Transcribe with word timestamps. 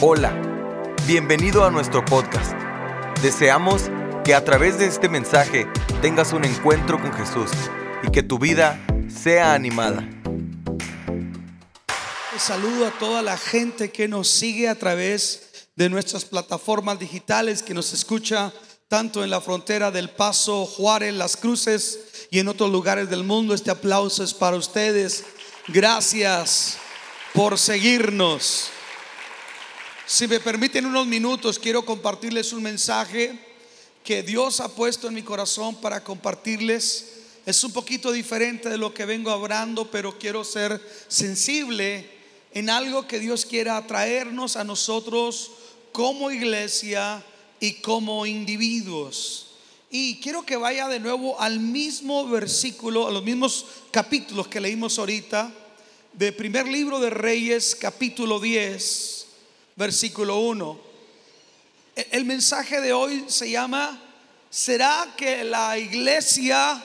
Hola, 0.00 0.32
bienvenido 1.08 1.64
a 1.64 1.72
nuestro 1.72 2.04
podcast. 2.04 2.52
Deseamos 3.20 3.90
que 4.24 4.32
a 4.32 4.44
través 4.44 4.78
de 4.78 4.86
este 4.86 5.08
mensaje 5.08 5.66
tengas 6.00 6.32
un 6.32 6.44
encuentro 6.44 7.02
con 7.02 7.12
Jesús 7.12 7.50
y 8.04 8.12
que 8.12 8.22
tu 8.22 8.38
vida 8.38 8.78
sea 9.08 9.54
animada. 9.54 10.08
Saludo 12.38 12.86
a 12.86 12.92
toda 12.92 13.22
la 13.22 13.36
gente 13.36 13.90
que 13.90 14.06
nos 14.06 14.28
sigue 14.28 14.68
a 14.68 14.76
través 14.76 15.68
de 15.74 15.88
nuestras 15.88 16.24
plataformas 16.24 17.00
digitales, 17.00 17.64
que 17.64 17.74
nos 17.74 17.92
escucha 17.92 18.52
tanto 18.86 19.24
en 19.24 19.30
la 19.30 19.40
frontera 19.40 19.90
del 19.90 20.10
Paso, 20.10 20.64
Juárez, 20.64 21.12
Las 21.12 21.36
Cruces 21.36 22.28
y 22.30 22.38
en 22.38 22.46
otros 22.46 22.70
lugares 22.70 23.10
del 23.10 23.24
mundo. 23.24 23.52
Este 23.52 23.72
aplauso 23.72 24.22
es 24.22 24.32
para 24.32 24.56
ustedes. 24.56 25.24
Gracias 25.66 26.78
por 27.34 27.58
seguirnos. 27.58 28.70
Si 30.10 30.26
me 30.26 30.40
permiten 30.40 30.86
unos 30.86 31.06
minutos, 31.06 31.58
quiero 31.58 31.84
compartirles 31.84 32.54
un 32.54 32.62
mensaje 32.62 33.38
que 34.02 34.22
Dios 34.22 34.58
ha 34.60 34.74
puesto 34.74 35.06
en 35.06 35.12
mi 35.12 35.22
corazón 35.22 35.76
para 35.82 36.02
compartirles. 36.02 37.12
Es 37.44 37.62
un 37.62 37.72
poquito 37.72 38.10
diferente 38.10 38.70
de 38.70 38.78
lo 38.78 38.94
que 38.94 39.04
vengo 39.04 39.30
hablando, 39.30 39.90
pero 39.90 40.18
quiero 40.18 40.44
ser 40.44 40.80
sensible 41.08 42.08
en 42.54 42.70
algo 42.70 43.06
que 43.06 43.18
Dios 43.18 43.44
quiera 43.44 43.86
traernos 43.86 44.56
a 44.56 44.64
nosotros 44.64 45.50
como 45.92 46.30
iglesia 46.30 47.22
y 47.60 47.74
como 47.74 48.24
individuos. 48.24 49.48
Y 49.90 50.20
quiero 50.20 50.42
que 50.46 50.56
vaya 50.56 50.88
de 50.88 51.00
nuevo 51.00 51.38
al 51.38 51.60
mismo 51.60 52.26
versículo, 52.26 53.08
a 53.08 53.10
los 53.10 53.24
mismos 53.24 53.66
capítulos 53.90 54.48
que 54.48 54.58
leímos 54.58 54.98
ahorita, 54.98 55.52
de 56.14 56.32
primer 56.32 56.66
libro 56.66 56.98
de 56.98 57.10
Reyes, 57.10 57.76
capítulo 57.78 58.40
10 58.40 59.18
versículo 59.78 60.40
1. 60.40 60.80
E-, 61.96 62.08
el 62.10 62.24
mensaje 62.24 62.80
de 62.80 62.92
hoy 62.92 63.24
se 63.28 63.50
llama, 63.50 63.98
¿será 64.50 65.14
que 65.16 65.44
la 65.44 65.78
iglesia 65.78 66.82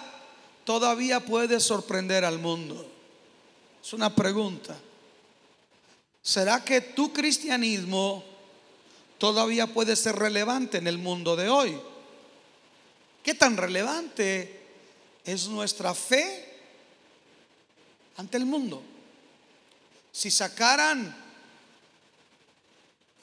todavía 0.63 1.19
puede 1.19 1.59
sorprender 1.59 2.23
al 2.23 2.39
mundo? 2.39 2.89
Es 3.83 3.91
una 3.93 4.15
pregunta. 4.15 4.77
¿Será 6.21 6.63
que 6.63 6.79
tu 6.79 7.11
cristianismo 7.11 8.23
todavía 9.17 9.67
puede 9.67 9.95
ser 9.95 10.15
relevante 10.15 10.77
en 10.77 10.87
el 10.87 10.97
mundo 10.97 11.35
de 11.35 11.49
hoy? 11.49 11.77
¿Qué 13.23 13.33
tan 13.33 13.57
relevante 13.57 14.61
es 15.25 15.47
nuestra 15.47 15.93
fe 15.93 16.59
ante 18.15 18.37
el 18.37 18.45
mundo? 18.45 18.81
Si 20.11 20.29
sacaran 20.29 21.22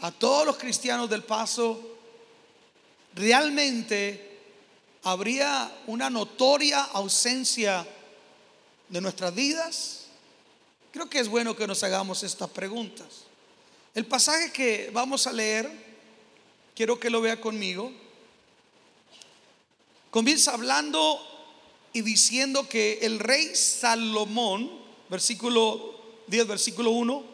a 0.01 0.11
todos 0.11 0.47
los 0.47 0.57
cristianos 0.57 1.11
del 1.11 1.23
paso, 1.23 1.81
realmente 3.15 4.39
habría 5.03 5.71
una 5.87 6.11
notoria 6.11 6.83
ausencia 6.85 7.87
de 8.89 9.01
nuestras 9.01 9.35
vidas? 9.35 10.07
Creo 10.93 11.09
que 11.09 11.21
es 11.21 11.29
bueno 11.29 11.55
que 11.55 11.67
nos 11.67 11.83
hagamos 11.83 12.23
estas 12.23 12.51
preguntas. 12.51 13.25
El 13.95 14.07
pasaje 14.07 14.53
que 14.53 14.91
vamos 14.93 15.27
a 15.27 15.33
leer, 15.33 15.71
quiero 16.75 16.99
que 16.99 17.11
lo 17.11 17.21
vea 17.21 17.41
conmigo, 17.41 17.93
comienza 20.11 20.53
hablando 20.53 21.21
y 21.93 22.03
diciendo 22.03 22.69
que 22.69 22.99
el 23.03 23.19
rey 23.19 23.55
Salomón, 23.55 24.71
versículo 25.09 25.95
10, 26.27 26.47
versículo 26.47 26.91
1, 26.91 27.25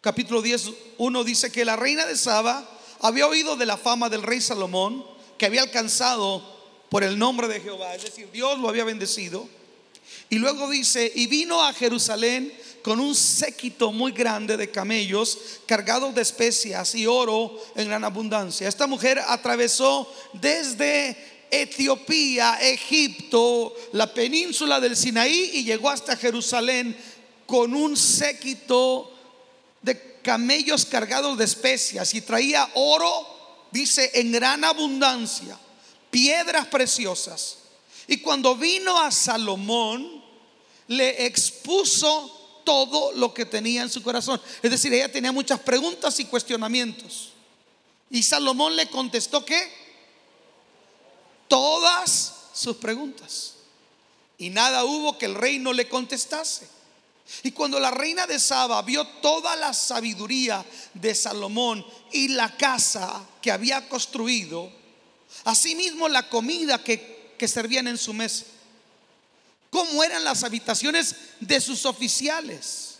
capítulo 0.00 0.42
10, 0.42 0.70
1 0.98 1.24
dice 1.24 1.50
que 1.50 1.64
la 1.64 1.76
reina 1.76 2.06
de 2.06 2.16
Saba 2.16 2.68
había 3.00 3.26
oído 3.26 3.56
de 3.56 3.66
la 3.66 3.76
fama 3.76 4.08
del 4.08 4.22
rey 4.22 4.40
Salomón, 4.40 5.04
que 5.36 5.46
había 5.46 5.62
alcanzado 5.62 6.42
por 6.88 7.04
el 7.04 7.18
nombre 7.18 7.48
de 7.48 7.60
Jehová, 7.60 7.94
es 7.94 8.04
decir, 8.04 8.28
Dios 8.32 8.58
lo 8.58 8.68
había 8.68 8.84
bendecido. 8.84 9.48
Y 10.30 10.36
luego 10.36 10.68
dice, 10.68 11.10
y 11.14 11.26
vino 11.26 11.62
a 11.62 11.72
Jerusalén 11.72 12.52
con 12.82 13.00
un 13.00 13.14
séquito 13.14 13.92
muy 13.92 14.12
grande 14.12 14.56
de 14.56 14.70
camellos 14.70 15.38
cargados 15.66 16.14
de 16.14 16.22
especias 16.22 16.94
y 16.94 17.06
oro 17.06 17.60
en 17.74 17.88
gran 17.88 18.04
abundancia. 18.04 18.68
Esta 18.68 18.86
mujer 18.86 19.20
atravesó 19.26 20.10
desde 20.34 21.16
Etiopía, 21.50 22.58
Egipto, 22.60 23.74
la 23.92 24.12
península 24.12 24.80
del 24.80 24.96
Sinaí 24.96 25.50
y 25.54 25.64
llegó 25.64 25.90
hasta 25.90 26.16
Jerusalén 26.16 26.96
con 27.46 27.74
un 27.74 27.96
séquito 27.96 29.17
de 29.82 30.20
camellos 30.22 30.84
cargados 30.84 31.38
de 31.38 31.44
especias 31.44 32.14
y 32.14 32.20
traía 32.20 32.68
oro, 32.74 33.66
dice, 33.70 34.10
en 34.14 34.32
gran 34.32 34.64
abundancia, 34.64 35.58
piedras 36.10 36.66
preciosas. 36.66 37.58
Y 38.06 38.18
cuando 38.18 38.56
vino 38.56 38.98
a 38.98 39.10
Salomón, 39.10 40.24
le 40.88 41.26
expuso 41.26 42.62
todo 42.64 43.12
lo 43.12 43.32
que 43.32 43.46
tenía 43.46 43.82
en 43.82 43.90
su 43.90 44.02
corazón. 44.02 44.40
Es 44.62 44.70
decir, 44.70 44.92
ella 44.92 45.10
tenía 45.10 45.32
muchas 45.32 45.60
preguntas 45.60 46.18
y 46.20 46.24
cuestionamientos. 46.24 47.30
Y 48.10 48.22
Salomón 48.22 48.76
le 48.76 48.88
contestó 48.88 49.44
que 49.44 49.70
todas 51.48 52.34
sus 52.52 52.76
preguntas. 52.76 53.54
Y 54.38 54.50
nada 54.50 54.84
hubo 54.84 55.18
que 55.18 55.26
el 55.26 55.34
rey 55.34 55.58
no 55.58 55.72
le 55.72 55.88
contestase. 55.88 56.68
Y 57.42 57.52
cuando 57.52 57.78
la 57.78 57.90
reina 57.90 58.26
de 58.26 58.38
Saba 58.38 58.80
vio 58.82 59.06
toda 59.06 59.54
la 59.56 59.74
sabiduría 59.74 60.64
de 60.94 61.14
Salomón 61.14 61.84
y 62.12 62.28
la 62.28 62.56
casa 62.56 63.24
que 63.42 63.50
había 63.50 63.88
construido, 63.88 64.70
asimismo 65.44 66.08
la 66.08 66.28
comida 66.28 66.82
que, 66.82 67.34
que 67.38 67.46
servían 67.46 67.86
en 67.86 67.98
su 67.98 68.14
mesa, 68.14 68.44
cómo 69.70 70.02
eran 70.02 70.24
las 70.24 70.42
habitaciones 70.42 71.14
de 71.40 71.60
sus 71.60 71.84
oficiales, 71.84 72.96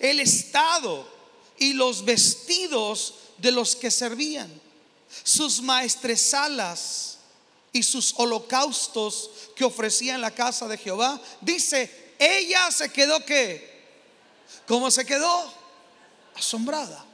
el 0.00 0.20
estado 0.20 1.08
y 1.58 1.72
los 1.72 2.04
vestidos 2.04 3.14
de 3.38 3.52
los 3.52 3.76
que 3.76 3.90
servían, 3.90 4.50
sus 5.22 5.62
maestresalas 5.62 7.18
y 7.72 7.82
sus 7.84 8.14
holocaustos 8.16 9.30
que 9.54 9.64
ofrecían 9.64 10.20
la 10.20 10.32
casa 10.32 10.66
de 10.66 10.78
Jehová, 10.78 11.20
dice, 11.40 12.01
ella 12.22 12.70
se 12.70 12.92
quedó 12.92 13.24
que, 13.24 13.82
¿cómo 14.66 14.90
se 14.90 15.04
quedó? 15.04 15.52
Asombrada. 16.36 17.04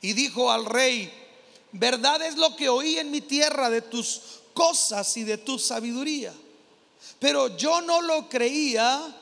Y 0.00 0.12
dijo 0.12 0.50
al 0.50 0.66
rey, 0.66 1.12
verdad 1.72 2.22
es 2.22 2.36
lo 2.36 2.54
que 2.56 2.68
oí 2.68 2.98
en 2.98 3.10
mi 3.10 3.20
tierra 3.20 3.68
de 3.70 3.82
tus 3.82 4.40
cosas 4.54 5.16
y 5.16 5.24
de 5.24 5.38
tu 5.38 5.58
sabiduría. 5.58 6.32
Pero 7.18 7.56
yo 7.56 7.80
no 7.80 8.00
lo 8.02 8.28
creía 8.28 9.16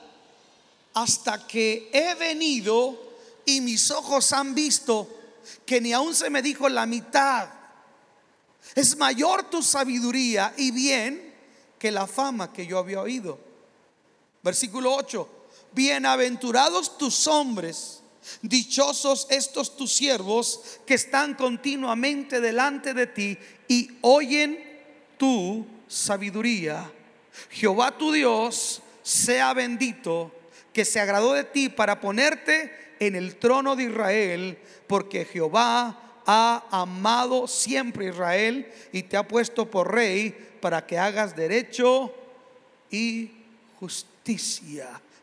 hasta 0.95 1.47
que 1.47 1.91
he 1.93 2.15
venido 2.15 2.99
y 3.45 3.61
mis 3.61 3.91
ojos 3.91 4.33
han 4.33 4.55
visto 4.55 5.09
que 5.65 5.81
ni 5.81 5.93
aún 5.93 6.15
se 6.15 6.29
me 6.29 6.43
dijo 6.43 6.69
la 6.69 6.87
mitad. 6.87 7.49
Es 8.75 8.97
mayor 8.97 9.49
tu 9.49 9.63
sabiduría 9.63 10.53
y 10.57 10.71
bien 10.71 11.35
que 11.79 11.91
la 11.91 12.07
fama 12.07 12.53
que 12.53 12.67
yo 12.67 12.79
había 12.79 13.01
oído. 13.01 13.48
Versículo 14.43 14.95
8. 14.95 15.29
Bienaventurados 15.73 16.97
tus 16.97 17.27
hombres, 17.27 18.01
dichosos 18.43 19.27
estos 19.31 19.77
tus 19.77 19.93
siervos 19.93 20.81
que 20.87 20.95
están 20.95 21.35
continuamente 21.35 22.41
delante 22.41 22.95
de 22.95 23.07
ti 23.07 23.39
y 23.67 23.91
oyen 24.01 24.59
tu 25.17 25.67
sabiduría. 25.89 26.91
Jehová 27.51 27.97
tu 27.97 28.13
Dios 28.13 28.81
sea 29.03 29.55
bendito, 29.55 30.33
que 30.73 30.85
se 30.85 31.01
agradó 31.01 31.33
de 31.33 31.45
ti 31.45 31.69
para 31.69 32.01
ponerte 32.01 32.95
en 33.01 33.17
el 33.17 33.37
trono 33.37 33.75
de 33.75 33.85
Israel, 33.85 34.59
porque 34.87 35.25
Jehová 35.25 36.23
ha 36.27 36.65
amado 36.71 37.49
siempre 37.49 38.09
Israel 38.09 38.71
y 38.93 39.03
te 39.03 39.17
ha 39.17 39.27
puesto 39.27 39.71
por 39.71 39.93
rey 39.95 40.31
para 40.61 40.87
que 40.87 40.99
hagas 40.99 41.35
derecho 41.35 42.13
y 42.91 43.31
justicia. 43.81 44.18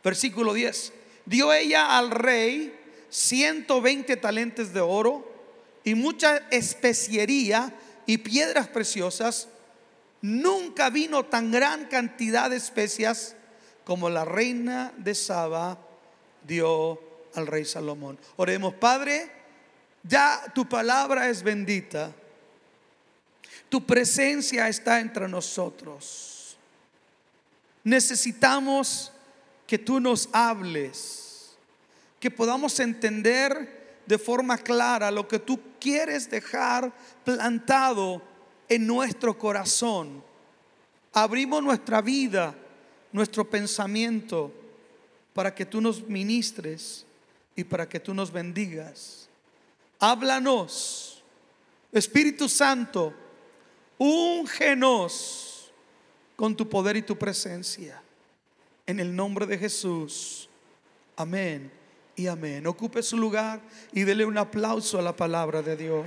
Versículo 0.03 0.53
10. 0.53 0.93
Dio 1.25 1.53
ella 1.53 1.97
al 1.97 2.11
rey 2.11 2.73
120 3.09 4.17
talentos 4.17 4.73
de 4.73 4.81
oro 4.81 5.31
y 5.83 5.95
mucha 5.95 6.37
especiería 6.49 7.73
y 8.05 8.17
piedras 8.19 8.67
preciosas. 8.67 9.47
Nunca 10.21 10.89
vino 10.89 11.25
tan 11.25 11.51
gran 11.51 11.85
cantidad 11.85 12.49
de 12.49 12.57
especias 12.57 13.35
como 13.83 14.09
la 14.09 14.25
reina 14.25 14.91
de 14.97 15.13
Saba 15.13 15.77
dio 16.47 16.99
al 17.35 17.47
rey 17.47 17.65
Salomón. 17.65 18.17
Oremos, 18.37 18.73
Padre, 18.75 19.31
ya 20.03 20.43
tu 20.53 20.67
palabra 20.67 21.29
es 21.29 21.43
bendita. 21.43 22.11
Tu 23.69 23.85
presencia 23.85 24.67
está 24.67 24.99
entre 24.99 25.27
nosotros 25.27 26.34
necesitamos 27.85 29.11
que 29.65 29.77
tú 29.77 30.01
nos 30.01 30.27
hables, 30.33 31.55
que 32.19 32.29
podamos 32.29 32.77
entender 32.79 34.01
de 34.05 34.17
forma 34.17 34.57
clara 34.57 35.11
lo 35.11 35.27
que 35.27 35.39
tú 35.39 35.59
quieres 35.79 36.29
dejar 36.29 36.91
plantado 37.23 38.21
en 38.67 38.85
nuestro 38.85 39.37
corazón. 39.37 40.23
Abrimos 41.13 41.63
nuestra 41.63 42.01
vida, 42.01 42.55
nuestro 43.11 43.49
pensamiento, 43.49 44.51
para 45.33 45.53
que 45.53 45.65
tú 45.65 45.79
nos 45.79 46.07
ministres 46.07 47.05
y 47.55 47.63
para 47.63 47.87
que 47.87 47.99
tú 47.99 48.13
nos 48.13 48.31
bendigas. 48.31 49.29
Háblanos, 49.99 51.23
Espíritu 51.91 52.49
Santo, 52.49 53.13
úngenos 53.99 55.44
con 56.35 56.55
tu 56.55 56.67
poder 56.69 56.97
y 56.97 57.01
tu 57.01 57.17
presencia. 57.17 58.01
En 58.87 58.99
el 58.99 59.15
nombre 59.15 59.45
de 59.45 59.57
Jesús. 59.57 60.49
Amén 61.15 61.71
y 62.15 62.27
amén. 62.27 62.65
Ocupe 62.67 63.01
su 63.01 63.17
lugar 63.17 63.61
y 63.91 64.03
dele 64.03 64.25
un 64.25 64.37
aplauso 64.37 64.99
a 64.99 65.01
la 65.01 65.15
palabra 65.15 65.61
de 65.61 65.75
Dios. 65.75 66.05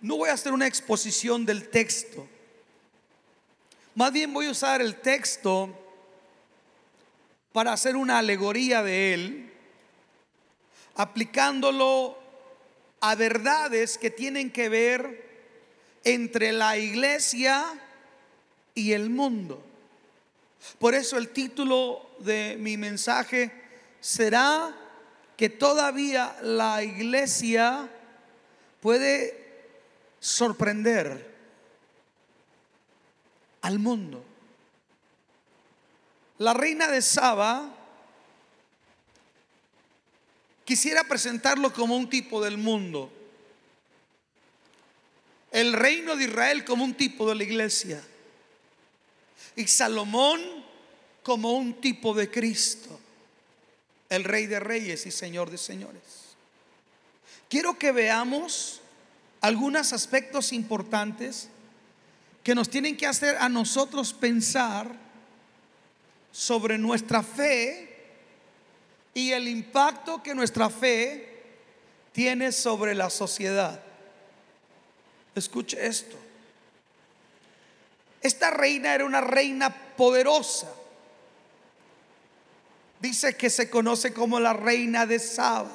No 0.00 0.16
voy 0.16 0.30
a 0.30 0.34
hacer 0.34 0.52
una 0.52 0.66
exposición 0.66 1.44
del 1.44 1.68
texto. 1.68 2.26
Más 3.94 4.12
bien 4.12 4.32
voy 4.32 4.46
a 4.46 4.52
usar 4.52 4.80
el 4.80 4.94
texto 5.00 5.76
para 7.52 7.72
hacer 7.72 7.96
una 7.96 8.18
alegoría 8.18 8.82
de 8.82 9.14
él, 9.14 9.47
aplicándolo 10.98 12.18
a 13.00 13.14
verdades 13.14 13.98
que 13.98 14.10
tienen 14.10 14.50
que 14.50 14.68
ver 14.68 15.24
entre 16.02 16.50
la 16.50 16.76
iglesia 16.76 17.64
y 18.74 18.92
el 18.92 19.08
mundo. 19.08 19.62
Por 20.80 20.96
eso 20.96 21.16
el 21.16 21.28
título 21.28 22.10
de 22.18 22.56
mi 22.58 22.76
mensaje 22.76 23.52
será 24.00 24.74
que 25.36 25.48
todavía 25.48 26.36
la 26.42 26.82
iglesia 26.82 27.88
puede 28.80 29.70
sorprender 30.18 31.32
al 33.62 33.78
mundo. 33.78 34.24
La 36.38 36.54
reina 36.54 36.88
de 36.88 37.02
Saba 37.02 37.77
quisiera 40.68 41.02
presentarlo 41.02 41.72
como 41.72 41.96
un 41.96 42.10
tipo 42.10 42.44
del 42.44 42.58
mundo. 42.58 43.10
El 45.50 45.72
reino 45.72 46.14
de 46.14 46.24
Israel 46.24 46.62
como 46.66 46.84
un 46.84 46.92
tipo 46.92 47.26
de 47.26 47.34
la 47.36 47.42
iglesia. 47.42 48.04
Y 49.56 49.66
Salomón 49.66 50.42
como 51.22 51.52
un 51.52 51.80
tipo 51.80 52.12
de 52.12 52.30
Cristo. 52.30 53.00
El 54.10 54.24
rey 54.24 54.44
de 54.44 54.60
reyes 54.60 55.06
y 55.06 55.10
señor 55.10 55.50
de 55.50 55.56
señores. 55.56 56.02
Quiero 57.48 57.78
que 57.78 57.90
veamos 57.90 58.82
algunos 59.40 59.94
aspectos 59.94 60.52
importantes 60.52 61.48
que 62.44 62.54
nos 62.54 62.68
tienen 62.68 62.94
que 62.94 63.06
hacer 63.06 63.36
a 63.36 63.48
nosotros 63.48 64.12
pensar 64.12 64.94
sobre 66.30 66.76
nuestra 66.76 67.22
fe 67.22 67.87
y 69.18 69.32
el 69.32 69.48
impacto 69.48 70.22
que 70.22 70.32
nuestra 70.32 70.70
fe 70.70 71.42
tiene 72.12 72.52
sobre 72.52 72.94
la 72.94 73.10
sociedad. 73.10 73.80
Escuche 75.34 75.84
esto. 75.84 76.16
Esta 78.20 78.50
reina 78.50 78.94
era 78.94 79.04
una 79.04 79.20
reina 79.20 79.74
poderosa. 79.74 80.68
Dice 83.00 83.36
que 83.36 83.50
se 83.50 83.68
conoce 83.68 84.12
como 84.12 84.38
la 84.38 84.52
reina 84.52 85.04
de 85.04 85.18
Saba. 85.18 85.72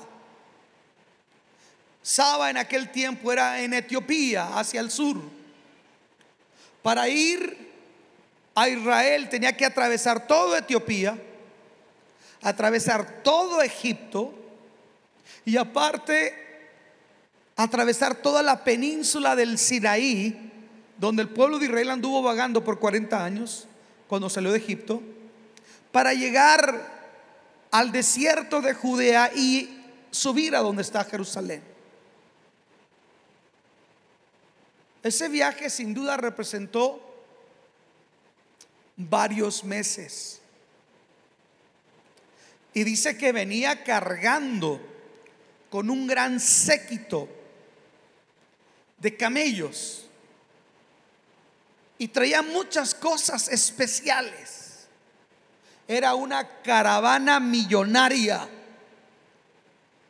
Saba 2.01 2.50
en 2.50 2.56
aquel 2.56 2.94
tiempo 2.94 3.30
era 3.30 3.60
en 3.60 3.74
Etiopía, 3.74 4.57
hacia 4.57 4.80
el 4.80 4.90
sur. 4.90 5.18
Para 6.81 7.10
ir 7.10 7.74
a 8.56 8.69
Israel 8.69 9.28
tenía 9.28 9.57
que 9.57 9.66
atravesar 9.66 10.28
todo 10.28 10.56
Etiopía, 10.56 11.19
atravesar 12.44 13.24
todo 13.24 13.62
Egipto 13.62 14.34
y 15.45 15.57
aparte 15.57 16.44
atravesar 17.56 18.16
toda 18.16 18.44
la 18.44 18.63
península 18.63 19.36
del 19.36 19.57
Sinaí, 19.57 20.51
donde 20.98 21.22
el 21.22 21.30
pueblo 21.30 21.60
de 21.60 21.66
Israel 21.66 21.92
anduvo 21.92 22.22
vagando 22.22 22.63
por 22.63 22.80
40 22.80 23.24
años 23.24 23.68
cuando 24.07 24.30
salió 24.30 24.51
de 24.51 24.57
Egipto, 24.57 25.01
para 25.92 26.13
llegar 26.13 26.92
al 27.72 27.92
desierto 27.92 28.62
de 28.62 28.74
Judea 28.74 29.31
y 29.34 29.81
subir 30.12 30.56
a 30.56 30.60
donde 30.60 30.81
está 30.81 31.04
Jerusalén. 31.04 31.63
Ese 35.01 35.28
viaje 35.28 35.69
sin 35.69 35.94
duda 35.94 36.16
representó 36.18 37.01
varios 38.95 39.63
meses. 39.63 40.43
Y 42.73 42.83
dice 42.83 43.17
que 43.17 43.31
venía 43.31 43.83
cargando 43.83 44.81
con 45.69 45.89
un 45.89 46.07
gran 46.07 46.39
séquito 46.39 47.29
de 48.97 49.15
camellos. 49.15 50.07
Y 51.97 52.07
traía 52.07 52.41
muchas 52.41 52.95
cosas 52.95 53.47
especiales. 53.47 54.87
Era 55.87 56.15
una 56.15 56.61
caravana 56.61 57.39
millonaria 57.39 58.47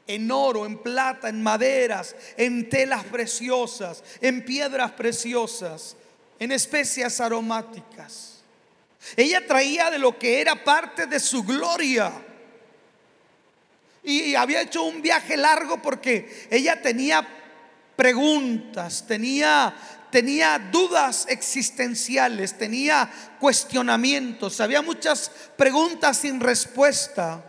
en 0.08 0.32
oro, 0.32 0.66
en 0.66 0.78
plata, 0.78 1.30
en 1.30 1.42
maderas, 1.42 2.16
en 2.38 2.70
telas 2.70 3.04
preciosas, 3.06 4.04
en 4.22 4.44
piedras 4.44 4.92
preciosas, 4.92 5.96
en 6.40 6.52
especias 6.52 7.20
aromáticas. 7.20 8.44
Ella 9.16 9.46
traía 9.46 9.90
de 9.90 10.00
lo 10.00 10.18
que 10.18 10.42
era 10.42 10.64
parte 10.64 11.08
de 11.08 11.20
su 11.20 11.44
gloria. 11.44 12.12
Y 14.04 14.36
había 14.36 14.62
hecho 14.62 14.84
un 14.84 15.02
viaje 15.02 15.38
largo 15.38 15.82
porque 15.82 16.48
ella 16.52 16.82
tenía 16.82 17.26
preguntas, 17.96 19.06
tenía 19.08 19.74
tenía 20.14 20.60
dudas 20.60 21.26
existenciales, 21.28 22.56
tenía 22.56 23.10
cuestionamientos, 23.40 24.62
había 24.62 24.84
muchas 24.84 25.32
preguntas 25.58 26.18
sin 26.18 26.40
respuesta. 26.40 27.44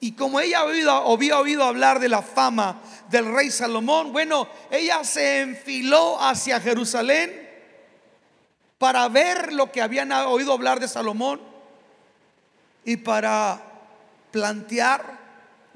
Y 0.00 0.12
como 0.12 0.40
ella 0.40 0.60
había 0.60 1.38
oído, 1.38 1.64
hablar 1.64 2.00
de 2.00 2.08
la 2.08 2.22
fama 2.22 2.80
del 3.10 3.30
rey 3.34 3.50
Salomón, 3.50 4.14
bueno, 4.14 4.48
ella 4.70 5.04
se 5.04 5.42
enfiló 5.42 6.18
hacia 6.18 6.58
Jerusalén 6.58 7.46
para 8.78 9.06
ver 9.08 9.52
lo 9.52 9.70
que 9.70 9.82
habían 9.82 10.10
oído 10.12 10.54
hablar 10.54 10.80
de 10.80 10.88
Salomón 10.88 11.38
y 12.82 12.96
para 12.96 13.60
plantear 14.30 15.17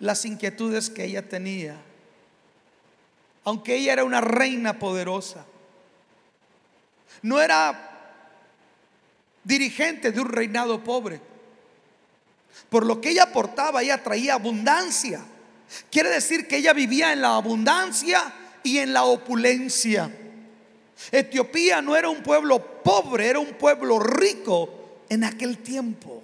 las 0.03 0.27
inquietudes 0.27 0.91
que 0.91 1.05
ella 1.05 1.27
tenía. 1.27 1.77
Aunque 3.45 3.77
ella 3.77 3.95
era 3.95 4.05
una 4.05 4.21
reina 4.21 4.79
poderosa, 4.79 5.47
no 7.23 7.41
era 7.41 7.89
dirigente 9.43 10.13
de 10.13 10.21
un 10.21 10.29
reinado 10.29 10.85
pobre 10.85 11.33
por 12.69 12.87
lo 12.87 13.01
que 13.01 13.11
ella 13.11 13.25
aportaba, 13.25 13.83
ella 13.83 14.03
traía 14.03 14.35
abundancia. 14.35 15.23
Quiere 15.91 16.11
decir 16.11 16.47
que 16.47 16.59
ella 16.59 16.73
vivía 16.73 17.13
en 17.13 17.21
la 17.21 17.37
abundancia 17.37 18.33
y 18.63 18.79
en 18.79 18.93
la 18.93 19.05
opulencia. 19.05 20.11
Etiopía 21.11 21.83
no 21.83 21.97
era 21.97 22.09
un 22.09 22.23
pueblo 22.23 22.83
pobre, 22.83 23.29
era 23.29 23.39
un 23.39 23.55
pueblo 23.55 23.99
rico 23.99 25.03
en 25.09 25.25
aquel 25.25 25.59
tiempo. 25.59 26.23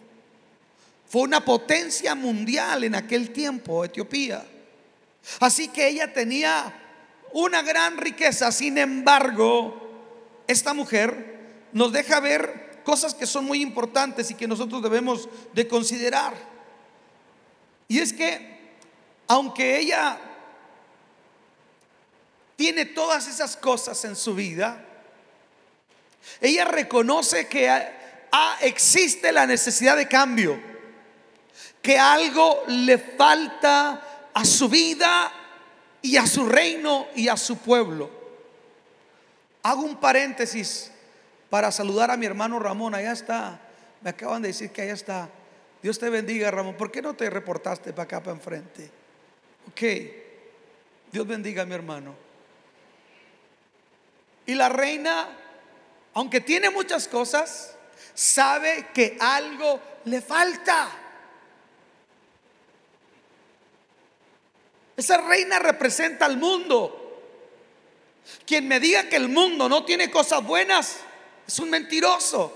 Fue 1.08 1.22
una 1.22 1.44
potencia 1.44 2.14
mundial 2.14 2.84
en 2.84 2.94
aquel 2.94 3.30
tiempo, 3.30 3.84
Etiopía. 3.84 4.44
Así 5.40 5.68
que 5.68 5.88
ella 5.88 6.12
tenía 6.12 6.72
una 7.32 7.62
gran 7.62 7.96
riqueza. 7.96 8.52
Sin 8.52 8.76
embargo, 8.78 10.42
esta 10.46 10.74
mujer 10.74 11.38
nos 11.72 11.92
deja 11.92 12.20
ver 12.20 12.82
cosas 12.84 13.14
que 13.14 13.26
son 13.26 13.44
muy 13.44 13.62
importantes 13.62 14.30
y 14.30 14.34
que 14.34 14.48
nosotros 14.48 14.82
debemos 14.82 15.28
de 15.54 15.66
considerar. 15.66 16.34
Y 17.86 17.98
es 17.98 18.12
que, 18.12 18.58
aunque 19.26 19.78
ella 19.78 20.18
tiene 22.56 22.84
todas 22.84 23.28
esas 23.28 23.56
cosas 23.56 24.04
en 24.04 24.16
su 24.16 24.34
vida, 24.34 24.84
ella 26.40 26.64
reconoce 26.66 27.46
que 27.46 27.70
existe 28.60 29.32
la 29.32 29.46
necesidad 29.46 29.96
de 29.96 30.08
cambio, 30.08 30.67
que 31.88 31.98
algo 31.98 32.64
le 32.66 32.98
falta 32.98 34.28
a 34.34 34.44
su 34.44 34.68
vida 34.68 35.32
y 36.02 36.18
a 36.18 36.26
su 36.26 36.44
reino 36.44 37.06
y 37.14 37.28
a 37.28 37.36
su 37.38 37.56
pueblo. 37.56 38.10
Hago 39.62 39.84
un 39.84 39.96
paréntesis 39.96 40.92
para 41.48 41.72
saludar 41.72 42.10
a 42.10 42.18
mi 42.18 42.26
hermano 42.26 42.58
Ramón. 42.58 42.94
Allá 42.94 43.12
está. 43.12 43.58
Me 44.02 44.10
acaban 44.10 44.42
de 44.42 44.48
decir 44.48 44.70
que 44.70 44.82
allá 44.82 44.92
está. 44.92 45.30
Dios 45.82 45.98
te 45.98 46.10
bendiga, 46.10 46.50
Ramón. 46.50 46.76
¿Por 46.76 46.92
qué 46.92 47.00
no 47.00 47.14
te 47.14 47.30
reportaste 47.30 47.94
para 47.94 48.02
acá, 48.02 48.22
para 48.22 48.36
enfrente? 48.36 48.90
Ok. 49.70 49.82
Dios 51.10 51.26
bendiga 51.26 51.62
a 51.62 51.64
mi 51.64 51.74
hermano. 51.74 52.14
Y 54.44 54.54
la 54.54 54.68
reina, 54.68 55.26
aunque 56.12 56.42
tiene 56.42 56.68
muchas 56.68 57.08
cosas, 57.08 57.74
sabe 58.12 58.88
que 58.92 59.16
algo 59.18 59.80
le 60.04 60.20
falta. 60.20 61.06
Esa 64.98 65.18
reina 65.18 65.60
representa 65.60 66.26
al 66.26 66.38
mundo. 66.38 67.22
Quien 68.44 68.66
me 68.66 68.80
diga 68.80 69.08
que 69.08 69.14
el 69.14 69.28
mundo 69.28 69.68
no 69.68 69.84
tiene 69.84 70.10
cosas 70.10 70.44
buenas 70.44 70.96
es 71.46 71.56
un 71.60 71.70
mentiroso. 71.70 72.52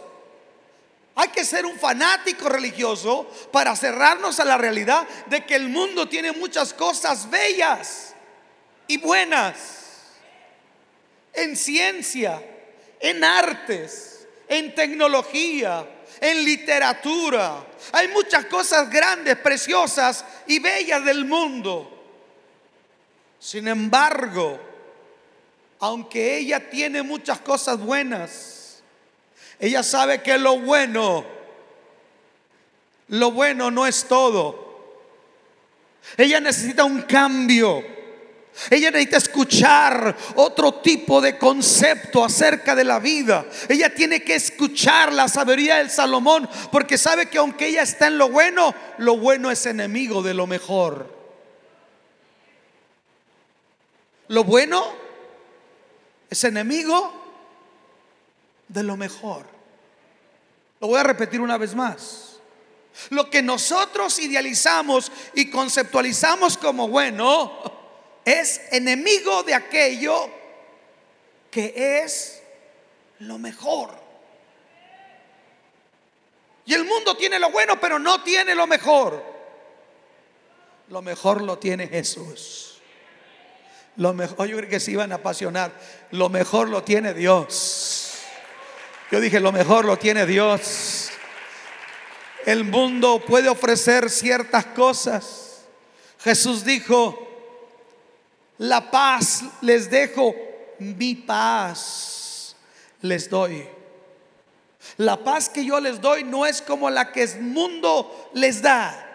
Hay 1.15 1.29
que 1.29 1.45
ser 1.45 1.65
un 1.65 1.79
fanático 1.79 2.49
religioso 2.49 3.31
para 3.53 3.77
cerrarnos 3.77 4.41
a 4.41 4.45
la 4.45 4.59
realidad 4.59 5.07
de 5.27 5.47
que 5.47 5.55
el 5.55 5.69
mundo 5.69 6.09
tiene 6.09 6.33
muchas 6.33 6.75
cosas 6.75 7.31
bellas 7.31 8.13
y 8.89 8.97
buenas. 8.97 10.09
En 11.35 11.57
ciencia, 11.57 12.43
en 12.99 13.23
artes, 13.23 14.27
en 14.49 14.75
tecnología, 14.75 15.89
en 16.21 16.45
literatura. 16.45 17.65
Hay 17.93 18.09
muchas 18.09 18.47
cosas 18.47 18.91
grandes, 18.91 19.37
preciosas 19.37 20.25
y 20.49 20.59
bellas 20.59 21.05
del 21.05 21.25
mundo. 21.25 22.01
Sin 23.43 23.67
embargo, 23.67 24.57
aunque 25.81 26.39
ella 26.39 26.71
tiene 26.71 27.03
muchas 27.03 27.41
cosas 27.41 27.77
buenas, 27.81 28.85
ella 29.59 29.83
sabe 29.83 30.23
que 30.23 30.39
lo 30.39 30.61
bueno, 30.61 31.25
lo 33.09 33.33
bueno 33.33 33.73
no 33.73 33.85
es 33.85 34.05
todo. 34.05 35.03
Ella 36.17 36.39
necesita 36.39 36.85
un 36.85 37.03
cambio. 37.03 37.85
Ella 38.71 38.93
necesita 38.93 39.17
escuchar 39.17 40.17
otro 40.37 40.75
tipo 40.75 41.21
de 41.21 41.37
concepto 41.37 42.25
acerca 42.25 42.77
de 42.77 42.85
la 42.85 43.01
vida. 43.01 43.45
Ella 43.69 43.93
tiene 43.93 44.23
que 44.23 44.37
escuchar 44.37 45.13
la 45.13 45.27
sabiduría 45.27 45.79
del 45.79 45.91
Salomón 45.91 46.49
porque 46.71 46.97
sabe 46.97 47.27
que 47.27 47.39
aunque 47.39 47.67
ella 47.67 47.83
está 47.83 48.07
en 48.07 48.19
lo 48.19 48.29
bueno, 48.29 48.73
lo 48.99 49.17
bueno 49.17 49.51
es 49.51 49.67
enemigo 49.67 50.23
de 50.23 50.35
lo 50.35 50.47
mejor. 50.47 51.22
Lo 54.33 54.45
bueno 54.45 54.95
es 56.31 56.43
enemigo 56.45 57.13
de 58.67 58.83
lo 58.83 58.97
mejor. 58.97 59.45
Lo 60.81 60.87
voy 60.87 61.01
a 61.01 61.03
repetir 61.03 61.39
una 61.39 61.59
vez 61.59 61.75
más. 61.75 62.41
Lo 63.11 63.29
que 63.29 63.43
nosotros 63.43 64.19
idealizamos 64.19 65.13
y 65.35 65.51
conceptualizamos 65.51 66.57
como 66.57 66.89
bueno 66.89 67.53
es 68.25 68.63
enemigo 68.71 69.43
de 69.43 69.53
aquello 69.53 70.31
que 71.51 72.01
es 72.03 72.43
lo 73.19 73.37
mejor. 73.37 73.91
Y 76.65 76.73
el 76.73 76.87
mundo 76.87 77.19
tiene 77.19 77.39
lo 77.39 77.51
bueno, 77.51 77.79
pero 77.79 77.99
no 77.99 78.23
tiene 78.23 78.55
lo 78.55 78.67
mejor. 78.67 79.23
Lo 80.89 81.03
mejor 81.03 81.43
lo 81.43 81.59
tiene 81.59 81.87
Jesús. 81.87 82.72
Lo 83.97 84.15
mejor, 84.15 84.47
yo 84.49 84.57
creo 84.57 84.69
que 84.69 84.81
se 84.81 84.93
iban 84.93 85.13
a 85.13 85.17
apasionar. 85.17 85.73
Lo 86.11 86.29
mejor 86.29 86.69
lo 86.69 86.83
tiene 86.83 87.13
Dios. 87.15 88.15
Yo 89.11 89.21
dije, 89.21 89.41
lo 89.41 89.53
mejor 89.53 89.85
lo 89.85 89.99
tiene 89.99 90.25
Dios. 90.25 91.11
El 92.47 92.65
mundo 92.65 93.23
puede 93.25 93.49
ofrecer 93.49 94.09
ciertas 94.09 94.67
cosas. 94.67 95.65
Jesús 96.21 96.65
dijo, 96.65 97.29
la 98.59 98.91
paz 98.91 99.45
les 99.61 99.91
dejo, 99.91 100.35
mi 100.79 101.15
paz 101.15 102.57
les 103.03 103.29
doy. 103.29 103.69
La 104.97 105.23
paz 105.23 105.49
que 105.49 105.65
yo 105.65 105.79
les 105.81 106.01
doy 106.01 106.25
no 106.25 106.47
es 106.47 106.63
como 106.63 106.91
la 106.91 107.13
que 107.13 107.23
el 107.23 107.43
mundo 107.43 108.31
les 108.35 108.63
da. 108.63 109.09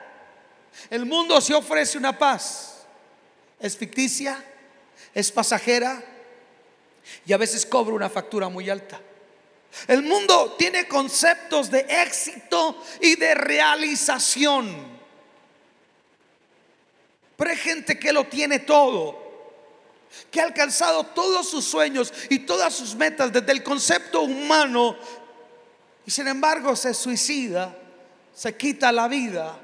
El 0.89 1.05
mundo 1.05 1.41
se 1.41 1.53
ofrece 1.53 1.97
una 1.97 2.17
paz. 2.17 2.85
Es 3.59 3.75
ficticia, 3.75 4.43
es 5.17 5.31
pasajera 5.31 5.99
y 7.25 7.33
a 7.33 7.37
veces 7.37 7.65
cobra 7.65 7.95
una 7.95 8.07
factura 8.07 8.49
muy 8.49 8.69
alta. 8.69 9.01
El 9.87 10.03
mundo 10.03 10.55
tiene 10.59 10.87
conceptos 10.87 11.71
de 11.71 11.79
éxito 11.89 12.83
y 13.01 13.15
de 13.15 13.33
realización. 13.33 14.95
Pero 17.35 17.49
hay 17.49 17.57
gente 17.57 17.97
que 17.97 18.13
lo 18.13 18.25
tiene 18.25 18.59
todo, 18.59 19.17
que 20.29 20.39
ha 20.39 20.43
alcanzado 20.43 21.03
todos 21.07 21.49
sus 21.49 21.65
sueños 21.65 22.13
y 22.29 22.37
todas 22.37 22.75
sus 22.75 22.93
metas 22.93 23.33
desde 23.33 23.53
el 23.53 23.63
concepto 23.63 24.21
humano 24.21 24.95
y 26.05 26.11
sin 26.11 26.27
embargo 26.27 26.75
se 26.75 26.93
suicida, 26.93 27.75
se 28.35 28.55
quita 28.55 28.91
la 28.91 29.07
vida 29.07 29.57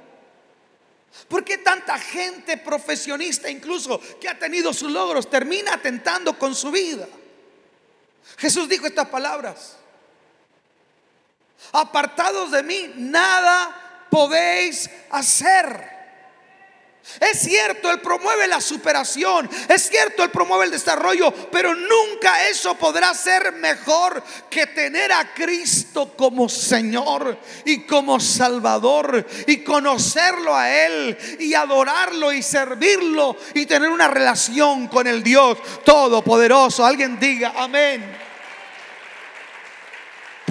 ¿Por 1.27 1.43
qué 1.43 1.59
tanta 1.59 1.97
gente 1.99 2.57
profesionista, 2.57 3.49
incluso 3.49 3.99
que 4.19 4.27
ha 4.27 4.37
tenido 4.37 4.73
sus 4.73 4.91
logros, 4.91 5.29
termina 5.29 5.75
atentando 5.75 6.37
con 6.37 6.55
su 6.55 6.71
vida? 6.71 7.07
Jesús 8.37 8.67
dijo 8.67 8.87
estas 8.87 9.07
palabras. 9.09 9.77
Apartados 11.71 12.51
de 12.51 12.63
mí, 12.63 12.93
nada 12.95 14.07
podéis 14.09 14.89
hacer. 15.09 15.92
Es 17.19 17.39
cierto, 17.41 17.91
Él 17.91 17.99
promueve 17.99 18.47
la 18.47 18.61
superación, 18.61 19.49
es 19.67 19.89
cierto, 19.89 20.23
Él 20.23 20.31
promueve 20.31 20.65
el 20.65 20.71
desarrollo, 20.71 21.33
pero 21.51 21.75
nunca 21.75 22.47
eso 22.47 22.75
podrá 22.75 23.13
ser 23.13 23.51
mejor 23.53 24.23
que 24.49 24.67
tener 24.67 25.11
a 25.11 25.33
Cristo 25.33 26.13
como 26.15 26.47
Señor 26.47 27.37
y 27.65 27.85
como 27.85 28.21
Salvador 28.21 29.27
y 29.47 29.63
conocerlo 29.63 30.55
a 30.55 30.69
Él 30.71 31.17
y 31.39 31.53
adorarlo 31.53 32.31
y 32.31 32.41
servirlo 32.41 33.35
y 33.53 33.65
tener 33.65 33.89
una 33.89 34.07
relación 34.07 34.87
con 34.87 35.05
el 35.05 35.21
Dios 35.21 35.57
Todopoderoso. 35.83 36.85
Alguien 36.85 37.19
diga, 37.19 37.53
amén. 37.57 38.22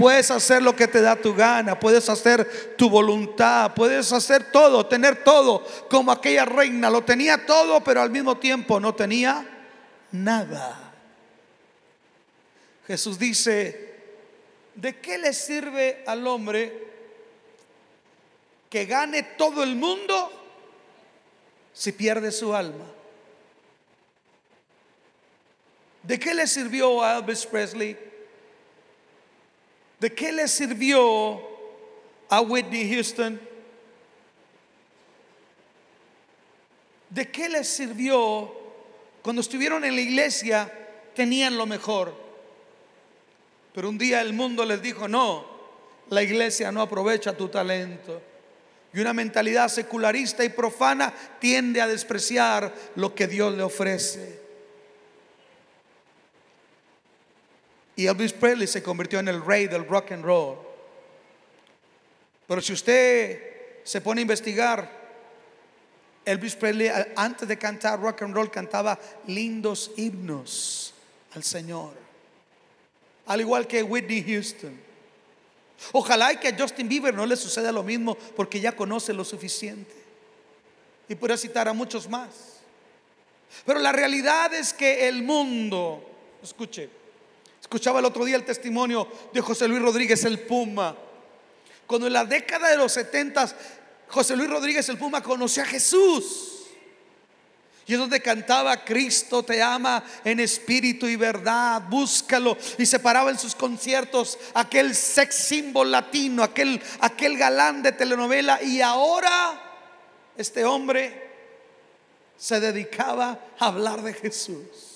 Puedes 0.02 0.32
hacer 0.32 0.64
lo 0.64 0.74
que 0.74 0.88
te 0.88 1.00
da 1.00 1.14
tu 1.14 1.32
gana, 1.32 1.78
puedes 1.78 2.08
hacer 2.08 2.74
tu 2.76 2.90
voluntad, 2.90 3.72
puedes 3.72 4.12
hacer 4.12 4.50
todo, 4.50 4.84
tener 4.84 5.22
todo, 5.22 5.64
como 5.88 6.10
aquella 6.10 6.44
reina. 6.44 6.90
Lo 6.90 7.04
tenía 7.04 7.46
todo, 7.46 7.84
pero 7.84 8.02
al 8.02 8.10
mismo 8.10 8.36
tiempo 8.36 8.80
no 8.80 8.96
tenía 8.96 9.46
nada. 10.10 10.92
Jesús 12.84 13.16
dice, 13.16 13.94
¿de 14.74 14.98
qué 14.98 15.18
le 15.18 15.32
sirve 15.32 16.02
al 16.04 16.26
hombre 16.26 16.84
que 18.68 18.86
gane 18.86 19.22
todo 19.22 19.62
el 19.62 19.76
mundo 19.76 20.32
si 21.72 21.92
pierde 21.92 22.32
su 22.32 22.52
alma? 22.52 22.86
¿De 26.02 26.18
qué 26.18 26.34
le 26.34 26.48
sirvió 26.48 27.04
a 27.04 27.18
Elvis 27.18 27.46
Presley? 27.46 28.11
¿De 30.02 30.12
qué 30.12 30.32
le 30.32 30.48
sirvió 30.48 31.40
a 32.28 32.40
Whitney 32.40 32.92
Houston? 32.92 33.40
¿De 37.08 37.30
qué 37.30 37.48
les 37.48 37.68
sirvió 37.68 38.52
cuando 39.22 39.42
estuvieron 39.42 39.84
en 39.84 39.94
la 39.94 40.00
iglesia? 40.00 40.72
Tenían 41.14 41.56
lo 41.56 41.66
mejor. 41.66 42.12
Pero 43.72 43.88
un 43.88 43.96
día 43.96 44.20
el 44.22 44.32
mundo 44.32 44.64
les 44.64 44.82
dijo, 44.82 45.06
no, 45.06 45.46
la 46.10 46.20
iglesia 46.20 46.72
no 46.72 46.82
aprovecha 46.82 47.36
tu 47.36 47.46
talento. 47.46 48.20
Y 48.92 48.98
una 48.98 49.12
mentalidad 49.12 49.68
secularista 49.68 50.44
y 50.44 50.48
profana 50.48 51.14
tiende 51.38 51.80
a 51.80 51.86
despreciar 51.86 52.74
lo 52.96 53.14
que 53.14 53.28
Dios 53.28 53.54
le 53.54 53.62
ofrece. 53.62 54.41
Y 57.96 58.06
Elvis 58.06 58.32
Presley 58.32 58.66
se 58.66 58.82
convirtió 58.82 59.18
en 59.18 59.28
el 59.28 59.44
rey 59.44 59.66
del 59.66 59.86
rock 59.86 60.12
and 60.12 60.24
roll. 60.24 60.56
Pero 62.46 62.60
si 62.60 62.72
usted 62.72 63.82
se 63.84 64.00
pone 64.00 64.20
a 64.20 64.22
investigar, 64.22 65.02
Elvis 66.24 66.54
Presley 66.54 66.90
antes 67.16 67.48
de 67.48 67.58
cantar 67.58 68.00
rock 68.00 68.22
and 68.22 68.34
roll 68.34 68.50
cantaba 68.50 68.98
lindos 69.26 69.90
himnos 69.96 70.94
al 71.34 71.42
Señor. 71.42 71.92
Al 73.26 73.40
igual 73.40 73.66
que 73.66 73.82
Whitney 73.82 74.22
Houston. 74.22 74.80
Ojalá 75.92 76.32
y 76.32 76.36
que 76.36 76.48
a 76.48 76.56
Justin 76.56 76.88
Bieber 76.88 77.12
no 77.12 77.26
le 77.26 77.36
suceda 77.36 77.72
lo 77.72 77.82
mismo 77.82 78.16
porque 78.36 78.60
ya 78.60 78.72
conoce 78.72 79.12
lo 79.12 79.24
suficiente. 79.24 79.94
Y 81.08 81.14
puede 81.14 81.36
citar 81.36 81.68
a 81.68 81.72
muchos 81.72 82.08
más. 82.08 82.60
Pero 83.66 83.80
la 83.80 83.92
realidad 83.92 84.54
es 84.54 84.72
que 84.72 85.08
el 85.08 85.22
mundo, 85.22 86.08
escuche, 86.42 86.88
Escuchaba 87.72 88.00
el 88.00 88.04
otro 88.04 88.26
día 88.26 88.36
el 88.36 88.44
testimonio 88.44 89.08
de 89.32 89.40
José 89.40 89.66
Luis 89.66 89.80
Rodríguez 89.80 90.22
el 90.26 90.40
Puma. 90.40 90.94
Cuando 91.86 92.06
en 92.06 92.12
la 92.12 92.26
década 92.26 92.68
de 92.68 92.76
los 92.76 92.92
70 92.92 93.48
José 94.08 94.36
Luis 94.36 94.50
Rodríguez 94.50 94.86
el 94.90 94.98
Puma 94.98 95.22
conoció 95.22 95.62
a 95.62 95.66
Jesús. 95.66 96.64
Y 97.86 97.94
es 97.94 97.98
donde 97.98 98.20
cantaba 98.20 98.84
Cristo 98.84 99.42
te 99.42 99.62
ama 99.62 100.04
en 100.22 100.40
espíritu 100.40 101.06
y 101.06 101.16
verdad, 101.16 101.80
búscalo. 101.88 102.58
Y 102.76 102.84
se 102.84 102.98
paraba 102.98 103.30
en 103.30 103.38
sus 103.38 103.54
conciertos 103.54 104.38
aquel 104.52 104.94
sex 104.94 105.34
symbol 105.34 105.90
latino, 105.90 106.42
aquel, 106.42 106.78
aquel 107.00 107.38
galán 107.38 107.82
de 107.82 107.92
telenovela. 107.92 108.62
Y 108.62 108.82
ahora 108.82 109.58
este 110.36 110.66
hombre 110.66 111.26
se 112.36 112.60
dedicaba 112.60 113.38
a 113.58 113.66
hablar 113.68 114.02
de 114.02 114.12
Jesús. 114.12 114.91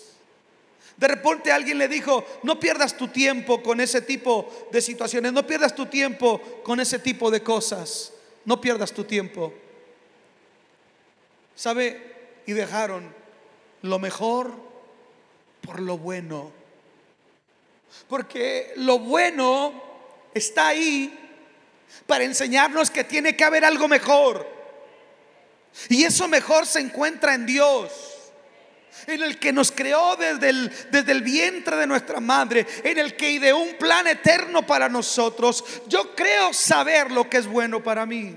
De 0.96 1.08
repente 1.08 1.52
alguien 1.52 1.78
le 1.78 1.88
dijo, 1.88 2.24
no 2.42 2.58
pierdas 2.58 2.96
tu 2.96 3.08
tiempo 3.08 3.62
con 3.62 3.80
ese 3.80 4.00
tipo 4.00 4.68
de 4.72 4.80
situaciones, 4.80 5.32
no 5.32 5.46
pierdas 5.46 5.74
tu 5.74 5.86
tiempo 5.86 6.40
con 6.62 6.80
ese 6.80 6.98
tipo 6.98 7.30
de 7.30 7.42
cosas, 7.42 8.12
no 8.44 8.60
pierdas 8.60 8.92
tu 8.92 9.04
tiempo. 9.04 9.52
¿Sabe? 11.54 12.16
y 12.46 12.52
dejaron 12.52 13.12
lo 13.82 13.98
mejor 13.98 14.52
por 15.60 15.80
lo 15.80 15.98
bueno. 15.98 16.52
Porque 18.08 18.72
lo 18.76 19.00
bueno 19.00 19.82
está 20.32 20.68
ahí 20.68 21.18
para 22.06 22.24
enseñarnos 22.24 22.90
que 22.90 23.04
tiene 23.04 23.36
que 23.36 23.44
haber 23.44 23.64
algo 23.64 23.88
mejor. 23.88 24.46
Y 25.88 26.04
eso 26.04 26.28
mejor 26.28 26.66
se 26.66 26.80
encuentra 26.80 27.34
en 27.34 27.46
Dios 27.46 28.15
en 29.06 29.22
el 29.22 29.38
que 29.38 29.52
nos 29.52 29.72
creó 29.72 30.16
desde 30.16 30.48
el, 30.48 30.72
desde 30.90 31.12
el, 31.12 31.22
vientre 31.22 31.76
de 31.76 31.86
nuestra 31.86 32.20
madre, 32.20 32.66
en 32.82 32.98
el 32.98 33.16
que 33.16 33.30
ideó 33.30 33.58
un 33.58 33.74
plan 33.74 34.06
eterno 34.06 34.66
para 34.66 34.88
nosotros. 34.88 35.64
Yo 35.86 36.14
creo 36.14 36.52
saber 36.52 37.10
lo 37.10 37.28
que 37.28 37.38
es 37.38 37.46
bueno 37.46 37.82
para 37.82 38.06
mí. 38.06 38.36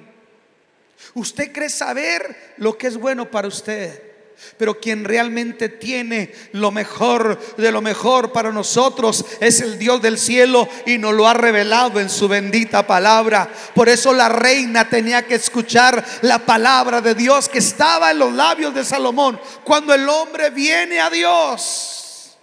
Usted 1.13 1.51
cree 1.51 1.69
saber 1.69 2.55
lo 2.57 2.77
que 2.77 2.87
es 2.87 2.97
bueno 2.97 3.29
para 3.29 3.47
usted. 3.47 4.08
Pero 4.57 4.79
quien 4.79 5.05
realmente 5.05 5.69
tiene 5.69 6.33
lo 6.53 6.71
mejor 6.71 7.39
de 7.57 7.71
lo 7.71 7.81
mejor 7.81 8.31
para 8.31 8.51
nosotros 8.51 9.25
es 9.39 9.61
el 9.61 9.77
Dios 9.79 10.01
del 10.01 10.17
cielo 10.17 10.67
y 10.85 10.97
nos 10.97 11.13
lo 11.13 11.27
ha 11.27 11.33
revelado 11.33 11.99
en 11.99 12.09
su 12.09 12.27
bendita 12.27 12.85
palabra. 12.85 13.49
Por 13.73 13.89
eso 13.89 14.13
la 14.13 14.29
reina 14.29 14.89
tenía 14.89 15.25
que 15.25 15.35
escuchar 15.35 16.03
la 16.21 16.39
palabra 16.39 17.01
de 17.01 17.15
Dios 17.15 17.49
que 17.49 17.59
estaba 17.59 18.11
en 18.11 18.19
los 18.19 18.33
labios 18.33 18.73
de 18.73 18.83
Salomón. 18.83 19.39
Cuando 19.63 19.93
el 19.93 20.07
hombre 20.09 20.49
viene 20.49 20.99
a 20.99 21.09
Dios, 21.09 22.37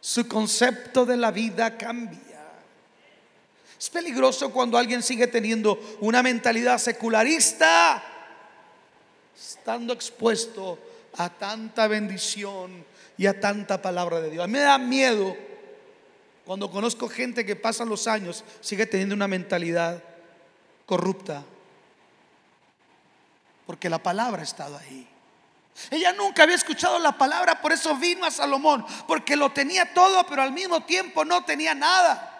su 0.00 0.26
concepto 0.26 1.04
de 1.04 1.16
la 1.16 1.30
vida 1.30 1.76
cambia. 1.76 2.18
Es 3.78 3.90
peligroso 3.90 4.50
cuando 4.50 4.76
alguien 4.76 5.02
sigue 5.02 5.28
teniendo 5.28 5.78
una 6.00 6.22
mentalidad 6.22 6.78
secularista, 6.78 8.02
estando 9.36 9.92
expuesto 9.92 10.78
a 11.18 11.28
tanta 11.28 11.86
bendición 11.88 12.84
y 13.16 13.26
a 13.26 13.38
tanta 13.40 13.82
palabra 13.82 14.20
de 14.20 14.30
Dios. 14.30 14.44
A 14.44 14.46
mí 14.46 14.54
me 14.54 14.60
da 14.60 14.78
miedo 14.78 15.36
cuando 16.44 16.70
conozco 16.70 17.08
gente 17.08 17.44
que 17.44 17.56
pasan 17.56 17.90
los 17.90 18.06
años, 18.06 18.42
sigue 18.60 18.86
teniendo 18.86 19.14
una 19.14 19.28
mentalidad 19.28 20.02
corrupta, 20.86 21.44
porque 23.66 23.90
la 23.90 23.98
palabra 23.98 24.40
ha 24.40 24.44
estado 24.44 24.78
ahí. 24.78 25.06
Ella 25.90 26.12
nunca 26.12 26.44
había 26.44 26.54
escuchado 26.56 26.98
la 26.98 27.18
palabra, 27.18 27.60
por 27.60 27.72
eso 27.72 27.94
vino 27.96 28.24
a 28.24 28.30
Salomón, 28.30 28.86
porque 29.06 29.36
lo 29.36 29.50
tenía 29.52 29.92
todo, 29.92 30.24
pero 30.26 30.40
al 30.40 30.52
mismo 30.52 30.84
tiempo 30.84 31.24
no 31.24 31.44
tenía 31.44 31.74
nada. 31.74 32.34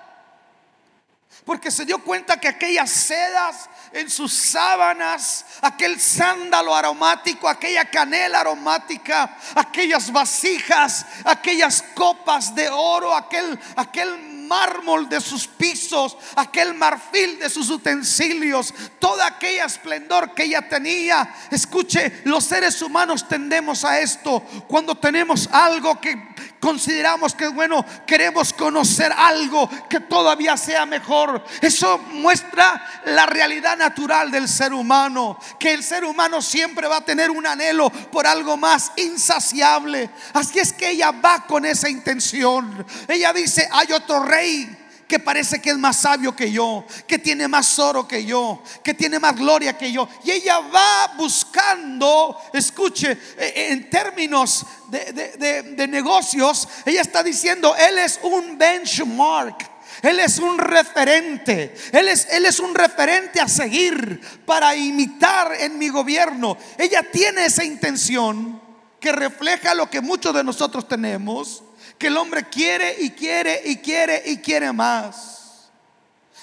Porque 1.45 1.71
se 1.71 1.85
dio 1.85 2.03
cuenta 2.03 2.41
que 2.41 2.49
aquellas 2.49 2.91
sedas 2.91 3.69
en 3.93 4.11
sus 4.11 4.33
sábanas, 4.33 5.45
aquel 5.63 6.01
sándalo 6.01 6.75
aromático, 6.75 7.49
aquella 7.49 7.85
canela 7.91 8.41
aromática, 8.41 9.37
aquellas 9.55 10.13
vasijas, 10.13 11.07
aquellas 11.25 11.83
copas 11.95 12.55
de 12.55 12.69
oro, 12.69 13.15
aquel, 13.15 13.59
aquel 13.77 14.19
mármol 14.49 15.09
de 15.09 15.21
sus 15.21 15.47
pisos, 15.47 16.17
aquel 16.35 16.75
marfil 16.75 17.39
de 17.39 17.51
sus 17.51 17.71
utensilios, 17.71 18.75
toda 18.99 19.27
aquella 19.27 19.67
esplendor 19.67 20.35
que 20.35 20.45
ella 20.45 20.69
tenía. 20.69 21.35
Escuche, 21.51 22.23
los 22.25 22.45
seres 22.45 22.81
humanos 22.83 23.29
tendemos 23.29 23.85
a 23.85 24.01
esto 24.01 24.41
cuando 24.67 24.95
tenemos 24.95 25.49
algo 25.53 26.01
que 26.01 26.17
consideramos 26.61 27.35
que 27.35 27.49
bueno, 27.49 27.85
queremos 28.07 28.53
conocer 28.53 29.13
algo 29.13 29.69
que 29.89 30.01
todavía 30.01 30.57
sea 30.57 30.87
mejor. 30.87 31.45
Eso 31.61 31.99
muestra 32.13 32.83
la 33.07 33.27
realidad 33.27 33.77
natural 33.77 34.31
del 34.31 34.49
ser 34.49 34.73
humano, 34.73 35.39
que 35.59 35.73
el 35.73 35.83
ser 35.83 36.05
humano 36.05 36.43
siempre 36.43 36.89
va 36.89 36.99
a 36.99 37.05
tener 37.05 37.31
un 37.31 37.47
anhelo 37.47 37.91
por 37.91 38.27
algo 38.27 38.57
más 38.57 38.93
insaciable. 38.97 40.11
Así 40.33 40.59
es 40.59 40.73
que 40.73 40.91
ella 40.91 41.11
va 41.11 41.47
con 41.47 41.65
esa 41.65 41.89
intención. 41.89 42.87
Ella 43.07 43.33
dice, 43.33 43.69
hay 43.71 43.93
otro 43.93 44.23
rey 44.25 44.88
que 45.09 45.19
parece 45.19 45.61
que 45.61 45.71
es 45.71 45.79
más 45.79 46.03
sabio 46.03 46.37
que 46.37 46.53
yo, 46.53 46.85
que 47.07 47.19
tiene 47.19 47.49
más 47.49 47.79
oro 47.79 48.07
que 48.07 48.27
yo, 48.27 48.63
que 48.85 48.93
tiene 48.93 49.19
más 49.19 49.35
gloria 49.35 49.77
que 49.77 49.91
yo. 49.91 50.07
Y 50.23 50.31
ella 50.31 50.61
va 50.61 51.15
buscando, 51.17 52.37
escuche, 52.53 53.13
e, 53.39 53.47
e, 53.47 53.73
en 53.73 53.89
términos 53.89 54.67
de, 54.89 55.87
negocios, 55.89 56.69
ella 56.85 57.01
está 57.01 57.23
diciendo, 57.23 57.75
Él 57.75 57.97
es 57.99 58.21
un 58.23 58.59
benchmark. 58.59 59.79
Él 60.03 60.21
es 60.21 60.39
un 60.39 60.59
referente. 60.59 61.75
Él 61.91 62.09
es, 62.09 62.29
él 62.31 62.45
es 62.45 62.61
un 62.61 62.75
referente 62.75 63.41
a 63.41 63.49
seguir 63.49 64.21
para 64.45 64.77
imitar 64.77 65.55
en 65.59 65.77
mi 65.79 65.89
gobierno. 65.89 66.57
Ella 66.77 67.03
tiene 67.03 67.47
esa 67.47 67.65
intención 67.65 68.61
que 69.01 69.11
refleja 69.11 69.75
lo 69.75 69.91
que 69.91 70.01
muchos 70.01 70.35
de 70.35 70.45
nosotros 70.45 70.87
tenemos 70.87 71.65
que 71.99 72.07
el 72.07 72.17
hombre 72.17 72.49
quiere 72.49 72.97
y 73.01 73.11
quiere 73.11 73.61
y 73.65 73.77
quiere 73.77 74.23
y 74.27 74.39
quiere 74.39 74.73
más. 74.73 75.71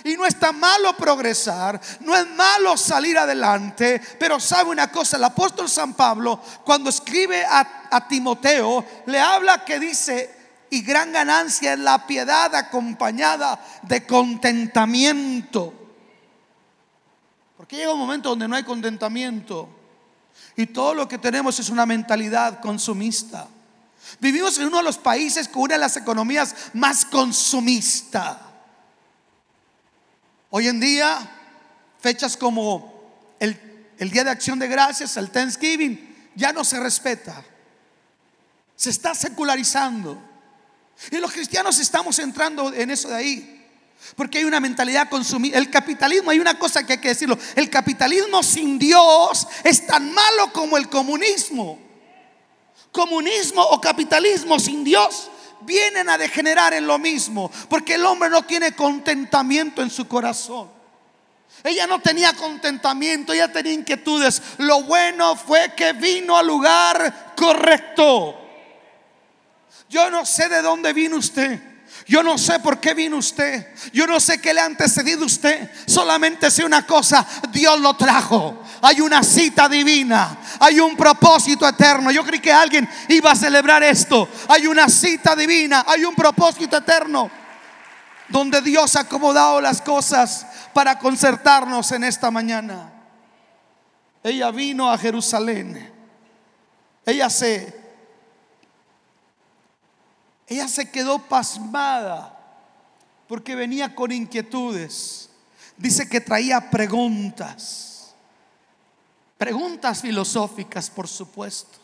Y 0.03 0.17
no 0.17 0.25
está 0.25 0.51
malo 0.51 0.95
progresar, 0.95 1.79
no 2.01 2.15
es 2.15 2.27
malo 2.31 2.77
salir 2.77 3.17
adelante, 3.17 4.01
pero 4.19 4.39
sabe 4.39 4.69
una 4.69 4.91
cosa, 4.91 5.17
el 5.17 5.23
apóstol 5.23 5.69
San 5.69 5.93
Pablo 5.93 6.39
cuando 6.63 6.89
escribe 6.89 7.43
a, 7.43 7.87
a 7.89 8.07
Timoteo, 8.07 8.85
le 9.07 9.19
habla 9.19 9.63
que 9.63 9.79
dice, 9.79 10.35
y 10.69 10.81
gran 10.81 11.11
ganancia 11.11 11.73
es 11.73 11.79
la 11.79 12.05
piedad 12.05 12.53
acompañada 12.53 13.59
de 13.83 14.05
contentamiento. 14.05 15.73
Porque 17.57 17.77
llega 17.77 17.93
un 17.93 17.99
momento 17.99 18.29
donde 18.29 18.47
no 18.47 18.55
hay 18.55 18.63
contentamiento 18.63 19.69
y 20.55 20.67
todo 20.67 20.93
lo 20.93 21.07
que 21.07 21.17
tenemos 21.17 21.59
es 21.59 21.69
una 21.69 21.85
mentalidad 21.85 22.59
consumista. 22.59 23.47
Vivimos 24.19 24.57
en 24.57 24.67
uno 24.67 24.77
de 24.77 24.83
los 24.83 24.97
países 24.97 25.47
con 25.47 25.63
una 25.63 25.75
de 25.75 25.79
las 25.79 25.97
economías 25.97 26.55
más 26.73 27.05
consumistas. 27.05 28.37
Hoy 30.49 30.67
en 30.67 30.79
día, 30.79 31.19
fechas 31.99 32.37
como 32.37 32.93
el, 33.39 33.59
el, 33.97 34.09
Día 34.09 34.23
de 34.23 34.29
Acción 34.29 34.59
de 34.59 34.67
Gracias, 34.67 35.17
el 35.17 35.31
Thanksgiving, 35.31 36.31
ya 36.35 36.53
no 36.53 36.63
se 36.63 36.79
respeta. 36.79 37.43
Se 38.75 38.89
está 38.89 39.15
secularizando. 39.15 40.21
Y 41.11 41.17
los 41.17 41.31
cristianos 41.31 41.79
estamos 41.79 42.19
entrando 42.19 42.73
en 42.73 42.91
eso 42.91 43.09
de 43.09 43.15
ahí. 43.15 43.51
Porque 44.15 44.37
hay 44.37 44.45
una 44.45 44.59
mentalidad 44.59 45.09
consumista. 45.09 45.57
El 45.57 45.69
capitalismo, 45.69 46.31
hay 46.31 46.39
una 46.39 46.59
cosa 46.59 46.85
que 46.85 46.93
hay 46.93 46.99
que 46.99 47.09
decirlo. 47.09 47.37
El 47.55 47.69
capitalismo 47.69 48.43
sin 48.43 48.77
Dios 48.77 49.47
es 49.63 49.85
tan 49.87 50.13
malo 50.13 50.53
como 50.53 50.77
el 50.77 50.89
comunismo 50.89 51.84
comunismo 52.95 53.61
o 53.61 53.81
capitalismo 53.81 54.57
sin 54.57 54.85
Dios 54.85 55.29
vienen 55.59 56.07
a 56.07 56.17
degenerar 56.17 56.73
en 56.73 56.87
lo 56.87 56.97
mismo, 56.97 57.51
porque 57.67 57.95
el 57.95 58.05
hombre 58.05 58.29
no 58.29 58.43
tiene 58.43 58.73
contentamiento 58.73 59.81
en 59.81 59.89
su 59.89 60.07
corazón. 60.07 60.69
Ella 61.61 61.87
no 61.87 61.99
tenía 61.99 62.33
contentamiento, 62.33 63.33
ella 63.33 63.51
tenía 63.51 63.73
inquietudes. 63.73 64.41
Lo 64.59 64.83
bueno 64.83 65.35
fue 65.35 65.73
que 65.75 65.91
vino 65.93 66.37
al 66.37 66.47
lugar 66.47 67.33
correcto. 67.35 68.39
Yo 69.89 70.09
no 70.09 70.25
sé 70.25 70.47
de 70.47 70.61
dónde 70.61 70.93
vino 70.93 71.17
usted. 71.17 71.74
Yo 72.07 72.21
no 72.21 72.37
sé 72.37 72.59
por 72.59 72.79
qué 72.79 72.93
vino 72.93 73.17
usted. 73.17 73.67
Yo 73.91 74.05
no 74.05 74.19
sé 74.19 74.39
qué 74.39 74.53
le 74.53 74.61
ha 74.61 74.65
antecedido 74.65 75.25
usted. 75.25 75.71
Solamente 75.87 76.51
sé 76.51 76.63
una 76.63 76.85
cosa, 76.85 77.25
Dios 77.51 77.79
lo 77.79 77.95
trajo. 77.95 78.61
Hay 78.81 79.01
una 79.01 79.23
cita 79.23 79.67
divina. 79.67 80.37
Hay 80.59 80.79
un 80.79 80.95
propósito 80.95 81.67
eterno. 81.67 82.11
Yo 82.11 82.23
creí 82.23 82.39
que 82.39 82.53
alguien 82.53 82.87
iba 83.07 83.31
a 83.31 83.35
celebrar 83.35 83.81
esto. 83.83 84.29
Hay 84.47 84.67
una 84.67 84.87
cita 84.87 85.35
divina. 85.35 85.85
Hay 85.87 86.05
un 86.05 86.13
propósito 86.13 86.77
eterno. 86.77 87.31
Donde 88.29 88.61
Dios 88.61 88.95
ha 88.95 89.01
acomodado 89.01 89.61
las 89.61 89.81
cosas 89.81 90.45
para 90.73 90.99
concertarnos 90.99 91.91
en 91.91 92.03
esta 92.03 92.29
mañana. 92.29 92.91
Ella 94.23 94.51
vino 94.51 94.91
a 94.91 94.97
Jerusalén. 94.97 95.91
Ella 97.05 97.29
se 97.29 97.84
ella 100.47 100.67
se 100.67 100.89
quedó 100.91 101.19
pasmada 101.19 102.31
porque 103.27 103.55
venía 103.55 103.95
con 103.95 104.11
inquietudes. 104.11 105.29
Dice 105.77 106.07
que 106.07 106.21
traía 106.21 106.69
preguntas. 106.69 108.13
Preguntas 109.37 110.01
filosóficas, 110.01 110.89
por 110.89 111.07
supuesto. 111.07 111.79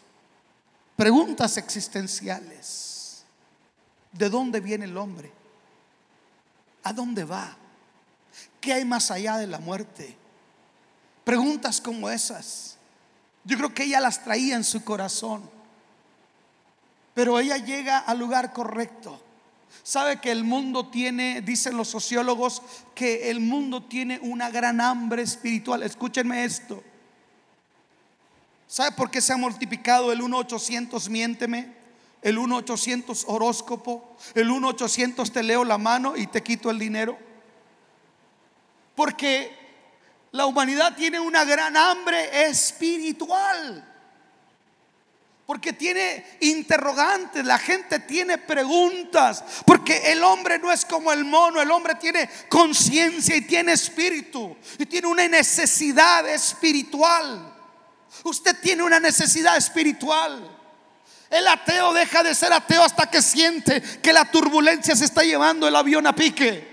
Preguntas 0.95 1.57
existenciales. 1.57 3.23
¿De 4.11 4.29
dónde 4.29 4.59
viene 4.59 4.85
el 4.85 4.97
hombre? 4.97 5.31
¿A 6.83 6.93
dónde 6.93 7.23
va? 7.23 7.57
¿Qué 8.59 8.73
hay 8.73 8.85
más 8.85 9.11
allá 9.11 9.37
de 9.37 9.47
la 9.47 9.59
muerte? 9.59 10.15
Preguntas 11.23 11.81
como 11.81 12.09
esas. 12.09 12.77
Yo 13.43 13.57
creo 13.57 13.73
que 13.73 13.83
ella 13.83 13.99
las 13.99 14.23
traía 14.23 14.55
en 14.55 14.63
su 14.63 14.83
corazón. 14.83 15.49
Pero 17.13 17.39
ella 17.39 17.57
llega 17.57 17.99
al 17.99 18.19
lugar 18.19 18.53
correcto. 18.53 19.21
Sabe 19.83 20.21
que 20.21 20.31
el 20.31 20.43
mundo 20.43 20.87
tiene, 20.89 21.41
dicen 21.41 21.75
los 21.75 21.87
sociólogos, 21.87 22.61
que 22.93 23.29
el 23.29 23.39
mundo 23.39 23.83
tiene 23.83 24.19
una 24.21 24.49
gran 24.49 24.79
hambre 24.79 25.23
espiritual. 25.23 25.83
Escúchenme 25.83 26.43
esto. 26.43 26.83
¿Sabe 28.67 28.91
por 28.91 29.09
qué 29.09 29.21
se 29.21 29.33
ha 29.33 29.37
multiplicado 29.37 30.11
el 30.11 30.21
1-800 30.21 31.09
miénteme? 31.09 31.73
El 32.21 32.37
1-800 32.37 33.25
horóscopo. 33.27 34.15
El 34.35 34.49
1-800 34.49 35.31
te 35.31 35.43
leo 35.43 35.65
la 35.65 35.77
mano 35.77 36.15
y 36.15 36.27
te 36.27 36.43
quito 36.43 36.69
el 36.69 36.79
dinero. 36.79 37.17
Porque 38.95 39.51
la 40.31 40.45
humanidad 40.45 40.95
tiene 40.95 41.19
una 41.19 41.43
gran 41.43 41.75
hambre 41.75 42.45
espiritual. 42.45 43.90
Porque 45.51 45.73
tiene 45.73 46.25
interrogantes, 46.39 47.43
la 47.43 47.57
gente 47.59 47.99
tiene 47.99 48.37
preguntas. 48.37 49.43
Porque 49.65 50.13
el 50.13 50.23
hombre 50.23 50.57
no 50.57 50.71
es 50.71 50.85
como 50.85 51.11
el 51.11 51.25
mono, 51.25 51.61
el 51.61 51.69
hombre 51.71 51.95
tiene 51.95 52.29
conciencia 52.47 53.35
y 53.35 53.41
tiene 53.41 53.73
espíritu. 53.73 54.55
Y 54.79 54.85
tiene 54.85 55.07
una 55.07 55.27
necesidad 55.27 56.25
espiritual. 56.29 57.53
Usted 58.23 58.61
tiene 58.61 58.81
una 58.81 59.01
necesidad 59.01 59.57
espiritual. 59.57 60.57
El 61.29 61.45
ateo 61.45 61.91
deja 61.91 62.23
de 62.23 62.33
ser 62.33 62.53
ateo 62.53 62.85
hasta 62.85 63.11
que 63.11 63.21
siente 63.21 63.81
que 63.81 64.13
la 64.13 64.31
turbulencia 64.31 64.95
se 64.95 65.03
está 65.03 65.21
llevando 65.21 65.67
el 65.67 65.75
avión 65.75 66.07
a 66.07 66.15
pique. 66.15 66.70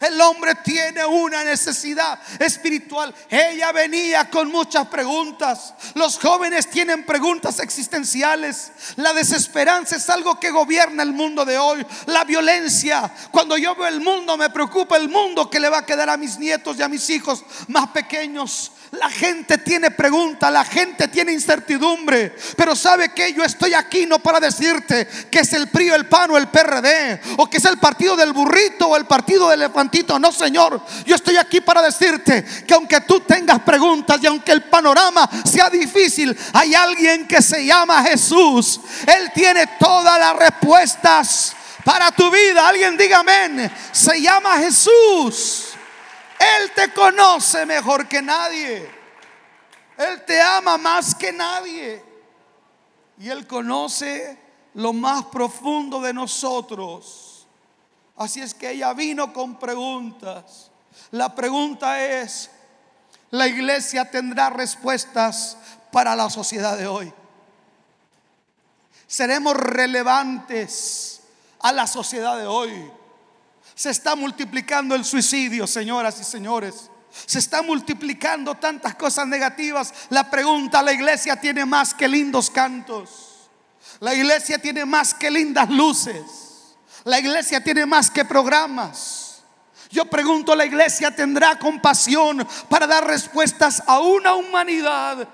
El 0.00 0.20
hombre 0.20 0.56
tiene 0.56 1.04
una 1.06 1.44
necesidad 1.44 2.18
espiritual. 2.38 3.14
Ella 3.30 3.70
venía 3.72 4.28
con 4.28 4.50
muchas 4.50 4.88
preguntas. 4.88 5.72
Los 5.94 6.18
jóvenes 6.18 6.68
tienen 6.68 7.06
preguntas 7.06 7.60
existenciales. 7.60 8.72
La 8.96 9.12
desesperanza 9.12 9.96
es 9.96 10.10
algo 10.10 10.40
que 10.40 10.50
gobierna 10.50 11.02
el 11.02 11.12
mundo 11.12 11.44
de 11.44 11.58
hoy. 11.58 11.86
La 12.06 12.24
violencia. 12.24 13.10
Cuando 13.30 13.56
yo 13.56 13.74
veo 13.76 13.86
el 13.86 14.00
mundo, 14.00 14.36
me 14.36 14.50
preocupa 14.50 14.96
el 14.96 15.08
mundo 15.08 15.48
que 15.48 15.60
le 15.60 15.68
va 15.68 15.78
a 15.78 15.86
quedar 15.86 16.10
a 16.10 16.16
mis 16.16 16.38
nietos 16.38 16.76
y 16.78 16.82
a 16.82 16.88
mis 16.88 17.08
hijos 17.10 17.44
más 17.68 17.88
pequeños. 17.90 18.72
La 18.92 19.10
gente 19.10 19.58
tiene 19.58 19.90
preguntas, 19.90 20.52
la 20.52 20.64
gente 20.64 21.08
tiene 21.08 21.32
incertidumbre. 21.32 22.34
Pero 22.56 22.76
sabe 22.76 23.12
que 23.12 23.32
yo 23.32 23.42
estoy 23.42 23.74
aquí 23.74 24.06
no 24.06 24.18
para 24.18 24.40
decirte 24.40 25.06
que 25.30 25.40
es 25.40 25.52
el 25.52 25.68
PRI, 25.68 25.88
el 25.88 26.08
PAN 26.08 26.30
o 26.30 26.36
el 26.36 26.48
PRD, 26.48 27.20
o 27.38 27.48
que 27.48 27.56
es 27.58 27.64
el 27.64 27.78
partido 27.78 28.16
del 28.16 28.32
burrito 28.32 28.88
o 28.88 28.96
el 28.96 29.06
partido 29.06 29.48
del 29.48 29.62
elefantito. 29.74 30.18
No, 30.18 30.30
Señor, 30.32 30.80
yo 31.04 31.14
estoy 31.14 31.36
aquí 31.36 31.60
para 31.60 31.82
decirte 31.82 32.44
que 32.66 32.74
aunque 32.74 33.00
tú 33.00 33.20
tengas 33.20 33.60
preguntas 33.60 34.18
y 34.22 34.26
aunque 34.26 34.52
el 34.52 34.62
panorama 34.64 35.28
sea 35.44 35.68
difícil, 35.68 36.36
hay 36.52 36.74
alguien 36.74 37.26
que 37.26 37.42
se 37.42 37.66
llama 37.66 38.02
Jesús. 38.04 38.80
Él 39.06 39.30
tiene 39.34 39.66
todas 39.78 40.18
las 40.18 40.36
respuestas 40.36 41.56
para 41.84 42.12
tu 42.12 42.30
vida. 42.30 42.68
Alguien 42.68 42.96
diga 42.96 43.20
amén. 43.20 43.70
Se 43.92 44.20
llama 44.20 44.58
Jesús. 44.58 45.70
Él 46.38 46.70
te 46.74 46.92
conoce 46.92 47.66
mejor 47.66 48.08
que 48.08 48.22
nadie. 48.22 48.90
Él 49.96 50.24
te 50.24 50.40
ama 50.40 50.78
más 50.78 51.14
que 51.14 51.32
nadie. 51.32 52.02
Y 53.18 53.28
Él 53.28 53.46
conoce 53.46 54.38
lo 54.74 54.92
más 54.92 55.24
profundo 55.26 56.00
de 56.00 56.12
nosotros. 56.12 57.23
Así 58.16 58.40
es 58.40 58.54
que 58.54 58.70
ella 58.70 58.92
vino 58.92 59.32
con 59.32 59.58
preguntas. 59.58 60.70
La 61.10 61.34
pregunta 61.34 62.02
es, 62.04 62.50
¿la 63.30 63.48
iglesia 63.48 64.10
tendrá 64.10 64.50
respuestas 64.50 65.56
para 65.90 66.14
la 66.14 66.30
sociedad 66.30 66.76
de 66.76 66.86
hoy? 66.86 67.12
¿Seremos 69.06 69.56
relevantes 69.56 71.20
a 71.60 71.72
la 71.72 71.86
sociedad 71.86 72.38
de 72.38 72.46
hoy? 72.46 72.90
Se 73.74 73.90
está 73.90 74.14
multiplicando 74.14 74.94
el 74.94 75.04
suicidio, 75.04 75.66
señoras 75.66 76.20
y 76.20 76.24
señores. 76.24 76.90
Se 77.26 77.38
está 77.38 77.62
multiplicando 77.62 78.54
tantas 78.54 78.94
cosas 78.94 79.26
negativas. 79.26 79.92
La 80.10 80.30
pregunta, 80.30 80.82
la 80.82 80.92
iglesia 80.92 81.36
tiene 81.40 81.64
más 81.64 81.94
que 81.94 82.08
lindos 82.08 82.50
cantos. 82.50 83.50
La 84.00 84.14
iglesia 84.14 84.58
tiene 84.58 84.84
más 84.84 85.14
que 85.14 85.30
lindas 85.30 85.68
luces. 85.70 86.43
La 87.04 87.18
iglesia 87.18 87.62
tiene 87.62 87.86
más 87.86 88.10
que 88.10 88.24
programas. 88.24 89.42
Yo 89.90 90.06
pregunto, 90.06 90.56
¿la 90.56 90.64
iglesia 90.64 91.14
tendrá 91.14 91.58
compasión 91.58 92.46
para 92.68 92.86
dar 92.86 93.06
respuestas 93.06 93.82
a 93.86 94.00
una 94.00 94.34
humanidad 94.34 95.28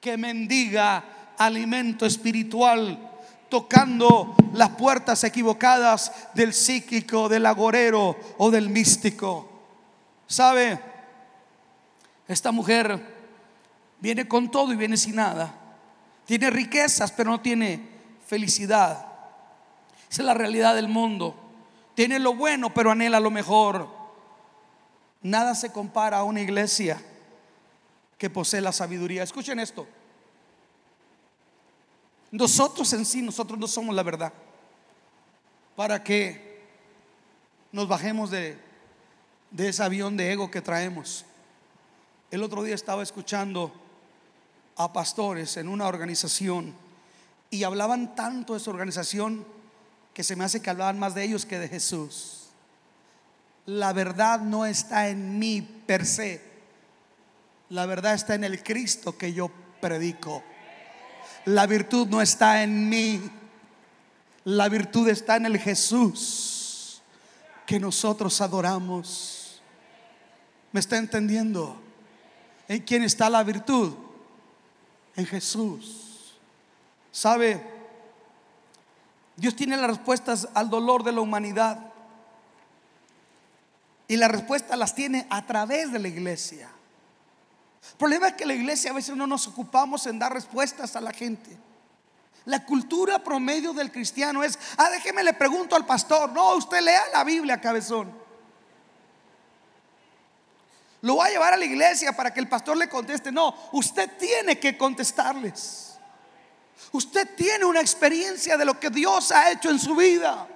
que 0.00 0.16
mendiga 0.16 1.04
alimento 1.38 2.06
espiritual 2.06 2.98
tocando 3.48 4.34
las 4.52 4.70
puertas 4.70 5.22
equivocadas 5.24 6.12
del 6.34 6.52
psíquico, 6.52 7.28
del 7.28 7.46
agorero 7.46 8.16
o 8.38 8.50
del 8.50 8.68
místico. 8.68 9.48
¿Sabe? 10.26 10.80
Esta 12.26 12.50
mujer 12.50 13.00
viene 14.00 14.26
con 14.26 14.50
todo 14.50 14.72
y 14.72 14.76
viene 14.76 14.96
sin 14.96 15.16
nada. 15.16 15.54
Tiene 16.24 16.50
riquezas, 16.50 17.12
pero 17.12 17.30
no 17.30 17.40
tiene 17.40 17.88
felicidad. 18.26 19.05
Esa 20.10 20.22
es 20.22 20.26
la 20.26 20.34
realidad 20.34 20.74
del 20.74 20.88
mundo. 20.88 21.34
Tiene 21.94 22.18
lo 22.18 22.34
bueno, 22.34 22.72
pero 22.72 22.90
anhela 22.90 23.20
lo 23.20 23.30
mejor. 23.30 23.88
Nada 25.22 25.54
se 25.54 25.72
compara 25.72 26.18
a 26.18 26.24
una 26.24 26.40
iglesia 26.40 27.00
que 28.18 28.30
posee 28.30 28.60
la 28.60 28.72
sabiduría. 28.72 29.22
Escuchen 29.22 29.58
esto. 29.58 29.86
Nosotros 32.30 32.92
en 32.92 33.04
sí, 33.04 33.22
nosotros 33.22 33.58
no 33.58 33.66
somos 33.66 33.94
la 33.94 34.02
verdad. 34.02 34.32
Para 35.74 36.02
que 36.02 36.60
nos 37.72 37.88
bajemos 37.88 38.30
de, 38.30 38.58
de 39.50 39.68
ese 39.68 39.82
avión 39.82 40.16
de 40.16 40.32
ego 40.32 40.50
que 40.50 40.62
traemos. 40.62 41.24
El 42.30 42.42
otro 42.42 42.62
día 42.62 42.74
estaba 42.74 43.02
escuchando 43.02 43.72
a 44.76 44.92
pastores 44.92 45.56
en 45.56 45.68
una 45.68 45.86
organización 45.86 46.74
y 47.50 47.64
hablaban 47.64 48.14
tanto 48.14 48.52
de 48.52 48.58
esa 48.58 48.70
organización 48.70 49.46
que 50.16 50.24
se 50.24 50.34
me 50.34 50.44
hace 50.44 50.62
que 50.62 50.70
hablaban 50.70 50.98
más 50.98 51.14
de 51.14 51.24
ellos 51.24 51.44
que 51.44 51.58
de 51.58 51.68
Jesús. 51.68 52.46
La 53.66 53.92
verdad 53.92 54.40
no 54.40 54.64
está 54.64 55.10
en 55.10 55.38
mí 55.38 55.60
per 55.60 56.06
se. 56.06 56.42
La 57.68 57.84
verdad 57.84 58.14
está 58.14 58.34
en 58.34 58.44
el 58.44 58.62
Cristo 58.62 59.18
que 59.18 59.34
yo 59.34 59.50
predico. 59.78 60.42
La 61.44 61.66
virtud 61.66 62.08
no 62.08 62.22
está 62.22 62.62
en 62.62 62.88
mí. 62.88 63.30
La 64.44 64.70
virtud 64.70 65.06
está 65.10 65.36
en 65.36 65.44
el 65.44 65.58
Jesús 65.58 67.02
que 67.66 67.78
nosotros 67.78 68.40
adoramos. 68.40 69.60
¿Me 70.72 70.80
está 70.80 70.96
entendiendo? 70.96 71.78
¿En 72.68 72.80
quién 72.80 73.02
está 73.02 73.28
la 73.28 73.44
virtud? 73.44 73.92
En 75.14 75.26
Jesús. 75.26 76.38
¿Sabe? 77.12 77.75
Dios 79.36 79.54
tiene 79.54 79.76
las 79.76 79.90
respuestas 79.90 80.48
al 80.54 80.70
dolor 80.70 81.02
de 81.02 81.12
la 81.12 81.20
humanidad. 81.20 81.78
Y 84.08 84.16
las 84.16 84.30
respuestas 84.30 84.78
las 84.78 84.94
tiene 84.94 85.26
a 85.30 85.44
través 85.44 85.92
de 85.92 85.98
la 85.98 86.08
iglesia. 86.08 86.70
El 87.90 87.96
problema 87.98 88.28
es 88.28 88.34
que 88.34 88.46
la 88.46 88.54
iglesia 88.54 88.90
a 88.90 88.94
veces 88.94 89.16
no 89.16 89.26
nos 89.26 89.46
ocupamos 89.46 90.06
en 90.06 90.18
dar 90.18 90.32
respuestas 90.32 90.96
a 90.96 91.00
la 91.00 91.12
gente. 91.12 91.56
La 92.46 92.64
cultura 92.64 93.18
promedio 93.22 93.72
del 93.72 93.90
cristiano 93.90 94.42
es, 94.42 94.58
ah, 94.78 94.88
déjeme 94.90 95.24
le 95.24 95.34
pregunto 95.34 95.74
al 95.74 95.84
pastor. 95.84 96.32
No, 96.32 96.54
usted 96.54 96.80
lea 96.80 97.02
la 97.12 97.24
Biblia, 97.24 97.60
cabezón. 97.60 98.12
Lo 101.02 101.16
voy 101.16 101.28
a 101.28 101.30
llevar 101.30 101.54
a 101.54 101.56
la 101.56 101.64
iglesia 101.64 102.12
para 102.12 102.32
que 102.32 102.40
el 102.40 102.48
pastor 102.48 102.76
le 102.76 102.88
conteste. 102.88 103.30
No, 103.30 103.54
usted 103.72 104.10
tiene 104.18 104.58
que 104.58 104.78
contestarles. 104.78 105.85
Usted 106.92 107.34
tiene 107.36 107.64
una 107.64 107.80
experiencia 107.80 108.56
de 108.56 108.64
lo 108.64 108.78
que 108.78 108.90
Dios 108.90 109.32
ha 109.32 109.50
hecho 109.50 109.70
en 109.70 109.78
su 109.78 109.94
vida. 109.94 110.48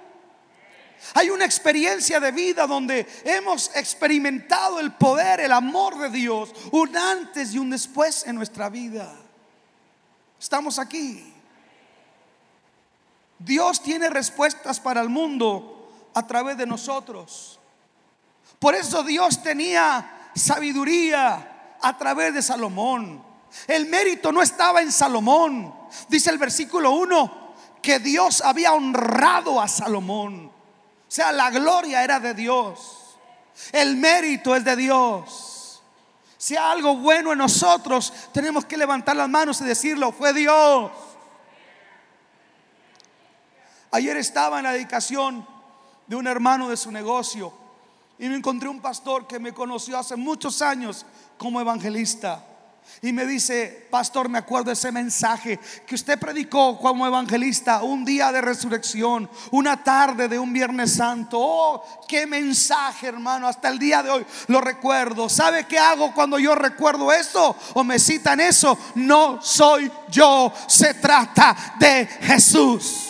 Hay 1.15 1.29
una 1.29 1.45
experiencia 1.45 2.19
de 2.19 2.31
vida 2.31 2.67
donde 2.67 3.07
hemos 3.23 3.75
experimentado 3.75 4.79
el 4.79 4.93
poder, 4.93 5.39
el 5.39 5.51
amor 5.51 5.97
de 5.97 6.09
Dios, 6.09 6.53
un 6.71 6.95
antes 6.95 7.53
y 7.53 7.57
un 7.57 7.71
después 7.71 8.25
en 8.27 8.35
nuestra 8.35 8.69
vida. 8.69 9.11
Estamos 10.39 10.79
aquí. 10.79 11.33
Dios 13.39 13.81
tiene 13.81 14.09
respuestas 14.09 14.79
para 14.79 15.01
el 15.01 15.09
mundo, 15.09 16.09
a 16.13 16.27
través 16.27 16.57
de 16.57 16.65
nosotros. 16.65 17.59
Por 18.59 18.75
eso 18.75 19.03
Dios 19.03 19.41
tenía 19.41 20.29
sabiduría 20.35 21.77
a 21.81 21.97
través 21.97 22.33
de 22.33 22.41
Salomón. 22.41 23.23
El 23.67 23.87
mérito 23.87 24.31
no 24.31 24.41
estaba 24.41 24.81
en 24.81 24.91
Salomón. 24.91 25.80
Dice 26.07 26.29
el 26.29 26.37
versículo 26.37 26.91
1 26.91 27.41
que 27.81 27.99
Dios 27.99 28.41
había 28.41 28.73
honrado 28.73 29.59
a 29.59 29.67
Salomón. 29.67 30.47
O 30.47 31.13
sea, 31.13 31.31
la 31.31 31.49
gloria 31.49 32.03
era 32.03 32.19
de 32.19 32.33
Dios. 32.33 33.17
El 33.71 33.97
mérito 33.97 34.55
es 34.55 34.63
de 34.63 34.75
Dios. 34.75 35.81
Si 36.37 36.55
hay 36.55 36.77
algo 36.77 36.95
bueno 36.95 37.31
en 37.33 37.37
nosotros, 37.37 38.13
tenemos 38.33 38.65
que 38.65 38.77
levantar 38.77 39.15
las 39.15 39.29
manos 39.29 39.61
y 39.61 39.65
decirlo, 39.65 40.11
fue 40.11 40.33
Dios. 40.33 40.91
Ayer 43.91 44.17
estaba 44.17 44.57
en 44.59 44.63
la 44.63 44.71
dedicación 44.71 45.45
de 46.07 46.15
un 46.15 46.25
hermano 46.27 46.69
de 46.69 46.77
su 46.77 46.91
negocio 46.91 47.53
y 48.17 48.29
me 48.29 48.35
encontré 48.35 48.69
un 48.69 48.79
pastor 48.79 49.27
que 49.27 49.39
me 49.39 49.53
conoció 49.53 49.97
hace 49.97 50.15
muchos 50.15 50.61
años 50.61 51.05
como 51.37 51.59
evangelista. 51.59 52.45
Y 53.03 53.13
me 53.13 53.25
dice, 53.25 53.87
pastor, 53.89 54.29
me 54.29 54.37
acuerdo 54.37 54.71
ese 54.71 54.91
mensaje 54.91 55.59
que 55.87 55.95
usted 55.95 56.19
predicó 56.19 56.77
como 56.77 57.07
evangelista 57.07 57.81
un 57.81 58.05
día 58.05 58.31
de 58.31 58.41
resurrección, 58.41 59.27
una 59.49 59.83
tarde 59.83 60.27
de 60.27 60.37
un 60.37 60.53
Viernes 60.53 60.93
Santo. 60.93 61.39
Oh, 61.41 61.83
qué 62.07 62.27
mensaje, 62.27 63.07
hermano, 63.07 63.47
hasta 63.47 63.69
el 63.69 63.79
día 63.79 64.03
de 64.03 64.11
hoy 64.11 64.25
lo 64.47 64.61
recuerdo. 64.61 65.29
¿Sabe 65.29 65.65
qué 65.65 65.79
hago 65.79 66.13
cuando 66.13 66.37
yo 66.37 66.53
recuerdo 66.53 67.11
eso 67.11 67.55
o 67.73 67.83
me 67.83 67.97
citan 67.97 68.39
eso? 68.39 68.77
No 68.93 69.41
soy 69.41 69.91
yo, 70.09 70.53
se 70.67 70.93
trata 70.93 71.75
de 71.79 72.05
Jesús. 72.05 73.07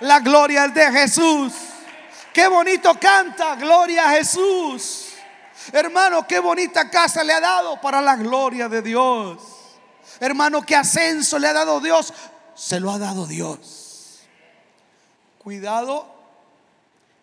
La 0.00 0.20
gloria 0.20 0.64
es 0.64 0.74
de 0.74 0.92
Jesús. 0.92 1.52
Qué 2.32 2.48
bonito 2.48 2.98
canta, 2.98 3.54
gloria 3.56 4.08
a 4.08 4.12
Jesús. 4.14 5.03
Hermano, 5.72 6.26
qué 6.26 6.38
bonita 6.38 6.90
casa 6.90 7.24
le 7.24 7.32
ha 7.32 7.40
dado 7.40 7.80
para 7.80 8.00
la 8.00 8.16
gloria 8.16 8.68
de 8.68 8.82
Dios. 8.82 9.38
Hermano, 10.20 10.62
qué 10.62 10.76
ascenso 10.76 11.38
le 11.38 11.48
ha 11.48 11.52
dado 11.52 11.80
Dios. 11.80 12.12
Se 12.54 12.80
lo 12.80 12.90
ha 12.90 12.98
dado 12.98 13.26
Dios. 13.26 14.20
Cuidado 15.42 16.12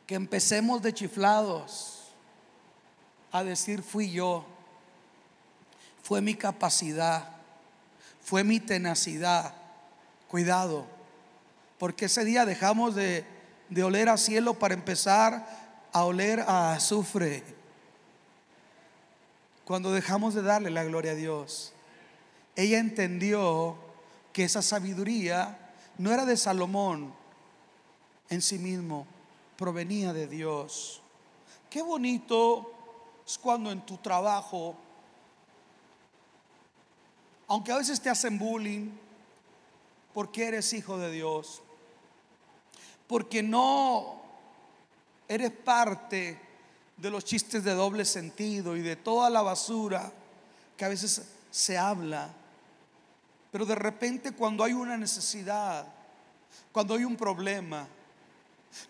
que 0.06 0.16
empecemos 0.16 0.82
de 0.82 0.94
chiflados 0.94 2.14
a 3.32 3.44
decir 3.44 3.84
fui 3.84 4.12
yo. 4.12 4.46
Fue 6.04 6.22
mi 6.22 6.36
capacidad. 6.36 7.30
Fue 8.22 8.44
mi 8.44 8.60
tenacidad. 8.60 9.54
Cuidado. 10.28 10.86
Porque 11.78 12.06
ese 12.06 12.26
día 12.26 12.46
dejamos 12.46 12.96
de 12.96 13.26
de 13.72 13.84
oler 13.84 14.10
a 14.10 14.18
cielo 14.18 14.54
para 14.54 14.74
empezar 14.74 15.48
a 15.94 16.04
oler 16.04 16.42
a 16.42 16.74
azufre. 16.74 17.42
Cuando 19.72 19.94
dejamos 19.94 20.34
de 20.34 20.42
darle 20.42 20.70
la 20.70 20.84
gloria 20.84 21.14
a 21.14 21.16
Dios, 21.16 21.72
ella 22.58 22.78
entendió 22.78 23.78
que 24.34 24.44
esa 24.44 24.62
sabiduría 24.62 25.72
no 25.98 26.12
era 26.12 26.26
de 26.26 26.36
Salomón 26.36 27.14
en 28.30 28.42
sí 28.42 28.60
mismo, 28.60 29.08
provenía 29.56 30.12
de 30.12 30.28
Dios. 30.28 31.02
Qué 31.70 31.82
bonito 31.82 32.70
es 33.26 33.38
cuando 33.38 33.72
en 33.72 33.80
tu 33.86 33.96
trabajo, 33.96 34.76
aunque 37.48 37.72
a 37.72 37.78
veces 37.78 38.02
te 38.02 38.10
hacen 38.10 38.38
bullying, 38.38 38.90
porque 40.14 40.48
eres 40.48 40.74
hijo 40.74 40.98
de 40.98 41.12
Dios, 41.12 41.62
porque 43.08 43.42
no 43.42 44.22
eres 45.30 45.52
parte 45.52 46.38
de 47.02 47.10
los 47.10 47.26
chistes 47.26 47.64
de 47.64 47.74
doble 47.74 48.06
sentido 48.06 48.78
y 48.78 48.82
de 48.82 48.96
toda 48.96 49.30
la 49.30 49.42
basura 49.42 50.12
que 50.78 50.86
a 50.86 50.90
veces 50.90 51.24
se 51.50 51.78
habla. 51.78 52.30
Pero 53.52 53.66
de 53.66 53.74
repente 53.74 54.32
cuando 54.32 54.64
hay 54.64 54.74
una 54.74 54.96
necesidad, 54.98 55.88
cuando 56.72 56.94
hay 56.94 57.04
un 57.04 57.16
problema, 57.16 57.88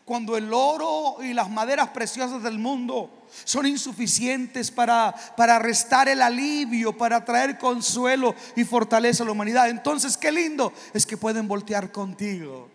cuando 0.03 0.35
el 0.35 0.53
oro 0.53 1.23
y 1.23 1.33
las 1.33 1.49
maderas 1.49 1.89
preciosas 1.89 2.43
del 2.43 2.59
mundo 2.59 3.09
son 3.45 3.65
insuficientes 3.65 4.69
para, 4.69 5.15
para 5.37 5.57
restar 5.57 6.09
el 6.09 6.21
alivio, 6.21 6.95
para 6.95 7.23
traer 7.23 7.57
consuelo 7.57 8.35
y 8.57 8.65
fortaleza 8.65 9.23
a 9.23 9.25
la 9.25 9.31
humanidad, 9.31 9.69
entonces 9.69 10.17
qué 10.17 10.33
lindo 10.33 10.73
es 10.93 11.05
que 11.05 11.15
pueden 11.15 11.47
voltear 11.47 11.93
contigo. 11.93 12.69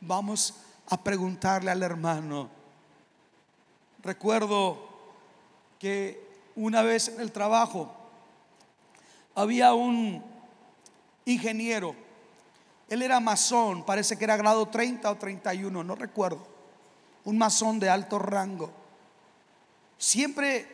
Vamos 0.00 0.54
a 0.88 1.02
preguntarle 1.02 1.70
al 1.70 1.82
hermano. 1.82 2.48
Recuerdo 4.02 4.88
que 5.78 6.24
una 6.56 6.82
vez 6.82 7.08
en 7.08 7.20
el 7.20 7.32
trabajo 7.32 7.94
había 9.34 9.74
un 9.74 10.22
ingeniero. 11.24 11.94
Él 12.88 13.02
era 13.02 13.18
masón, 13.20 13.84
parece 13.84 14.16
que 14.16 14.24
era 14.24 14.36
grado 14.36 14.66
30 14.66 15.10
o 15.10 15.16
31, 15.16 15.82
no 15.82 15.94
recuerdo. 15.94 16.46
Un 17.24 17.38
masón 17.38 17.80
de 17.80 17.88
alto 17.88 18.18
rango. 18.18 18.70
Siempre, 19.96 20.66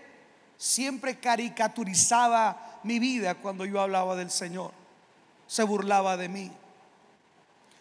siempre 0.57 1.20
caricaturizaba 1.20 2.81
mi 2.83 2.99
vida 2.99 3.37
cuando 3.37 3.64
yo 3.64 3.81
hablaba 3.81 4.16
del 4.16 4.31
Señor. 4.31 4.73
Se 5.46 5.62
burlaba 5.62 6.16
de 6.16 6.29
mí. 6.29 6.51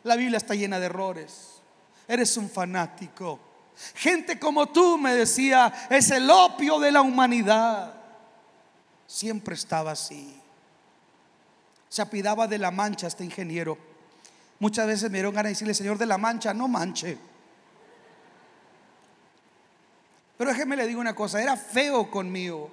La 0.04 0.16
Biblia 0.16 0.38
está 0.38 0.54
llena 0.54 0.80
de 0.80 0.86
errores. 0.86 1.59
Eres 2.10 2.36
un 2.38 2.50
fanático. 2.50 3.40
Gente 3.94 4.40
como 4.40 4.66
tú, 4.66 4.98
me 4.98 5.14
decía, 5.14 5.72
es 5.92 6.10
el 6.10 6.28
opio 6.30 6.80
de 6.80 6.92
la 6.92 7.04
humanidad. 7.04 7.94
Siempre 9.06 9.54
estaba 9.54 9.92
así. 9.92 10.42
Se 11.88 12.02
apidaba 12.02 12.48
de 12.48 12.58
la 12.58 12.72
mancha 12.72 13.06
este 13.06 13.24
ingeniero. 13.24 13.78
Muchas 14.58 14.88
veces 14.88 15.12
me 15.12 15.20
dieron 15.20 15.36
ganas 15.36 15.50
de 15.50 15.54
decirle, 15.54 15.76
Señor 15.76 16.00
de 16.00 16.08
la 16.08 16.18
mancha, 16.18 16.52
no 16.52 16.68
manche. 16.68 17.16
Pero 20.36 20.50
déjeme 20.50 20.78
le 20.78 20.88
digo 20.88 21.00
una 21.00 21.16
cosa, 21.16 21.40
era 21.40 21.56
feo 21.56 22.10
conmigo. 22.10 22.72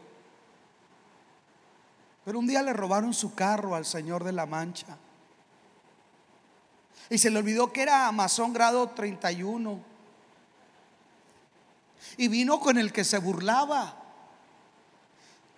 Pero 2.25 2.39
un 2.39 2.47
día 2.47 2.63
le 2.63 2.73
robaron 2.73 3.13
su 3.13 3.35
carro 3.35 3.75
al 3.75 3.85
Señor 3.85 4.25
de 4.25 4.33
la 4.33 4.47
Mancha. 4.47 4.97
Y 7.09 7.19
se 7.19 7.31
le 7.31 7.39
olvidó 7.39 7.73
que 7.73 7.83
era 7.83 8.09
Amazon 8.09 8.53
grado 8.53 8.89
31. 8.91 9.81
Y 12.17 12.29
vino 12.29 12.59
con 12.61 12.79
el 12.79 12.93
que 12.93 13.05
se 13.05 13.19
burlaba. 13.19 14.03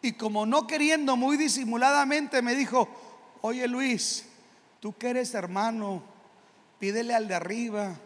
Y 0.02 0.12
como 0.12 0.46
no 0.46 0.66
queriendo 0.66 1.16
muy 1.16 1.36
disimuladamente 1.36 2.42
me 2.42 2.54
dijo, 2.54 2.88
oye 3.40 3.66
Luis, 3.66 4.26
tú 4.80 4.96
que 4.96 5.10
eres 5.10 5.34
hermano, 5.34 6.02
pídele 6.78 7.14
al 7.14 7.26
de 7.26 7.34
arriba 7.34 7.96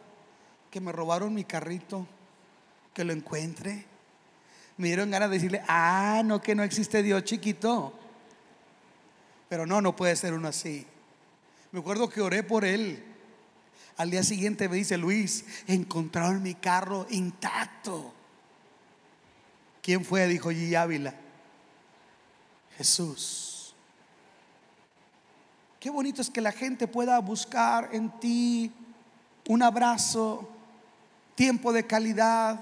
que 0.71 0.81
me 0.81 0.93
robaron 0.93 1.35
mi 1.35 1.45
carrito, 1.45 2.07
que 2.95 3.05
lo 3.05 3.13
encuentre. 3.13 3.85
Me 4.79 4.89
dieron 4.89 5.11
ganas 5.11 5.29
de 5.29 5.37
decirle, 5.37 5.63
ah, 5.69 6.23
no, 6.25 6.41
que 6.41 6.55
no 6.55 6.63
existe 6.63 7.03
Dios 7.03 7.25
chiquito. 7.25 7.93
Pero 9.51 9.67
no, 9.67 9.83
no 9.83 9.95
puede 9.95 10.17
ser 10.17 10.33
uno 10.33 10.49
así. 10.49 10.87
Me 11.73 11.81
acuerdo 11.81 12.09
que 12.09 12.23
oré 12.23 12.43
por 12.43 12.65
él. 12.65 13.12
Al 13.97 14.11
día 14.11 14.23
siguiente 14.23 14.69
me 14.69 14.77
dice, 14.77 14.97
Luis, 14.97 15.45
encontraron 15.67 16.43
mi 16.43 16.55
carro 16.55 17.07
intacto. 17.11 18.13
¿Quién 19.83 20.05
fue? 20.05 20.27
Dijo 20.27 20.51
G. 20.51 20.75
Ávila. 20.77 21.15
Jesús. 22.77 23.75
Qué 25.79 25.91
bonito 25.91 26.23
es 26.23 26.31
que 26.31 26.41
la 26.41 26.53
gente 26.53 26.87
pueda 26.87 27.19
buscar 27.19 27.91
en 27.93 28.09
ti 28.21 28.73
un 29.49 29.63
abrazo, 29.63 30.49
tiempo 31.35 31.73
de 31.73 31.87
calidad, 31.87 32.61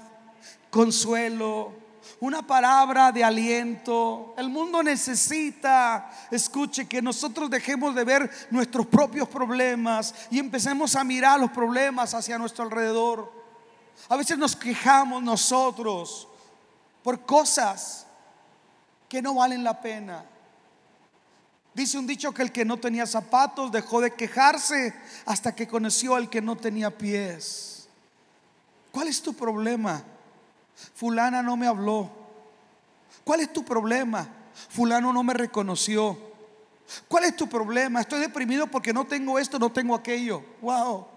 consuelo, 0.71 1.73
una 2.19 2.41
palabra 2.41 3.11
de 3.11 3.23
aliento. 3.23 4.33
El 4.37 4.49
mundo 4.49 4.83
necesita, 4.83 6.11
escuche, 6.29 6.87
que 6.87 7.01
nosotros 7.01 7.49
dejemos 7.49 7.95
de 7.95 8.03
ver 8.03 8.29
nuestros 8.49 8.87
propios 8.87 9.27
problemas 9.27 10.13
y 10.29 10.39
empecemos 10.39 10.95
a 10.95 11.03
mirar 11.03 11.39
los 11.39 11.51
problemas 11.51 12.13
hacia 12.13 12.37
nuestro 12.37 12.63
alrededor. 12.65 13.31
A 14.09 14.15
veces 14.15 14.37
nos 14.37 14.55
quejamos 14.55 15.21
nosotros 15.21 16.27
por 17.03 17.25
cosas 17.25 18.05
que 19.07 19.21
no 19.21 19.35
valen 19.35 19.63
la 19.63 19.81
pena. 19.81 20.25
Dice 21.73 21.97
un 21.97 22.05
dicho 22.05 22.33
que 22.33 22.41
el 22.41 22.51
que 22.51 22.65
no 22.65 22.77
tenía 22.77 23.05
zapatos 23.05 23.71
dejó 23.71 24.01
de 24.01 24.13
quejarse 24.13 24.93
hasta 25.25 25.55
que 25.55 25.67
conoció 25.67 26.15
al 26.15 26.29
que 26.29 26.41
no 26.41 26.57
tenía 26.57 26.95
pies. 26.95 27.87
¿Cuál 28.91 29.07
es 29.07 29.21
tu 29.21 29.33
problema? 29.33 30.03
Fulana 30.93 31.41
no 31.41 31.57
me 31.57 31.67
habló. 31.67 32.09
¿Cuál 33.23 33.41
es 33.41 33.53
tu 33.53 33.63
problema? 33.63 34.27
Fulano 34.69 35.13
no 35.13 35.23
me 35.23 35.33
reconoció. 35.33 36.17
¿Cuál 37.07 37.25
es 37.25 37.35
tu 37.35 37.47
problema? 37.47 38.01
Estoy 38.01 38.19
deprimido 38.19 38.67
porque 38.67 38.93
no 38.93 39.05
tengo 39.05 39.39
esto, 39.39 39.57
no 39.59 39.71
tengo 39.71 39.95
aquello. 39.95 40.43
Wow. 40.61 41.07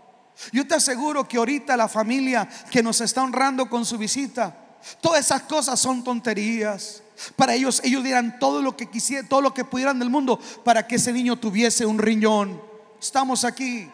Yo 0.53 0.67
te 0.67 0.75
aseguro 0.75 1.27
que 1.27 1.37
ahorita 1.37 1.77
la 1.77 1.89
familia 1.89 2.49
que 2.71 2.83
nos 2.83 3.01
está 3.01 3.23
honrando 3.23 3.69
con 3.69 3.85
su 3.85 3.99
visita, 3.99 4.57
todas 5.01 5.25
esas 5.25 5.43
cosas 5.43 5.79
son 5.81 6.05
tonterías. 6.05 7.03
Para 7.37 7.55
ellos, 7.55 7.81
ellos 7.85 8.03
dirán 8.03 8.39
todo 8.39 8.61
lo 8.61 8.77
que 8.77 8.87
quisieran, 8.91 9.29
todo 9.29 9.41
lo 9.41 9.55
que 9.55 9.65
pudieran 9.65 9.99
del 9.99 10.11
mundo 10.11 10.39
para 10.65 10.87
que 10.87 10.97
ese 10.97 11.13
niño 11.13 11.37
tuviese 11.37 11.87
un 11.87 11.99
riñón. 11.99 12.61
Estamos 13.01 13.45
aquí. 13.45 13.91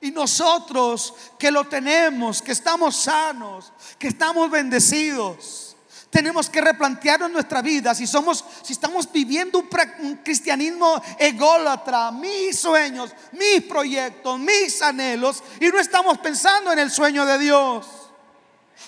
Y 0.00 0.10
nosotros 0.10 1.14
que 1.38 1.50
lo 1.50 1.64
tenemos, 1.64 2.42
que 2.42 2.52
estamos 2.52 2.96
sanos, 2.96 3.72
que 3.98 4.08
estamos 4.08 4.50
bendecidos, 4.50 5.76
tenemos 6.10 6.48
que 6.48 6.60
replantearnos 6.60 7.30
nuestra 7.30 7.60
vida 7.60 7.94
si 7.94 8.06
somos 8.06 8.44
si 8.62 8.72
estamos 8.72 9.10
viviendo 9.10 9.58
un, 9.58 9.68
un, 10.00 10.16
cristianismo 10.16 11.02
ególatra, 11.18 12.10
mis 12.10 12.58
sueños, 12.58 13.10
mis 13.32 13.62
proyectos, 13.62 14.38
mis 14.38 14.80
anhelos 14.82 15.42
y 15.60 15.66
no 15.66 15.78
estamos 15.78 16.18
pensando 16.18 16.72
en 16.72 16.78
el 16.78 16.90
sueño 16.90 17.26
de 17.26 17.38
Dios. 17.38 17.86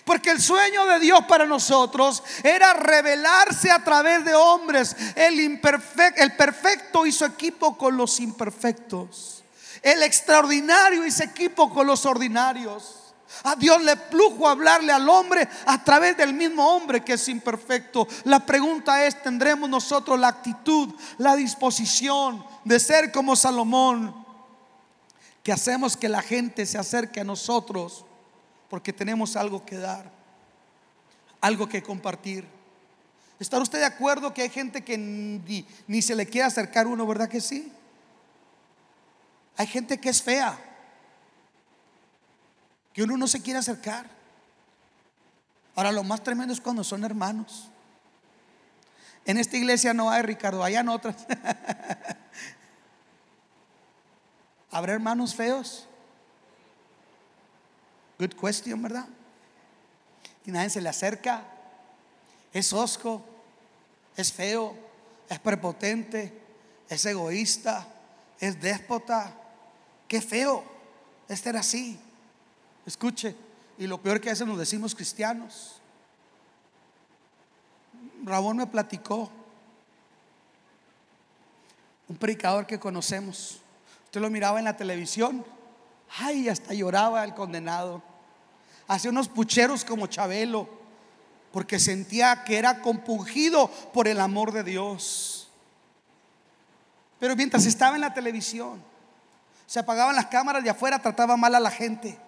Porque 0.04 0.30
el 0.30 0.40
sueño 0.40 0.86
de 0.86 1.00
Dios 1.00 1.20
para 1.28 1.44
nosotros 1.44 2.22
era 2.42 2.72
revelarse 2.72 3.70
a 3.70 3.82
través 3.84 4.24
de 4.24 4.34
hombres. 4.34 4.96
El, 5.14 5.40
imperfecto, 5.40 6.22
el 6.22 6.34
perfecto 6.34 7.04
hizo 7.04 7.26
equipo 7.26 7.76
con 7.76 7.96
los 7.96 8.20
imperfectos. 8.20 9.37
El 9.82 10.02
extraordinario 10.02 11.06
hizo 11.06 11.24
equipo 11.24 11.70
con 11.72 11.86
los 11.86 12.04
ordinarios. 12.06 13.08
A 13.44 13.54
Dios 13.56 13.82
le 13.82 13.94
plujo 13.96 14.48
hablarle 14.48 14.90
al 14.92 15.08
hombre 15.08 15.46
a 15.66 15.84
través 15.84 16.16
del 16.16 16.32
mismo 16.32 16.66
hombre 16.66 17.04
que 17.04 17.12
es 17.14 17.28
imperfecto. 17.28 18.08
La 18.24 18.40
pregunta 18.40 19.06
es, 19.06 19.22
¿tendremos 19.22 19.68
nosotros 19.68 20.18
la 20.18 20.28
actitud, 20.28 20.94
la 21.18 21.36
disposición 21.36 22.44
de 22.64 22.80
ser 22.80 23.12
como 23.12 23.36
Salomón? 23.36 24.26
Que 25.42 25.52
hacemos 25.52 25.96
que 25.96 26.08
la 26.08 26.22
gente 26.22 26.64
se 26.64 26.78
acerque 26.78 27.20
a 27.20 27.24
nosotros 27.24 28.04
porque 28.70 28.92
tenemos 28.92 29.36
algo 29.36 29.64
que 29.64 29.76
dar, 29.76 30.10
algo 31.40 31.68
que 31.68 31.82
compartir. 31.82 32.46
¿Está 33.38 33.58
usted 33.58 33.78
de 33.78 33.84
acuerdo 33.84 34.34
que 34.34 34.42
hay 34.42 34.50
gente 34.50 34.82
que 34.82 34.98
ni, 34.98 35.66
ni 35.86 36.02
se 36.02 36.14
le 36.14 36.26
quiere 36.26 36.46
acercar 36.46 36.86
uno, 36.86 37.06
verdad 37.06 37.28
que 37.28 37.40
sí? 37.40 37.72
Hay 39.58 39.66
gente 39.66 39.98
que 39.98 40.08
es 40.08 40.22
fea, 40.22 40.56
que 42.92 43.02
uno 43.02 43.16
no 43.16 43.26
se 43.26 43.42
quiere 43.42 43.58
acercar. 43.58 44.06
Ahora 45.74 45.90
lo 45.90 46.04
más 46.04 46.22
tremendo 46.22 46.54
es 46.54 46.60
cuando 46.60 46.84
son 46.84 47.04
hermanos. 47.04 47.68
En 49.24 49.36
esta 49.36 49.56
iglesia 49.56 49.92
no 49.92 50.10
hay, 50.10 50.22
Ricardo, 50.22 50.62
hay 50.62 50.76
en 50.76 50.88
otras. 50.88 51.16
¿Habrá 54.70 54.92
hermanos 54.92 55.34
feos? 55.34 55.88
Good 58.20 58.34
question, 58.34 58.80
¿verdad? 58.80 59.06
Y 60.46 60.52
nadie 60.52 60.70
se 60.70 60.80
le 60.80 60.88
acerca. 60.88 61.42
Es 62.52 62.72
osco, 62.72 63.24
es 64.16 64.32
feo, 64.32 64.76
es 65.28 65.40
prepotente, 65.40 66.32
es 66.88 67.04
egoísta, 67.06 67.88
es 68.38 68.60
déspota. 68.60 69.34
Qué 70.08 70.22
feo 70.22 70.64
es 71.28 71.40
ser 71.40 71.56
así. 71.56 71.98
Escuche, 72.86 73.36
y 73.76 73.86
lo 73.86 74.00
peor 74.00 74.20
que 74.20 74.30
a 74.30 74.32
veces 74.32 74.46
nos 74.46 74.58
decimos 74.58 74.94
cristianos. 74.94 75.80
Rabón 78.24 78.56
me 78.56 78.66
platicó, 78.66 79.30
un 82.08 82.16
predicador 82.16 82.66
que 82.66 82.80
conocemos. 82.80 83.60
Usted 84.06 84.20
lo 84.20 84.30
miraba 84.30 84.58
en 84.58 84.64
la 84.64 84.76
televisión. 84.76 85.44
Ay, 86.18 86.48
hasta 86.48 86.72
lloraba 86.72 87.22
el 87.24 87.34
condenado. 87.34 88.02
Hacía 88.86 89.10
unos 89.10 89.28
pucheros 89.28 89.84
como 89.84 90.06
Chabelo, 90.06 90.66
porque 91.52 91.78
sentía 91.78 92.44
que 92.44 92.56
era 92.56 92.80
compungido 92.80 93.68
por 93.92 94.08
el 94.08 94.20
amor 94.20 94.52
de 94.52 94.64
Dios. 94.64 95.50
Pero 97.20 97.36
mientras 97.36 97.66
estaba 97.66 97.96
en 97.96 98.00
la 98.00 98.14
televisión, 98.14 98.82
se 99.68 99.78
apagaban 99.78 100.16
las 100.16 100.26
cámaras 100.28 100.64
de 100.64 100.70
afuera, 100.70 100.98
trataba 100.98 101.36
mal 101.36 101.54
a 101.54 101.60
la 101.60 101.70
gente. 101.70 102.18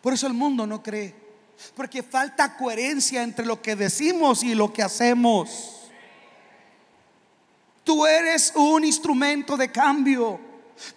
Por 0.00 0.12
eso 0.12 0.28
el 0.28 0.34
mundo 0.34 0.64
no 0.68 0.84
cree. 0.84 1.12
Porque 1.74 2.00
falta 2.00 2.56
coherencia 2.56 3.24
entre 3.24 3.44
lo 3.44 3.60
que 3.60 3.74
decimos 3.74 4.44
y 4.44 4.54
lo 4.54 4.72
que 4.72 4.84
hacemos. 4.84 5.90
Tú 7.82 8.06
eres 8.06 8.52
un 8.54 8.84
instrumento 8.84 9.56
de 9.56 9.72
cambio. 9.72 10.38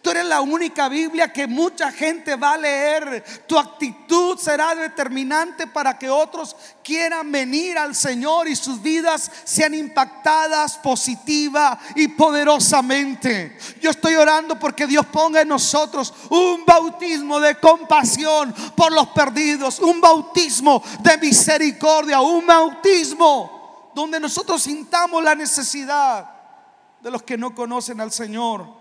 Tú 0.02 0.10
eres 0.10 0.26
la 0.26 0.42
única 0.42 0.90
Biblia 0.90 1.32
que 1.32 1.46
mucha 1.46 1.92
gente 1.92 2.36
va 2.36 2.54
a 2.54 2.58
leer. 2.58 3.24
Tu 3.48 3.58
actitud 3.58 4.38
será 4.38 4.74
determinante 4.74 5.68
para 5.68 5.98
que 6.00 6.10
otros 6.10 6.56
quieran 6.84 7.32
venir 7.32 7.78
al 7.78 7.96
Señor 7.96 8.48
y 8.48 8.56
sus 8.56 8.82
vidas 8.82 9.32
sean 9.44 9.74
impactadas 9.76 10.78
positiva 10.80 11.80
y 11.96 12.08
poderosamente. 12.08 13.58
Yo 13.80 13.92
estoy 13.92 14.16
orando 14.16 14.58
porque 14.58 14.88
Dios 14.88 15.06
ponga 15.08 15.42
en 15.42 15.50
nosotros 15.50 16.14
un 16.30 16.66
bautismo 16.66 17.40
de 17.40 17.56
compasión 17.56 18.54
por 18.76 18.92
los 18.92 19.10
perdidos, 19.10 19.80
un 19.80 20.02
bautismo 20.02 20.84
de 21.02 21.18
misericordia, 21.18 22.20
un 22.20 22.48
bautismo 22.48 23.92
donde 23.94 24.20
nosotros 24.20 24.64
sintamos 24.64 25.24
la 25.24 25.36
necesidad 25.36 26.30
de 27.02 27.12
los 27.12 27.22
que 27.22 27.38
no 27.38 27.54
conocen 27.54 28.02
al 28.02 28.12
Señor 28.12 28.77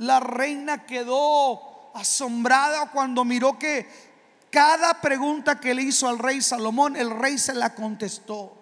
la 0.00 0.18
reina 0.18 0.86
quedó 0.86 1.90
asombrada 1.94 2.90
cuando 2.90 3.22
miró 3.22 3.58
que 3.58 3.86
cada 4.50 4.98
pregunta 5.00 5.60
que 5.60 5.74
le 5.74 5.82
hizo 5.82 6.08
al 6.08 6.18
rey 6.18 6.40
Salomón, 6.40 6.96
el 6.96 7.10
rey 7.10 7.36
se 7.36 7.54
la 7.54 7.74
contestó. 7.74 8.56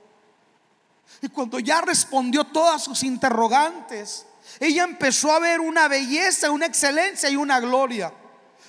Y 1.22 1.28
cuando 1.28 1.60
ya 1.60 1.80
respondió 1.80 2.42
todas 2.44 2.82
sus 2.82 3.04
interrogantes, 3.04 4.26
ella 4.58 4.82
empezó 4.82 5.32
a 5.32 5.38
ver 5.38 5.60
una 5.60 5.86
belleza, 5.86 6.50
una 6.50 6.66
excelencia 6.66 7.30
y 7.30 7.36
una 7.36 7.60
gloria. 7.60 8.12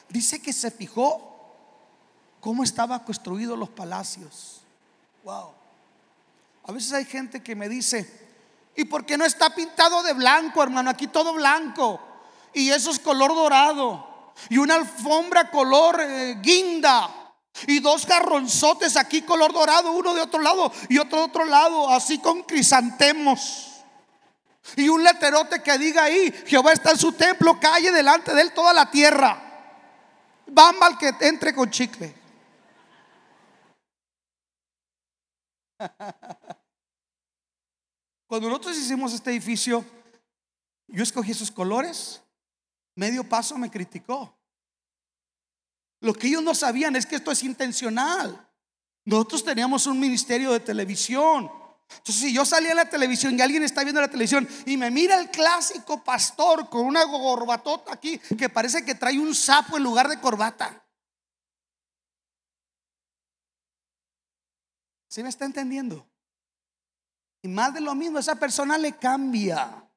Dice 0.08 0.40
que 0.40 0.54
se 0.54 0.70
fijó 0.70 1.56
cómo 2.40 2.64
estaban 2.64 3.00
construidos 3.00 3.58
los 3.58 3.70
palacios. 3.70 4.62
Wow. 5.24 5.54
A 6.66 6.72
veces 6.72 6.94
hay 6.94 7.06
gente 7.06 7.42
que 7.42 7.56
me 7.56 7.68
dice, 7.68 8.30
¿y 8.76 8.86
por 8.86 9.08
qué 9.08 9.18
no 9.18 9.26
está 9.26 9.56
pintado 9.56 10.04
de 10.04 10.14
blanco, 10.14 10.62
hermano? 10.62 10.92
Aquí 10.92 11.08
todo 11.08 11.34
blanco 11.34 12.06
y 12.54 12.70
eso 12.72 12.92
es 12.92 13.00
color 13.00 13.34
dorado. 13.34 14.34
Y 14.50 14.58
una 14.58 14.76
alfombra 14.76 15.50
color 15.52 16.00
eh, 16.02 16.38
guinda. 16.42 17.16
Y 17.68 17.80
dos 17.80 18.06
garronzotes 18.06 18.96
aquí 18.96 19.24
color 19.24 19.52
dorado, 19.52 19.92
uno 19.92 20.14
de 20.14 20.22
otro 20.22 20.40
lado 20.40 20.72
y 20.88 20.98
otro 20.98 21.18
de 21.20 21.26
otro 21.26 21.44
lado, 21.46 21.90
así 21.90 22.20
con 22.20 22.44
crisantemos. 22.44 23.84
Y 24.76 24.88
un 24.88 25.04
letrerote 25.04 25.62
que 25.62 25.78
diga 25.78 26.04
ahí, 26.04 26.32
Jehová 26.46 26.74
está 26.74 26.92
en 26.92 26.98
su 26.98 27.12
templo, 27.14 27.60
calle 27.60 27.92
delante 27.92 28.34
de 28.34 28.42
él 28.42 28.54
toda 28.54 28.72
la 28.74 28.90
tierra. 28.90 29.46
Bamba 30.46 30.88
al 30.88 30.98
que 30.98 31.14
entre 31.22 31.54
con 31.54 31.70
chicle. 31.70 32.16
Cuando 38.28 38.48
nosotros 38.48 38.78
hicimos 38.78 39.14
este 39.14 39.32
edificio, 39.32 39.84
yo 40.88 41.04
escogí 41.04 41.32
esos 41.32 41.52
colores 41.52 42.22
medio 43.00 43.24
paso 43.24 43.58
me 43.58 43.72
criticó. 43.72 44.38
Lo 46.02 46.14
que 46.14 46.28
ellos 46.28 46.44
no 46.44 46.54
sabían 46.54 46.96
es 46.98 47.06
que 47.06 47.16
esto 47.16 47.32
es 47.32 47.44
intencional. 47.44 48.48
Nosotros 49.06 49.44
teníamos 49.44 49.88
un 49.88 50.00
ministerio 50.00 50.52
de 50.52 50.60
televisión. 50.60 51.50
Entonces, 51.90 52.16
si 52.16 52.34
yo 52.34 52.46
salía 52.46 52.72
en 52.72 52.78
la 52.78 52.90
televisión 52.90 53.38
y 53.38 53.42
alguien 53.42 53.64
está 53.64 53.84
viendo 53.84 54.02
la 54.02 54.10
televisión 54.10 54.48
y 54.66 54.78
me 54.78 54.92
mira 54.92 55.18
el 55.18 55.30
clásico 55.32 56.04
pastor 56.04 56.70
con 56.70 56.86
una 56.86 57.04
gorbatota 57.06 57.94
aquí 57.94 58.20
que 58.20 58.50
parece 58.50 58.84
que 58.86 58.96
trae 58.96 59.18
un 59.18 59.34
sapo 59.34 59.78
en 59.78 59.84
lugar 59.84 60.10
de 60.10 60.20
corbata. 60.20 60.86
¿Sí 65.08 65.24
me 65.24 65.30
está 65.30 65.46
entendiendo? 65.46 66.06
Y 67.42 67.48
más 67.48 67.74
de 67.74 67.80
lo 67.80 67.96
mismo, 67.96 68.20
esa 68.20 68.36
persona 68.36 68.78
le 68.78 68.98
cambia. 68.98 69.89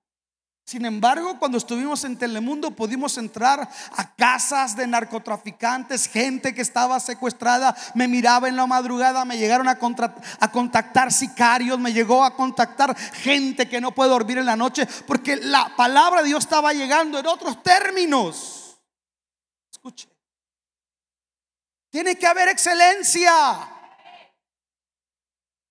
Sin 0.64 0.84
embargo, 0.84 1.38
cuando 1.38 1.58
estuvimos 1.58 2.04
en 2.04 2.16
Telemundo 2.16 2.70
pudimos 2.70 3.18
entrar 3.18 3.68
a 3.96 4.14
casas 4.14 4.76
de 4.76 4.86
narcotraficantes, 4.86 6.08
gente 6.08 6.54
que 6.54 6.62
estaba 6.62 7.00
secuestrada, 7.00 7.76
me 7.94 8.06
miraba 8.06 8.48
en 8.48 8.56
la 8.56 8.66
madrugada, 8.66 9.24
me 9.24 9.36
llegaron 9.36 9.68
a, 9.68 9.78
contactar 9.78 11.12
sicarios, 11.12 11.78
me 11.78 11.92
llegó 11.92 12.24
a 12.24 12.36
contactar 12.36 12.96
gente 12.96 13.68
que 13.68 13.80
no 13.80 13.92
puede 13.92 14.10
dormir 14.10 14.38
en 14.38 14.46
la 14.46 14.56
noche, 14.56 14.86
porque 15.06 15.36
la 15.36 15.74
palabra 15.76 16.22
de 16.22 16.28
Dios 16.28 16.44
estaba 16.44 16.72
llegando 16.72 17.18
en 17.18 17.26
otros 17.26 17.60
términos. 17.62 18.78
Escuche, 19.70 20.08
tiene 21.90 22.16
que 22.16 22.26
haber 22.26 22.48
excelencia. 22.48 23.32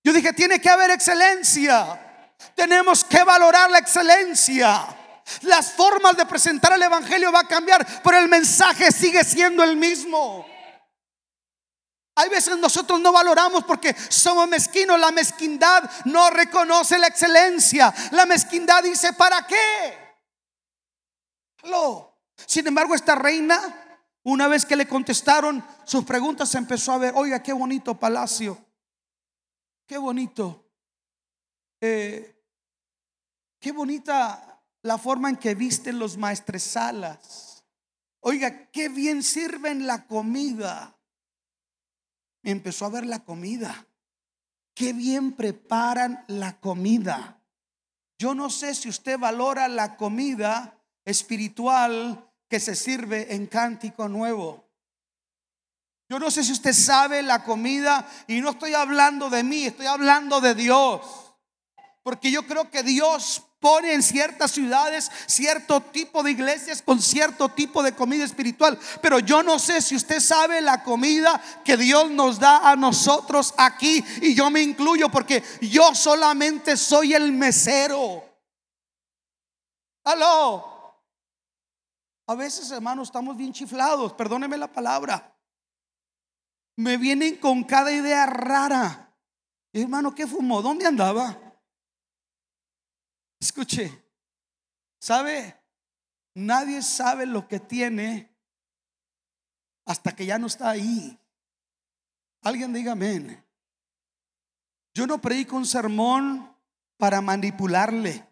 Yo 0.04 0.12
dije, 0.12 0.32
tiene 0.34 0.60
que 0.60 0.68
haber 0.68 0.90
excelencia. 0.90 2.11
Tenemos 2.54 3.04
que 3.04 3.22
valorar 3.24 3.70
la 3.70 3.78
excelencia. 3.78 4.86
Las 5.42 5.72
formas 5.72 6.16
de 6.16 6.26
presentar 6.26 6.72
el 6.72 6.82
Evangelio 6.82 7.32
va 7.32 7.40
a 7.40 7.48
cambiar, 7.48 7.86
pero 8.02 8.18
el 8.18 8.28
mensaje 8.28 8.90
sigue 8.90 9.24
siendo 9.24 9.62
el 9.62 9.76
mismo. 9.76 10.46
Hay 12.14 12.28
veces 12.28 12.58
nosotros 12.58 13.00
no 13.00 13.10
valoramos 13.10 13.64
porque 13.64 13.96
somos 14.08 14.46
mezquinos. 14.46 14.98
La 15.00 15.10
mezquindad 15.10 15.90
no 16.04 16.28
reconoce 16.30 16.98
la 16.98 17.06
excelencia. 17.06 17.92
La 18.10 18.26
mezquindad 18.26 18.82
dice, 18.82 19.14
¿para 19.14 19.46
qué? 19.46 19.98
Sin 22.46 22.66
embargo, 22.66 22.94
esta 22.94 23.14
reina, 23.14 23.60
una 24.24 24.46
vez 24.46 24.66
que 24.66 24.76
le 24.76 24.86
contestaron 24.86 25.64
sus 25.84 26.04
preguntas, 26.04 26.54
empezó 26.54 26.92
a 26.92 26.98
ver, 26.98 27.14
oiga, 27.16 27.42
qué 27.42 27.52
bonito 27.52 27.94
palacio. 27.94 28.58
Qué 29.86 29.96
bonito. 29.96 30.61
Eh, 31.82 32.34
qué 33.60 33.72
bonita 33.72 34.64
la 34.80 34.96
forma 34.96 35.28
en 35.28 35.36
que 35.36 35.54
visten 35.54 35.98
los 35.98 36.16
maestresalas. 36.16 37.66
Oiga, 38.20 38.70
qué 38.70 38.88
bien 38.88 39.22
sirven 39.22 39.86
la 39.86 40.06
comida 40.06 40.96
empezó 42.42 42.86
a 42.86 42.90
ver 42.90 43.06
la 43.06 43.20
comida. 43.20 43.86
Qué 44.74 44.92
bien 44.92 45.32
preparan 45.32 46.24
la 46.28 46.58
comida. 46.58 47.40
Yo 48.18 48.34
no 48.34 48.50
sé 48.50 48.74
si 48.74 48.88
usted 48.88 49.18
valora 49.18 49.68
la 49.68 49.96
comida 49.96 50.78
espiritual 51.04 52.30
que 52.48 52.60
se 52.60 52.74
sirve 52.74 53.34
en 53.34 53.46
cántico 53.46 54.08
nuevo. 54.08 54.68
Yo 56.08 56.18
no 56.18 56.30
sé 56.30 56.44
si 56.44 56.52
usted 56.52 56.72
sabe 56.72 57.22
la 57.22 57.42
comida 57.42 58.06
y 58.26 58.40
no 58.40 58.50
estoy 58.50 58.74
hablando 58.74 59.30
de 59.30 59.42
mí, 59.42 59.64
estoy 59.64 59.86
hablando 59.86 60.40
de 60.40 60.54
Dios. 60.54 61.31
Porque 62.02 62.30
yo 62.30 62.46
creo 62.46 62.70
que 62.70 62.82
Dios 62.82 63.42
pone 63.62 63.94
en 63.94 64.02
ciertas 64.02 64.50
ciudades 64.50 65.10
cierto 65.26 65.80
tipo 65.80 66.22
de 66.24 66.32
iglesias 66.32 66.82
con 66.82 67.00
cierto 67.00 67.48
tipo 67.48 67.82
de 67.82 67.94
comida 67.94 68.24
espiritual. 68.24 68.78
Pero 69.00 69.20
yo 69.20 69.42
no 69.42 69.58
sé 69.58 69.80
si 69.80 69.94
usted 69.94 70.18
sabe 70.18 70.60
la 70.60 70.82
comida 70.82 71.40
que 71.64 71.76
Dios 71.76 72.10
nos 72.10 72.40
da 72.40 72.68
a 72.68 72.76
nosotros 72.76 73.54
aquí. 73.56 74.04
Y 74.20 74.34
yo 74.34 74.50
me 74.50 74.60
incluyo 74.60 75.08
porque 75.10 75.42
yo 75.60 75.94
solamente 75.94 76.76
soy 76.76 77.14
el 77.14 77.32
mesero. 77.32 78.24
Aló. 80.04 80.72
A 82.26 82.34
veces, 82.34 82.70
hermanos, 82.72 83.08
estamos 83.08 83.36
bien 83.36 83.52
chiflados. 83.52 84.12
Perdóneme 84.14 84.58
la 84.58 84.72
palabra. 84.72 85.36
Me 86.76 86.96
vienen 86.96 87.36
con 87.36 87.62
cada 87.62 87.92
idea 87.92 88.26
rara. 88.26 89.14
Hermano, 89.72 90.14
¿qué 90.14 90.26
fumó? 90.26 90.62
¿Dónde 90.62 90.86
andaba? 90.86 91.41
Escuche, 93.42 93.90
¿sabe? 95.00 95.56
Nadie 96.34 96.80
sabe 96.80 97.26
lo 97.26 97.48
que 97.48 97.58
tiene 97.58 98.32
hasta 99.84 100.14
que 100.14 100.24
ya 100.24 100.38
no 100.38 100.46
está 100.46 100.70
ahí. 100.70 101.18
Alguien 102.42 102.72
diga 102.72 102.92
amén. 102.92 103.44
Yo 104.94 105.08
no 105.08 105.20
predico 105.20 105.56
un 105.56 105.66
sermón 105.66 106.56
para 106.96 107.20
manipularle. 107.20 108.24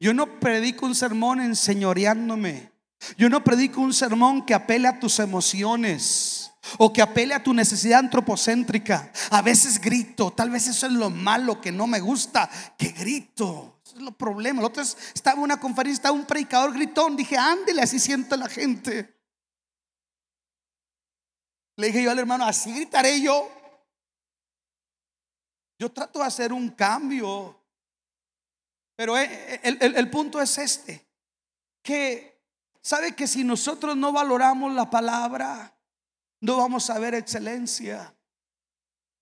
Yo 0.00 0.12
no 0.12 0.40
predico 0.40 0.86
un 0.86 0.96
sermón 0.96 1.40
enseñoreándome. 1.40 2.72
Yo 3.16 3.28
no 3.28 3.44
predico 3.44 3.80
un 3.80 3.94
sermón 3.94 4.44
que 4.44 4.54
apele 4.54 4.88
a 4.88 4.98
tus 4.98 5.20
emociones 5.20 6.51
o 6.78 6.92
que 6.92 7.02
apele 7.02 7.34
a 7.34 7.42
tu 7.42 7.52
necesidad 7.52 8.00
antropocéntrica. 8.00 9.12
A 9.30 9.42
veces 9.42 9.80
grito, 9.80 10.32
tal 10.32 10.50
vez 10.50 10.66
eso 10.68 10.86
es 10.86 10.92
lo 10.92 11.10
malo 11.10 11.60
que 11.60 11.72
no 11.72 11.86
me 11.86 12.00
gusta, 12.00 12.48
que 12.78 12.88
grito 12.88 13.80
es 13.84 14.02
lo 14.02 14.12
problema. 14.12 14.60
El 14.60 14.66
otro 14.66 14.82
estaba 14.82 15.36
en 15.36 15.42
una 15.42 15.60
conferencia, 15.60 15.98
estaba 15.98 16.14
un 16.14 16.26
predicador 16.26 16.72
gritón. 16.72 17.16
Dije, 17.16 17.36
ándele, 17.36 17.82
así 17.82 17.98
siente 17.98 18.36
la 18.36 18.48
gente. 18.48 19.18
Le 21.76 21.86
dije 21.88 22.02
yo 22.02 22.10
al 22.10 22.18
hermano, 22.18 22.44
así 22.44 22.72
gritaré 22.72 23.20
yo. 23.20 23.50
Yo 25.78 25.90
trato 25.90 26.20
de 26.20 26.26
hacer 26.26 26.52
un 26.52 26.70
cambio. 26.70 27.58
Pero 28.96 29.18
eh, 29.18 29.60
eh, 29.62 29.78
el 29.80 30.10
punto 30.10 30.40
es 30.40 30.58
este. 30.58 31.06
Que 31.82 32.40
sabe 32.80 33.16
que 33.16 33.26
si 33.26 33.42
nosotros 33.42 33.96
no 33.96 34.12
valoramos 34.12 34.72
la 34.74 34.90
palabra, 34.90 35.74
no 36.42 36.56
vamos 36.56 36.90
a 36.90 36.98
ver 36.98 37.14
excelencia. 37.14 38.12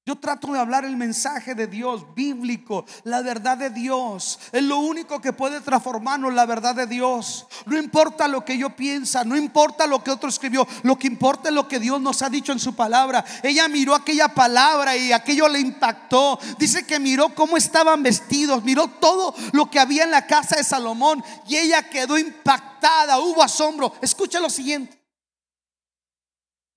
Yo 0.07 0.17
trato 0.17 0.51
de 0.51 0.59
hablar 0.59 0.87
el 0.87 0.97
mensaje 0.97 1.55
de 1.55 1.67
Dios 1.67 2.15
bíblico, 2.15 2.87
la 3.05 3.21
verdad 3.21 3.59
de 3.59 3.69
Dios. 3.69 4.41
Es 4.51 4.63
lo 4.63 4.79
único 4.79 5.21
que 5.21 5.35
puede 5.35 5.61
transformarnos 5.61 6.33
la 6.33 6.47
verdad 6.47 6.75
de 6.75 6.87
Dios. 6.87 7.47
No 7.67 7.77
importa 7.77 8.27
lo 8.27 8.43
que 8.43 8.57
yo 8.57 8.75
piensa, 8.75 9.23
no 9.23 9.37
importa 9.37 9.87
lo 9.87 10.03
que 10.03 10.11
otro 10.11 10.31
escribió, 10.31 10.67
lo 10.83 10.99
que 10.99 11.07
importa 11.07 11.51
es 11.51 11.55
lo 11.55 11.69
que 11.69 11.79
Dios 11.79 12.01
nos 12.01 12.23
ha 12.23 12.31
dicho 12.31 12.53
en 12.53 12.59
su 12.59 12.75
palabra. 12.75 13.23
Ella 13.43 13.69
miró 13.69 13.95
aquella 13.95 14.29
palabra 14.29 14.97
y 14.97 15.13
aquello 15.13 15.47
le 15.47 15.61
impactó. 15.61 16.41
Dice 16.59 16.87
que 16.87 16.99
miró 16.99 17.35
cómo 17.35 17.59
estaban 17.59 18.03
vestidos, 18.03 18.65
miró 18.65 18.89
todo 18.89 19.35
lo 19.53 19.71
que 19.71 19.79
había 19.79 20.05
en 20.05 20.11
la 20.11 20.27
casa 20.27 20.57
de 20.57 20.65
Salomón 20.65 21.23
y 21.47 21.57
ella 21.57 21.89
quedó 21.91 22.17
impactada, 22.17 23.19
hubo 23.19 23.43
asombro. 23.43 23.93
Escucha 24.01 24.41
lo 24.41 24.49
siguiente. 24.49 25.00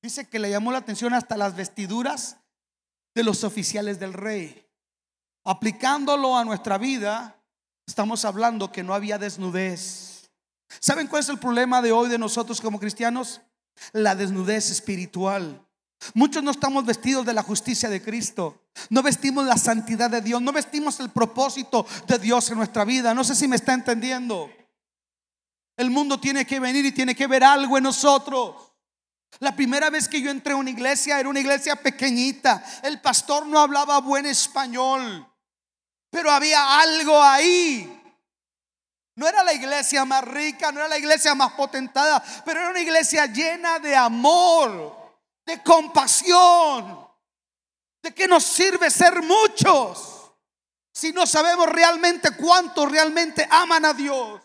Dice 0.04 0.28
que 0.28 0.38
le 0.38 0.50
llamó 0.50 0.74
la 0.74 0.80
atención 0.80 1.14
hasta 1.14 1.38
las 1.38 1.56
vestiduras 1.56 2.36
de 3.16 3.24
los 3.24 3.46
oficiales 3.46 4.02
del 4.02 4.12
rey. 4.12 4.68
Aplicándolo 5.46 6.36
a 6.36 6.44
nuestra 6.44 6.78
vida, 6.78 7.42
estamos 7.88 8.26
hablando 8.26 8.70
que 8.70 8.84
no 8.84 8.94
había 8.94 9.18
desnudez. 9.18 10.30
¿Saben 10.82 11.08
cuál 11.08 11.22
es 11.22 11.30
el 11.30 11.40
problema 11.40 11.82
de 11.82 11.94
hoy 11.94 12.10
de 12.10 12.18
nosotros 12.18 12.60
como 12.60 12.82
cristianos? 12.82 13.40
La 13.94 14.14
desnudez 14.14 14.72
espiritual. 14.72 15.66
Muchos 16.14 16.44
no 16.44 16.52
estamos 16.52 16.86
vestidos 16.86 17.26
de 17.26 17.34
la 17.34 17.42
justicia 17.42 17.90
de 17.90 18.02
Cristo. 18.02 18.62
No 18.90 19.04
vestimos 19.04 19.46
la 19.46 19.56
santidad 19.56 20.10
de 20.10 20.20
Dios. 20.20 20.42
No 20.42 20.52
vestimos 20.52 21.00
el 21.00 21.12
propósito 21.12 21.86
de 22.08 22.20
Dios 22.20 22.50
en 22.50 22.58
nuestra 22.58 22.84
vida. 22.84 23.14
No 23.14 23.24
sé 23.24 23.36
si 23.36 23.48
me 23.48 23.56
está 23.56 23.74
entendiendo. 23.74 24.52
El 25.78 25.92
mundo 25.92 26.20
tiene 26.20 26.46
que 26.46 26.60
venir 26.60 26.84
y 26.84 26.92
tiene 26.92 27.16
que 27.16 27.26
ver 27.26 27.46
algo 27.46 27.78
en 27.78 27.86
nosotros. 27.86 28.73
La 29.40 29.56
primera 29.56 29.90
vez 29.90 30.08
que 30.08 30.22
yo 30.22 30.30
entré 30.30 30.54
a 30.54 30.58
una 30.58 30.70
iglesia 30.70 31.20
era 31.20 31.30
una 31.30 31.40
iglesia 31.40 31.76
pequeñita. 31.76 32.64
El 32.84 33.02
pastor 33.02 33.46
no 33.48 33.60
hablaba 33.60 34.00
buen 34.00 34.26
español, 34.26 35.28
pero 36.10 36.32
había 36.32 36.80
algo 36.80 37.22
ahí. 37.22 38.02
No 39.16 39.28
era 39.28 39.44
la 39.44 39.54
iglesia 39.54 40.06
más 40.06 40.24
rica, 40.24 40.72
no 40.72 40.80
era 40.80 40.90
la 40.90 40.98
iglesia 40.98 41.36
más 41.36 41.54
potentada, 41.54 42.24
pero 42.46 42.60
era 42.60 42.70
una 42.70 42.82
iglesia 42.82 43.28
llena 43.28 43.80
de 43.80 43.96
amor, 43.96 45.20
de 45.46 45.62
compasión. 45.62 47.04
¿De 48.02 48.14
qué 48.14 48.28
nos 48.28 48.44
sirve 48.44 48.90
ser 48.90 49.22
muchos 49.22 50.32
si 50.92 51.14
no 51.14 51.26
sabemos 51.26 51.68
realmente 51.70 52.32
cuánto 52.36 52.86
realmente 52.86 53.48
aman 53.50 53.86
a 53.86 53.94
Dios? 53.94 54.42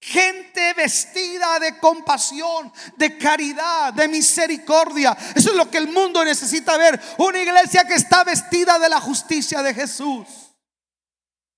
Gente 0.00 0.74
vestida 0.74 1.58
de 1.58 1.78
compasión, 1.78 2.72
de 2.96 3.16
caridad, 3.18 3.92
de 3.92 4.08
misericordia. 4.08 5.16
Eso 5.34 5.50
es 5.50 5.56
lo 5.56 5.70
que 5.70 5.78
el 5.78 5.88
mundo 5.88 6.24
necesita 6.24 6.76
ver. 6.76 7.00
Una 7.18 7.40
iglesia 7.40 7.86
que 7.86 7.94
está 7.94 8.22
vestida 8.22 8.78
de 8.78 8.88
la 8.88 9.00
justicia 9.00 9.62
de 9.62 9.74
Jesús. 9.74 10.26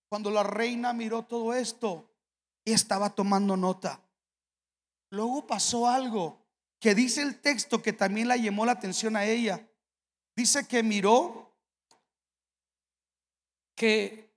Cuando 0.09 0.31
la 0.31 0.43
reina 0.43 0.93
miró 0.93 1.25
todo 1.25 1.53
esto, 1.53 2.09
y 2.69 2.73
estaba 2.73 3.09
tomando 3.09 3.57
nota. 3.57 3.99
Luego 5.09 5.47
pasó 5.47 5.89
algo 5.89 6.47
que 6.79 6.95
dice 6.95 7.23
el 7.23 7.41
texto 7.41 7.81
que 7.81 7.95
también 7.95 8.29
la 8.29 8.37
llamó 8.37 8.67
la 8.67 8.73
atención 8.73 9.17
a 9.17 9.25
ella. 9.25 9.67
Dice 10.37 10.69
que 10.69 10.83
miró 10.83 11.57
que 13.75 14.31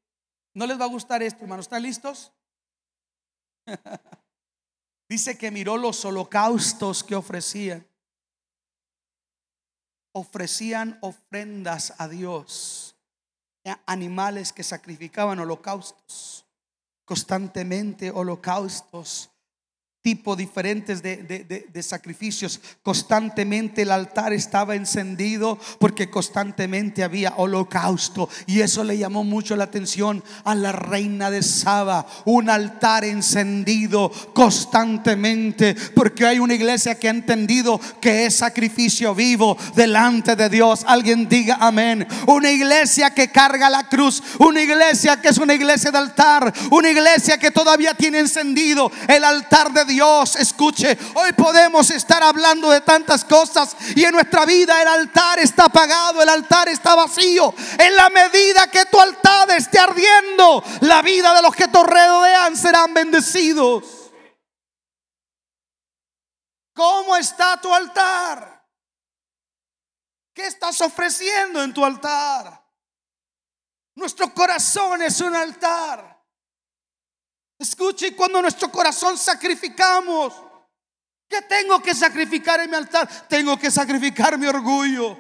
no 0.54 0.66
les 0.66 0.80
va 0.80 0.86
a 0.86 0.88
gustar 0.88 1.22
esto, 1.22 1.44
hermanos. 1.44 1.66
¿Están 1.66 1.84
listos? 1.84 2.32
Dice 5.10 5.38
que 5.38 5.52
miró 5.52 5.78
los 5.78 6.06
holocaustos 6.06 7.04
que 7.04 7.16
ofrecían. 7.16 7.86
Ofrecían 10.14 10.98
ofrendas 11.02 11.94
a 11.98 12.08
Dios. 12.08 12.96
Animales 13.86 14.54
que 14.54 14.64
sacrificaban 14.64 15.40
holocaustos. 15.40 16.46
Constantemente 17.06 18.12
holocaustos. 18.12 19.31
Tipos 20.02 20.36
diferentes 20.36 21.04
de, 21.04 21.18
de, 21.18 21.44
de, 21.44 21.68
de, 21.72 21.84
sacrificios. 21.84 22.60
Constantemente 22.82 23.84
el 23.84 23.92
altar 23.92 24.34
estaba 24.34 24.76
encendido 24.76 25.60
porque 25.80 26.10
constantemente 26.10 27.04
había 27.04 27.34
holocausto. 27.38 28.28
Y 28.48 28.62
eso 28.62 28.84
le 28.84 28.98
llamó 28.98 29.24
mucho 29.24 29.56
la 29.56 29.66
atención 29.66 30.24
a 30.44 30.56
la 30.56 30.72
reina 30.72 31.30
de 31.30 31.44
Saba. 31.44 32.08
Un 32.26 32.50
altar 32.50 33.06
encendido 33.06 34.12
constantemente 34.34 35.76
porque 35.94 36.26
hay 36.26 36.40
una 36.40 36.56
iglesia 36.56 36.98
que 36.98 37.08
ha 37.08 37.12
entendido 37.12 37.80
que 38.00 38.26
es 38.26 38.38
sacrificio 38.38 39.14
vivo 39.14 39.56
delante 39.76 40.36
de 40.36 40.50
Dios. 40.50 40.84
Alguien 40.88 41.30
diga 41.30 41.58
amén. 41.60 42.08
Una 42.26 42.50
iglesia 42.50 43.14
que 43.14 43.30
carga 43.30 43.70
la 43.70 43.88
cruz. 43.88 44.24
Una 44.40 44.64
iglesia 44.64 45.22
que 45.22 45.30
es 45.30 45.38
una 45.38 45.54
iglesia 45.54 45.92
de 45.92 46.00
altar. 46.00 46.52
Una 46.72 46.90
iglesia 46.90 47.38
que 47.38 47.52
todavía 47.52 47.94
tiene 47.94 48.18
encendido 48.18 48.92
el 49.08 49.24
altar 49.24 49.72
de 49.72 49.86
Dios 49.86 49.91
Dios, 49.92 50.38
escuche, 50.38 50.98
hoy 51.16 51.34
podemos 51.34 51.90
estar 51.92 52.24
hablando 52.24 52.70
de 52.70 52.80
tantas 52.80 53.26
cosas 53.26 53.76
y 53.94 54.06
en 54.06 54.14
nuestra 54.14 54.46
vida 54.46 54.82
el 54.82 54.88
altar 54.88 55.38
está 55.40 55.66
apagado, 55.66 56.22
el 56.22 56.30
altar 56.30 56.70
está 56.70 56.96
vacío. 56.96 57.54
En 57.78 57.94
la 57.98 58.10
medida 58.10 58.72
que 58.72 58.86
tu 58.86 59.00
altar 59.00 59.52
esté 59.52 59.80
ardiendo, 59.80 60.64
la 60.82 61.02
vida 61.02 61.34
de 61.34 61.42
los 61.42 61.54
que 61.54 61.68
te 61.68 61.84
rodean 61.84 62.56
serán 62.56 62.94
bendecidos. 62.94 63.84
¿Cómo 66.74 67.18
está 67.18 67.60
tu 67.60 67.74
altar? 67.74 68.66
¿Qué 70.34 70.48
estás 70.48 70.80
ofreciendo 70.80 71.62
en 71.62 71.74
tu 71.74 71.84
altar? 71.84 72.64
Nuestro 73.96 74.34
corazón 74.34 75.02
es 75.02 75.20
un 75.20 75.36
altar. 75.36 76.11
Escuche, 77.62 78.16
cuando 78.16 78.42
nuestro 78.42 78.72
corazón 78.72 79.20
sacrificamos, 79.20 80.34
¿qué 81.30 81.44
tengo 81.44 81.80
que 81.80 81.94
sacrificar 81.94 82.60
en 82.60 82.72
mi 82.72 82.76
altar? 82.76 83.08
Tengo 83.28 83.56
que 83.56 83.70
sacrificar 83.70 84.36
mi 84.36 84.48
orgullo, 84.48 85.16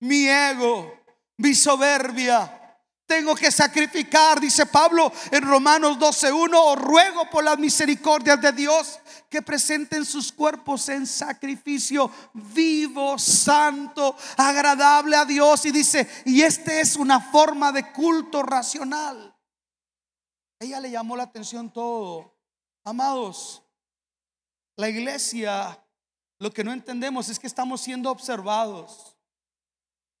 mi 0.00 0.28
ego, 0.28 0.92
mi 1.38 1.54
soberbia. 1.54 2.58
Tengo 3.06 3.34
que 3.34 3.50
sacrificar, 3.50 4.38
dice 4.38 4.66
Pablo 4.66 5.10
en 5.30 5.42
Romanos 5.44 5.98
12:1, 5.98 6.50
os 6.54 6.78
ruego 6.78 7.30
por 7.30 7.42
las 7.42 7.58
misericordias 7.58 8.38
de 8.42 8.52
Dios 8.52 9.00
que 9.30 9.40
presenten 9.40 10.04
sus 10.04 10.30
cuerpos 10.30 10.90
en 10.90 11.06
sacrificio 11.06 12.10
vivo, 12.34 13.18
santo, 13.18 14.14
agradable 14.36 15.16
a 15.16 15.24
Dios. 15.24 15.64
Y 15.64 15.70
dice, 15.70 16.06
y 16.26 16.42
este 16.42 16.82
es 16.82 16.96
una 16.96 17.18
forma 17.18 17.72
de 17.72 17.90
culto 17.92 18.42
racional. 18.42 19.34
Ella 20.62 20.78
le 20.78 20.92
llamó 20.92 21.16
la 21.16 21.24
atención 21.24 21.72
todo. 21.72 22.32
Amados, 22.84 23.64
la 24.76 24.88
iglesia, 24.88 25.84
lo 26.38 26.52
que 26.52 26.62
no 26.62 26.72
entendemos 26.72 27.28
es 27.28 27.40
que 27.40 27.48
estamos 27.48 27.80
siendo 27.80 28.08
observados. 28.08 29.16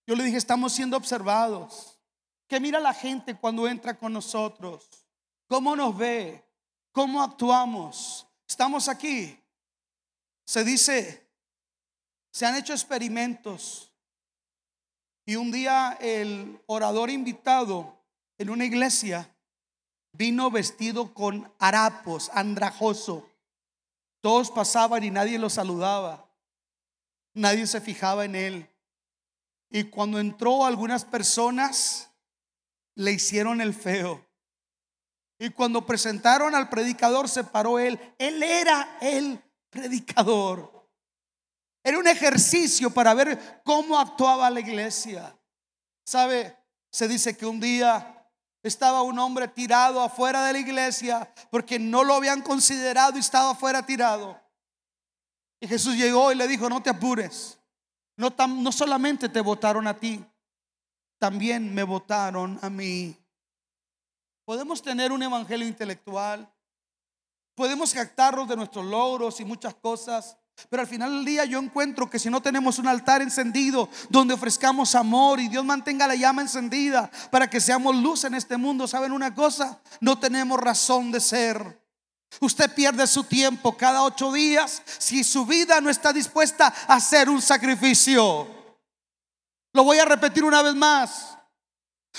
Yo 0.04 0.16
le 0.16 0.24
dije, 0.24 0.36
estamos 0.36 0.72
siendo 0.72 0.96
observados. 0.96 1.96
Que 2.48 2.58
mira 2.58 2.80
la 2.80 2.92
gente 2.92 3.36
cuando 3.38 3.68
entra 3.68 3.96
con 3.96 4.12
nosotros. 4.12 4.88
¿Cómo 5.46 5.76
nos 5.76 5.96
ve? 5.96 6.44
¿Cómo 6.90 7.22
actuamos? 7.22 8.26
Estamos 8.44 8.88
aquí. 8.88 9.38
Se 10.44 10.64
dice, 10.64 11.30
se 12.32 12.46
han 12.46 12.56
hecho 12.56 12.72
experimentos. 12.72 13.92
Y 15.24 15.36
un 15.36 15.52
día 15.52 15.96
el 16.00 16.60
orador 16.66 17.10
invitado 17.10 17.96
en 18.38 18.50
una 18.50 18.64
iglesia 18.64 19.31
vino 20.12 20.50
vestido 20.50 21.14
con 21.14 21.52
harapos, 21.58 22.30
andrajoso. 22.34 23.28
Todos 24.20 24.50
pasaban 24.50 25.02
y 25.02 25.10
nadie 25.10 25.38
lo 25.38 25.50
saludaba. 25.50 26.28
Nadie 27.34 27.66
se 27.66 27.80
fijaba 27.80 28.24
en 28.24 28.34
él. 28.34 28.68
Y 29.70 29.84
cuando 29.84 30.18
entró 30.18 30.64
algunas 30.64 31.04
personas, 31.04 32.10
le 32.94 33.12
hicieron 33.12 33.60
el 33.60 33.74
feo. 33.74 34.24
Y 35.38 35.50
cuando 35.50 35.84
presentaron 35.84 36.54
al 36.54 36.68
predicador, 36.68 37.28
se 37.28 37.42
paró 37.42 37.78
él. 37.78 37.98
Él 38.18 38.42
era 38.42 38.98
el 39.00 39.42
predicador. 39.70 40.70
Era 41.82 41.98
un 41.98 42.06
ejercicio 42.06 42.90
para 42.90 43.12
ver 43.14 43.62
cómo 43.64 43.98
actuaba 43.98 44.50
la 44.50 44.60
iglesia. 44.60 45.36
¿Sabe? 46.04 46.56
Se 46.92 47.08
dice 47.08 47.36
que 47.36 47.46
un 47.46 47.58
día 47.58 48.11
estaba 48.62 49.02
un 49.02 49.18
hombre 49.18 49.48
tirado 49.48 50.00
afuera 50.00 50.44
de 50.44 50.52
la 50.52 50.58
iglesia 50.58 51.32
porque 51.50 51.78
no 51.78 52.04
lo 52.04 52.14
habían 52.14 52.42
considerado 52.42 53.16
y 53.16 53.20
estaba 53.20 53.50
afuera 53.50 53.84
tirado. 53.84 54.40
Y 55.60 55.66
Jesús 55.68 55.96
llegó 55.96 56.32
y 56.32 56.36
le 56.36 56.48
dijo, 56.48 56.68
no 56.68 56.82
te 56.82 56.90
apures. 56.90 57.58
No, 58.16 58.34
no 58.48 58.72
solamente 58.72 59.28
te 59.28 59.40
votaron 59.40 59.86
a 59.86 59.98
ti, 59.98 60.24
también 61.18 61.72
me 61.74 61.82
votaron 61.82 62.58
a 62.62 62.68
mí. 62.68 63.16
Podemos 64.44 64.82
tener 64.82 65.12
un 65.12 65.22
evangelio 65.22 65.66
intelectual. 65.66 66.52
Podemos 67.54 67.94
jactarnos 67.94 68.48
de 68.48 68.56
nuestros 68.56 68.84
logros 68.84 69.40
y 69.40 69.44
muchas 69.44 69.74
cosas. 69.74 70.36
Pero 70.68 70.82
al 70.82 70.88
final 70.88 71.12
del 71.12 71.24
día 71.24 71.44
yo 71.44 71.58
encuentro 71.58 72.08
que 72.08 72.18
si 72.18 72.30
no 72.30 72.40
tenemos 72.40 72.78
un 72.78 72.86
altar 72.86 73.22
encendido 73.22 73.88
donde 74.08 74.34
ofrezcamos 74.34 74.94
amor 74.94 75.40
y 75.40 75.48
Dios 75.48 75.64
mantenga 75.64 76.06
la 76.06 76.14
llama 76.14 76.42
encendida 76.42 77.10
para 77.30 77.48
que 77.48 77.60
seamos 77.60 77.96
luz 77.96 78.24
en 78.24 78.34
este 78.34 78.56
mundo, 78.56 78.86
¿saben 78.86 79.12
una 79.12 79.34
cosa? 79.34 79.80
No 80.00 80.18
tenemos 80.18 80.60
razón 80.60 81.10
de 81.10 81.20
ser. 81.20 81.82
Usted 82.40 82.74
pierde 82.74 83.06
su 83.06 83.24
tiempo 83.24 83.76
cada 83.76 84.02
ocho 84.02 84.32
días 84.32 84.82
si 84.98 85.24
su 85.24 85.44
vida 85.44 85.80
no 85.80 85.90
está 85.90 86.12
dispuesta 86.12 86.72
a 86.86 86.94
hacer 86.94 87.28
un 87.28 87.42
sacrificio. 87.42 88.48
Lo 89.74 89.84
voy 89.84 89.98
a 89.98 90.04
repetir 90.04 90.44
una 90.44 90.62
vez 90.62 90.74
más. 90.74 91.36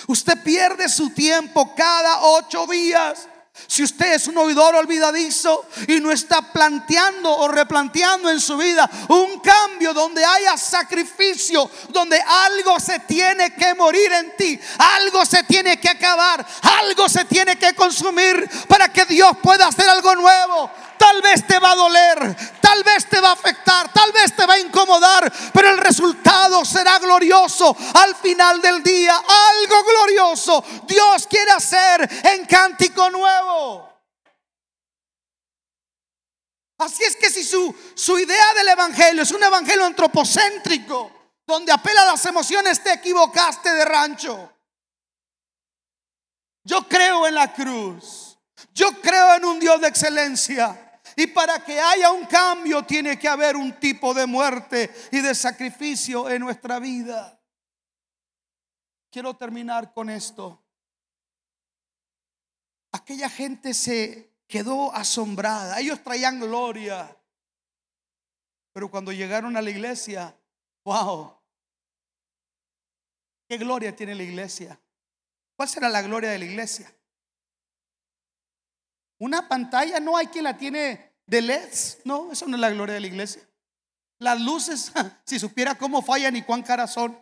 Usted 0.07 0.41
pierde 0.43 0.89
su 0.89 1.11
tiempo 1.11 1.73
cada 1.75 2.21
ocho 2.21 2.65
días 2.67 3.27
si 3.67 3.83
usted 3.83 4.13
es 4.13 4.27
un 4.27 4.37
oidor 4.37 4.75
olvidadizo 4.75 5.65
y 5.87 5.99
no 5.99 6.11
está 6.11 6.41
planteando 6.51 7.31
o 7.31 7.47
replanteando 7.47 8.29
en 8.29 8.39
su 8.39 8.57
vida 8.57 8.89
un 9.09 9.39
cambio 9.39 9.93
donde 9.93 10.25
haya 10.25 10.57
sacrificio, 10.57 11.69
donde 11.89 12.19
algo 12.19 12.79
se 12.79 12.99
tiene 12.99 13.53
que 13.53 13.73
morir 13.75 14.11
en 14.11 14.35
ti, 14.35 14.59
algo 14.77 15.25
se 15.25 15.43
tiene 15.43 15.79
que 15.79 15.89
acabar, 15.89 16.45
algo 16.81 17.07
se 17.07 17.25
tiene 17.25 17.57
que 17.57 17.73
consumir 17.73 18.49
para 18.67 18.91
que 18.91 19.05
Dios 19.05 19.37
pueda 19.41 19.67
hacer 19.67 19.87
algo 19.87 20.15
nuevo. 20.15 20.71
Tal 20.97 21.21
vez 21.21 21.45
te 21.45 21.59
va 21.59 21.71
a 21.71 21.75
doler, 21.75 22.35
tal 22.61 22.81
vez 22.83 23.09
te 23.09 23.19
va 23.19 23.29
a 23.29 23.33
afectar, 23.33 23.91
tal 23.91 24.11
vez 24.13 24.33
te 24.35 24.45
va 24.45 24.53
a 24.53 24.59
incomodar, 24.59 25.31
pero 25.51 25.69
el 25.69 25.77
resultado 25.77 26.63
será 26.63 26.97
glorioso 26.99 27.75
al 27.95 28.15
final 28.15 28.61
del 28.61 28.81
día. 28.81 29.13
Algo 29.15 29.83
glorioso 29.83 30.63
Dios 30.87 31.27
quiere 31.27 31.51
hacer 31.51 32.09
en 32.23 32.45
cántico 32.45 33.09
nuevo. 33.09 33.42
Así 36.77 37.03
es 37.03 37.15
que 37.15 37.29
si 37.29 37.43
su, 37.43 37.73
su 37.95 38.19
idea 38.19 38.53
del 38.55 38.67
Evangelio 38.69 39.23
es 39.23 39.31
un 39.31 39.43
Evangelio 39.43 39.85
antropocéntrico, 39.85 41.11
donde 41.45 41.71
apela 41.71 42.01
a 42.01 42.11
las 42.11 42.25
emociones, 42.25 42.83
te 42.83 42.93
equivocaste 42.93 43.71
de 43.71 43.85
rancho. 43.85 44.51
Yo 46.63 46.87
creo 46.87 47.27
en 47.27 47.35
la 47.35 47.53
cruz. 47.53 48.37
Yo 48.73 48.89
creo 49.01 49.35
en 49.35 49.45
un 49.45 49.59
Dios 49.59 49.79
de 49.81 49.87
excelencia. 49.87 51.01
Y 51.15 51.27
para 51.27 51.63
que 51.63 51.79
haya 51.79 52.11
un 52.11 52.25
cambio 52.25 52.83
tiene 52.83 53.19
que 53.19 53.27
haber 53.27 53.55
un 53.55 53.79
tipo 53.79 54.13
de 54.13 54.25
muerte 54.25 54.93
y 55.11 55.19
de 55.19 55.35
sacrificio 55.35 56.29
en 56.29 56.41
nuestra 56.41 56.79
vida. 56.79 57.39
Quiero 59.11 59.35
terminar 59.35 59.93
con 59.93 60.09
esto. 60.09 60.62
Aquella 62.93 63.27
gente 63.27 63.73
se 63.73 64.31
quedó 64.47 64.93
asombrada. 64.93 65.79
Ellos 65.79 66.01
traían 66.03 66.39
gloria. 66.39 67.17
Pero 68.71 68.89
cuando 68.89 69.11
llegaron 69.11 69.57
a 69.57 69.61
la 69.61 69.69
iglesia, 69.71 70.37
wow. 70.85 71.35
¿Qué 73.49 73.57
gloria 73.57 73.95
tiene 73.95 74.13
la 74.13 74.23
iglesia? 74.23 74.79
¿Cuál 75.55 75.67
será 75.67 75.89
la 75.89 76.03
gloria 76.03 76.29
de 76.29 76.39
la 76.39 76.45
iglesia? 76.45 76.93
Una 79.17 79.47
pantalla 79.47 79.99
no 79.99 80.15
hay 80.15 80.27
quien 80.27 80.43
la 80.43 80.55
tiene 80.55 81.13
de 81.25 81.41
LEDs. 81.41 81.99
No, 82.03 82.31
eso 82.31 82.47
no 82.47 82.55
es 82.55 82.61
la 82.61 82.69
gloria 82.69 82.93
de 82.93 83.01
la 83.01 83.07
iglesia. 83.07 83.41
Las 84.19 84.39
luces, 84.39 84.91
si 85.25 85.39
supiera 85.39 85.75
cómo 85.75 86.03
fallan 86.03 86.35
y 86.35 86.43
cuán 86.43 86.61
caras 86.61 86.93
son. 86.93 87.19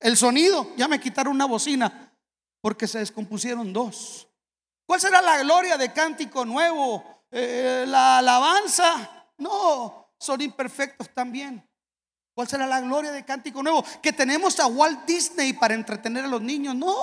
El 0.00 0.16
sonido, 0.16 0.74
ya 0.76 0.88
me 0.88 1.00
quitaron 1.00 1.34
una 1.34 1.46
bocina 1.46 2.12
porque 2.60 2.88
se 2.88 2.98
descompusieron 2.98 3.72
dos. 3.72 4.28
¿Cuál 4.86 5.00
será 5.00 5.22
la 5.22 5.42
gloria 5.42 5.76
de 5.76 5.92
cántico 5.92 6.44
nuevo? 6.44 7.02
Eh, 7.30 7.84
la 7.88 8.18
alabanza. 8.18 9.26
No, 9.38 10.12
son 10.18 10.40
imperfectos 10.40 11.08
también. 11.12 11.66
¿Cuál 12.34 12.48
será 12.48 12.66
la 12.66 12.80
gloria 12.80 13.12
de 13.12 13.24
Cántico 13.24 13.62
Nuevo? 13.62 13.84
Que 14.02 14.12
tenemos 14.12 14.58
a 14.58 14.66
Walt 14.66 15.06
Disney 15.06 15.52
para 15.52 15.74
entretener 15.74 16.24
a 16.24 16.28
los 16.28 16.42
niños. 16.42 16.74
No, 16.74 16.96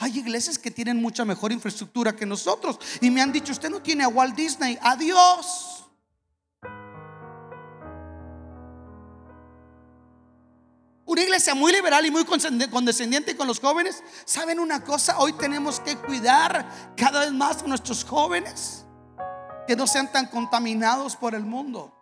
hay 0.00 0.18
iglesias 0.18 0.58
que 0.58 0.72
tienen 0.72 1.00
mucha 1.00 1.24
mejor 1.24 1.52
infraestructura 1.52 2.16
que 2.16 2.26
nosotros. 2.26 2.80
Y 3.00 3.08
me 3.08 3.22
han 3.22 3.30
dicho, 3.30 3.52
usted 3.52 3.70
no 3.70 3.80
tiene 3.80 4.02
a 4.02 4.08
Walt 4.08 4.34
Disney, 4.34 4.76
adiós. 4.82 5.73
Una 11.14 11.22
iglesia 11.22 11.54
muy 11.54 11.70
liberal 11.70 12.04
y 12.04 12.10
muy 12.10 12.24
condescendiente 12.24 13.36
con 13.36 13.46
los 13.46 13.60
jóvenes. 13.60 14.02
¿Saben 14.24 14.58
una 14.58 14.82
cosa? 14.82 15.20
Hoy 15.20 15.32
tenemos 15.34 15.78
que 15.78 15.96
cuidar 15.96 16.68
cada 16.96 17.20
vez 17.20 17.30
más 17.30 17.64
nuestros 17.64 18.02
jóvenes. 18.02 18.84
Que 19.68 19.76
no 19.76 19.86
sean 19.86 20.10
tan 20.10 20.26
contaminados 20.26 21.14
por 21.14 21.36
el 21.36 21.44
mundo. 21.44 21.94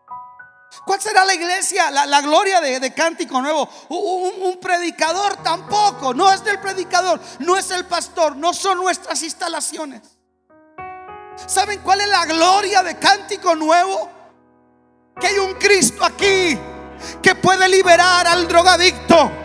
¿Cuál 0.87 0.99
será 1.03 1.27
la 1.27 1.35
iglesia? 1.35 1.91
La, 1.91 2.23
gloria 2.23 2.63
de, 2.63 2.95
Cántico 2.95 3.43
Nuevo. 3.43 3.69
Un, 3.91 4.59
predicador 4.59 5.37
tampoco. 5.43 6.15
No 6.15 6.33
es 6.33 6.43
del 6.43 6.59
predicador. 6.59 7.21
No 7.41 7.59
es 7.59 7.71
el 7.71 7.85
pastor. 7.85 8.35
No 8.35 8.55
son 8.55 8.79
nuestras 8.79 9.23
instalaciones. 9.23 10.01
¿Saben 11.47 11.81
cuál 11.81 12.01
es 12.01 12.09
la 12.09 12.25
gloria 12.25 12.83
de 12.83 12.99
Cántico 12.99 13.55
Nuevo? 13.55 14.09
Que 15.21 15.27
hay 15.27 15.39
un 15.39 15.53
Cristo 15.57 16.03
aquí 16.03 16.59
que 17.23 17.35
puede 17.35 17.69
liberar 17.69 18.27
al 18.27 18.49
drogadicto 18.49 19.43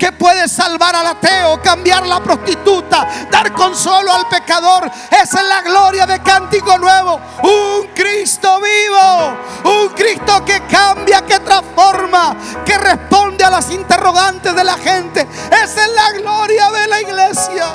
que 0.00 0.12
puede 0.12 0.48
salvar 0.48 0.96
al 0.96 1.06
ateo, 1.08 1.60
cambiar 1.60 2.06
la 2.06 2.20
prostituta, 2.20 3.06
dar 3.30 3.52
consuelo 3.52 4.10
al 4.10 4.26
pecador. 4.28 4.90
Esa 5.10 5.40
es 5.42 5.46
la 5.46 5.60
gloria 5.60 6.06
de 6.06 6.22
Cántico 6.22 6.78
Nuevo. 6.78 7.20
Un 7.42 7.88
Cristo 7.94 8.60
vivo, 8.62 9.36
un 9.62 9.88
Cristo 9.90 10.42
que 10.42 10.62
cambia, 10.62 11.20
que 11.26 11.38
transforma, 11.40 12.34
que 12.64 12.78
responde 12.78 13.44
a 13.44 13.50
las 13.50 13.70
interrogantes 13.70 14.54
de 14.54 14.64
la 14.64 14.78
gente. 14.78 15.20
Esa 15.20 15.84
es 15.84 15.92
la 15.94 16.12
gloria 16.12 16.70
de 16.70 16.86
la 16.88 17.00
iglesia. 17.02 17.66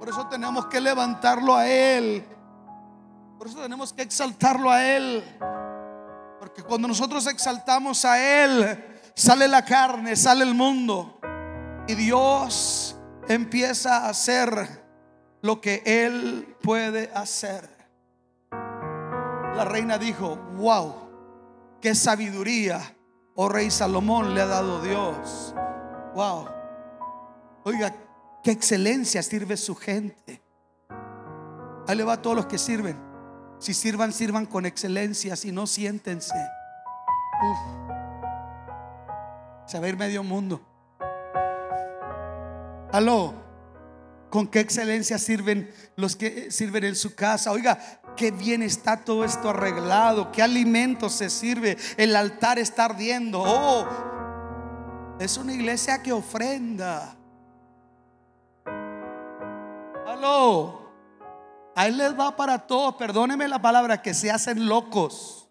Por 0.00 0.08
eso 0.08 0.26
tenemos 0.26 0.66
que 0.66 0.80
levantarlo 0.80 1.54
a 1.54 1.68
Él. 1.68 2.26
Por 3.38 3.46
eso 3.46 3.60
tenemos 3.60 3.92
que 3.92 4.02
exaltarlo 4.02 4.72
a 4.72 4.84
Él. 4.84 5.22
Porque 6.54 6.68
cuando 6.68 6.86
nosotros 6.86 7.26
exaltamos 7.26 8.04
a 8.04 8.44
Él, 8.44 8.84
sale 9.16 9.48
la 9.48 9.64
carne, 9.64 10.14
sale 10.14 10.44
el 10.44 10.54
mundo. 10.54 11.18
Y 11.88 11.96
Dios 11.96 12.96
empieza 13.26 14.04
a 14.04 14.10
hacer 14.10 14.84
lo 15.42 15.60
que 15.60 15.82
Él 15.84 16.56
puede 16.62 17.10
hacer. 17.12 17.68
La 18.52 19.64
reina 19.64 19.98
dijo, 19.98 20.36
wow, 20.54 20.94
qué 21.80 21.92
sabiduría, 21.96 22.80
oh 23.34 23.48
rey 23.48 23.72
Salomón, 23.72 24.32
le 24.32 24.42
ha 24.42 24.46
dado 24.46 24.80
Dios. 24.80 25.56
Wow. 26.14 26.46
Oiga, 27.64 27.92
qué 28.44 28.52
excelencia 28.52 29.24
sirve 29.24 29.56
su 29.56 29.74
gente. 29.74 30.40
Ahí 31.88 31.96
le 31.96 32.04
va 32.04 32.12
a 32.12 32.22
todos 32.22 32.36
los 32.36 32.46
que 32.46 32.58
sirven. 32.58 33.13
Si 33.64 33.72
sirvan, 33.72 34.12
sirvan 34.12 34.44
con 34.44 34.66
excelencia, 34.66 35.36
si 35.36 35.50
no, 35.50 35.66
siéntense. 35.66 36.34
A 39.72 39.88
ir 39.88 39.96
medio 39.96 40.22
mundo. 40.22 40.60
Aló. 42.92 43.32
Con 44.28 44.48
qué 44.48 44.60
excelencia 44.60 45.16
sirven 45.16 45.72
los 45.96 46.14
que 46.14 46.50
sirven 46.50 46.84
en 46.84 46.94
su 46.94 47.14
casa. 47.14 47.52
Oiga, 47.52 47.78
qué 48.18 48.30
bien 48.32 48.62
está 48.62 48.98
todo 48.98 49.24
esto 49.24 49.48
arreglado. 49.48 50.30
Qué 50.30 50.42
alimento 50.42 51.08
se 51.08 51.30
sirve. 51.30 51.78
El 51.96 52.14
altar 52.16 52.58
está 52.58 52.84
ardiendo. 52.84 53.42
Oh, 53.42 53.88
es 55.18 55.38
una 55.38 55.54
iglesia 55.54 56.02
que 56.02 56.12
ofrenda. 56.12 57.16
Aló. 60.06 60.83
Ahí 61.76 61.92
les 61.92 62.18
va 62.18 62.36
para 62.36 62.66
todos. 62.66 62.94
Perdóneme 62.94 63.48
la 63.48 63.60
palabra 63.60 64.02
que 64.02 64.14
se 64.14 64.30
hacen 64.30 64.66
locos. 64.66 65.48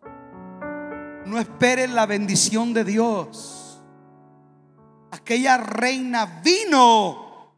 No 1.25 1.39
esperen 1.39 1.95
la 1.95 2.05
bendición 2.05 2.73
de 2.73 2.83
Dios 2.83 3.63
aquella 5.13 5.57
reina 5.57 6.41
vino 6.43 7.53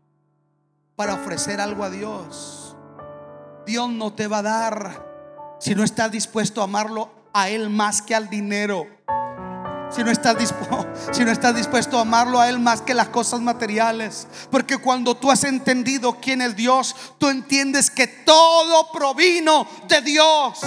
para 0.95 1.15
ofrecer 1.15 1.61
algo 1.61 1.83
a 1.83 1.89
Dios. 1.89 2.75
Dios 3.65 3.89
no 3.89 4.13
te 4.13 4.27
va 4.27 4.39
a 4.39 4.43
dar 4.43 5.55
si 5.59 5.73
no 5.73 5.83
estás 5.83 6.11
dispuesto 6.11 6.61
a 6.61 6.65
amarlo 6.65 7.09
a 7.33 7.49
Él 7.49 7.69
más 7.69 8.01
que 8.01 8.13
al 8.13 8.29
dinero. 8.29 8.85
Si 9.95 10.03
no, 10.03 10.11
estás 10.11 10.37
dispuesto, 10.37 11.53
dispuesto 11.53 11.97
a 11.97 12.01
amarlo 12.01 12.41
a 12.41 12.49
Él 12.49 12.59
más 12.59 12.81
que 12.81 12.93
las 12.93 13.07
cosas 13.07 13.39
materiales. 13.39 14.27
Porque 14.51 14.77
cuando 14.77 15.15
tú 15.15 15.31
has 15.31 15.45
entendido 15.45 16.17
quién 16.19 16.41
es 16.41 16.55
Dios, 16.57 16.93
tú 17.17 17.29
entiendes 17.29 17.89
que 17.89 18.05
todo 18.05 18.91
provino 18.91 19.65
de 19.87 20.01
Dios. 20.01 20.59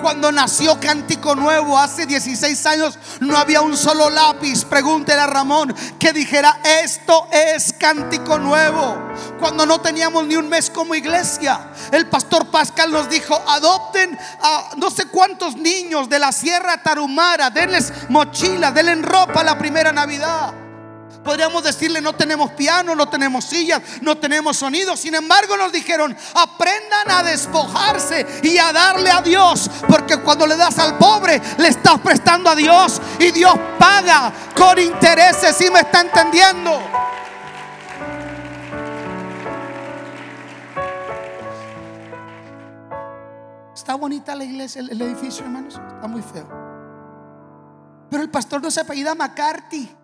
Cuando 0.00 0.32
nació 0.32 0.80
Cántico 0.80 1.34
Nuevo 1.34 1.78
hace 1.78 2.06
16 2.06 2.66
años, 2.66 2.98
no 3.20 3.36
había 3.36 3.60
un 3.60 3.76
solo 3.76 4.10
lápiz. 4.10 4.64
Pregúntele 4.64 5.20
a 5.20 5.26
Ramón 5.26 5.74
que 5.98 6.12
dijera: 6.12 6.60
Esto 6.82 7.28
es 7.30 7.72
Cántico 7.72 8.38
Nuevo. 8.38 8.96
Cuando 9.38 9.66
no 9.66 9.80
teníamos 9.80 10.26
ni 10.26 10.36
un 10.36 10.48
mes 10.48 10.70
como 10.70 10.94
iglesia, 10.94 11.70
el 11.92 12.08
pastor 12.08 12.46
Pascal 12.50 12.90
nos 12.90 13.08
dijo: 13.08 13.40
Adopten 13.46 14.18
a 14.42 14.70
no 14.76 14.90
sé 14.90 15.06
cuántos 15.06 15.56
niños 15.56 16.08
de 16.08 16.18
la 16.18 16.32
Sierra 16.32 16.82
Tarumara, 16.82 17.50
denles 17.50 17.92
mochila, 18.08 18.72
denles 18.72 19.02
ropa 19.02 19.44
la 19.44 19.58
primera 19.58 19.92
Navidad. 19.92 20.52
Podríamos 21.24 21.62
decirle, 21.62 22.00
no 22.00 22.14
tenemos 22.14 22.50
piano, 22.52 22.96
no 22.96 23.08
tenemos 23.08 23.44
sillas, 23.44 23.80
no 24.00 24.16
tenemos 24.18 24.56
sonido. 24.56 24.96
Sin 24.96 25.14
embargo, 25.14 25.56
nos 25.56 25.70
dijeron, 25.70 26.16
aprendan 26.34 27.10
a 27.10 27.22
despojarse 27.22 28.26
y 28.42 28.58
a 28.58 28.72
darle 28.72 29.10
a 29.10 29.22
Dios. 29.22 29.70
Porque 29.88 30.16
cuando 30.16 30.46
le 30.46 30.56
das 30.56 30.78
al 30.78 30.98
pobre, 30.98 31.40
le 31.58 31.68
estás 31.68 32.00
prestando 32.00 32.50
a 32.50 32.56
Dios. 32.56 33.00
Y 33.20 33.30
Dios 33.30 33.54
paga 33.78 34.32
con 34.56 34.78
intereses. 34.80 35.56
Si 35.56 35.70
me 35.70 35.80
está 35.80 36.00
entendiendo? 36.00 36.80
Está 43.72 43.94
bonita 43.94 44.34
la 44.34 44.44
iglesia, 44.44 44.80
el 44.80 45.00
edificio, 45.00 45.44
hermanos. 45.44 45.74
Está 45.74 46.08
muy 46.08 46.22
feo. 46.22 46.48
Pero 48.10 48.22
el 48.24 48.30
pastor 48.30 48.60
no 48.60 48.70
se 48.70 48.80
apellida 48.80 49.14
McCarthy 49.14 50.01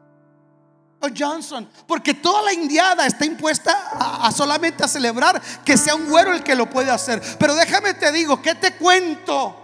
Johnson, 1.16 1.68
porque 1.86 2.14
toda 2.14 2.42
la 2.42 2.53
indiada 2.53 3.07
está 3.07 3.24
impuesta 3.24 3.72
a, 3.92 4.30
solamente 4.32 4.84
a 4.84 4.88
celebrar 4.88 5.40
que 5.64 5.76
sea 5.76 5.94
un 5.94 6.09
güero 6.09 6.32
el 6.34 6.42
que 6.42 6.55
lo 6.55 6.68
puede 6.68 6.90
hacer. 6.90 7.22
Pero 7.38 7.55
déjame 7.55 7.94
te 7.94 8.11
digo, 8.11 8.42
¿qué 8.42 8.55
te 8.55 8.74
cuento? 8.74 9.55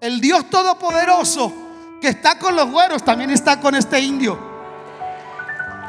El 0.00 0.20
Dios 0.20 0.48
Todopoderoso 0.48 1.52
que 2.00 2.08
está 2.08 2.38
con 2.38 2.54
los 2.54 2.70
güeros 2.70 3.04
también 3.04 3.30
está 3.30 3.60
con 3.60 3.74
este 3.74 4.00
indio. 4.00 4.38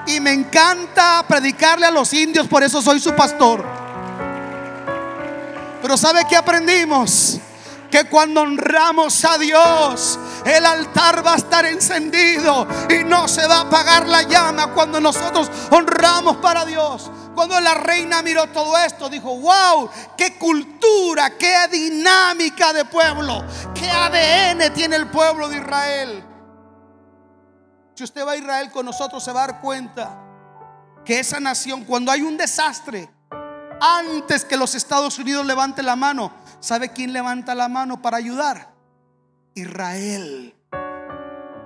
Y 0.07 0.19
me 0.19 0.31
encanta 0.31 1.23
predicarle 1.27 1.85
a 1.85 1.91
los 1.91 2.11
indios, 2.13 2.47
por 2.47 2.63
eso 2.63 2.81
soy 2.81 2.99
su 2.99 3.13
pastor. 3.15 3.63
Pero 5.81 5.97
¿sabe 5.97 6.25
qué 6.27 6.35
aprendimos? 6.35 7.39
Que 7.89 8.05
cuando 8.05 8.41
honramos 8.41 9.25
a 9.25 9.37
Dios, 9.37 10.19
el 10.45 10.65
altar 10.65 11.25
va 11.25 11.33
a 11.33 11.37
estar 11.37 11.65
encendido 11.65 12.67
y 12.89 13.03
no 13.03 13.27
se 13.27 13.45
va 13.47 13.57
a 13.57 13.61
apagar 13.61 14.07
la 14.07 14.23
llama 14.23 14.73
cuando 14.73 14.99
nosotros 15.01 15.49
honramos 15.71 16.37
para 16.37 16.65
Dios. 16.65 17.11
Cuando 17.35 17.59
la 17.61 17.73
reina 17.73 18.21
miró 18.21 18.47
todo 18.47 18.77
esto, 18.77 19.09
dijo, 19.09 19.35
wow, 19.37 19.89
qué 20.17 20.37
cultura, 20.37 21.37
qué 21.37 21.67
dinámica 21.71 22.73
de 22.73 22.85
pueblo, 22.85 23.43
qué 23.73 23.89
ADN 23.89 24.73
tiene 24.73 24.97
el 24.97 25.07
pueblo 25.07 25.47
de 25.47 25.57
Israel. 25.57 26.23
Si 27.95 28.03
usted 28.03 28.25
va 28.25 28.33
a 28.33 28.37
Israel 28.37 28.71
con 28.71 28.85
nosotros, 28.85 29.23
se 29.23 29.31
va 29.31 29.43
a 29.43 29.47
dar 29.47 29.61
cuenta 29.61 30.17
que 31.05 31.19
esa 31.19 31.39
nación, 31.39 31.85
cuando 31.85 32.11
hay 32.11 32.21
un 32.21 32.37
desastre, 32.37 33.09
antes 33.81 34.43
que 34.45 34.57
los 34.57 34.75
Estados 34.75 35.17
Unidos 35.17 35.45
levanten 35.45 35.85
la 35.85 35.95
mano, 35.95 36.31
¿Sabe 36.59 36.91
quién 36.91 37.13
levanta 37.13 37.55
la 37.55 37.69
mano 37.69 38.01
para 38.01 38.17
ayudar? 38.17 38.73
Israel. 39.55 40.55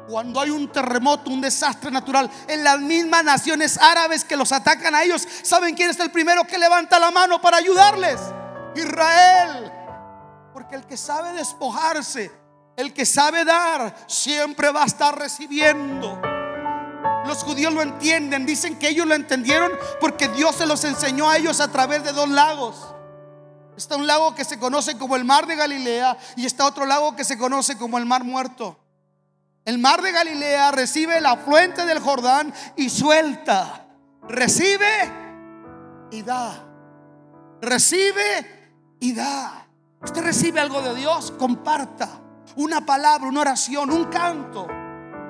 Cuando 0.07 0.41
hay 0.41 0.49
un 0.49 0.71
terremoto, 0.71 1.31
un 1.31 1.41
desastre 1.41 1.89
natural 1.89 2.29
en 2.47 2.63
las 2.63 2.79
mismas 2.79 3.23
naciones 3.23 3.77
árabes 3.77 4.23
que 4.23 4.35
los 4.35 4.51
atacan 4.51 4.93
a 4.93 5.03
ellos, 5.03 5.27
¿saben 5.43 5.75
quién 5.75 5.89
es 5.89 5.99
el 5.99 6.11
primero 6.11 6.43
que 6.43 6.57
levanta 6.57 6.99
la 6.99 7.09
mano 7.09 7.41
para 7.41 7.57
ayudarles? 7.57 8.19
Israel. 8.75 9.71
Porque 10.53 10.75
el 10.75 10.85
que 10.85 10.97
sabe 10.97 11.33
despojarse, 11.33 12.31
el 12.75 12.93
que 12.93 13.05
sabe 13.05 13.45
dar, 13.45 13.95
siempre 14.07 14.71
va 14.71 14.83
a 14.83 14.87
estar 14.87 15.17
recibiendo. 15.17 16.21
Los 17.25 17.43
judíos 17.43 17.73
lo 17.73 17.81
entienden, 17.81 18.45
dicen 18.45 18.77
que 18.77 18.89
ellos 18.89 19.07
lo 19.07 19.15
entendieron 19.15 19.71
porque 20.01 20.27
Dios 20.27 20.55
se 20.55 20.65
los 20.65 20.83
enseñó 20.83 21.29
a 21.29 21.37
ellos 21.37 21.61
a 21.61 21.71
través 21.71 22.03
de 22.03 22.11
dos 22.11 22.27
lagos. 22.27 22.93
Está 23.75 23.95
un 23.95 24.05
lago 24.05 24.35
que 24.35 24.45
se 24.45 24.59
conoce 24.59 24.97
como 24.97 25.15
el 25.15 25.25
mar 25.25 25.47
de 25.47 25.55
Galilea 25.55 26.17
y 26.35 26.45
está 26.45 26.65
otro 26.65 26.85
lago 26.85 27.15
que 27.15 27.23
se 27.23 27.37
conoce 27.37 27.77
como 27.77 27.97
el 27.97 28.05
mar 28.05 28.23
muerto. 28.23 28.79
El 29.65 29.79
mar 29.79 30.01
de 30.01 30.11
Galilea 30.11 30.71
recibe 30.71 31.17
el 31.17 31.25
afluente 31.25 31.85
del 31.85 31.99
Jordán 31.99 32.53
y 32.75 32.89
suelta. 32.89 33.87
Recibe 34.27 35.11
y 36.11 36.21
da. 36.21 36.63
Recibe 37.61 38.95
y 38.99 39.13
da. 39.13 39.67
Usted 40.01 40.21
recibe 40.21 40.59
algo 40.59 40.81
de 40.81 40.93
Dios, 40.95 41.31
comparta. 41.31 42.09
Una 42.57 42.85
palabra, 42.85 43.27
una 43.27 43.41
oración, 43.41 43.89
un 43.89 44.05
canto. 44.05 44.67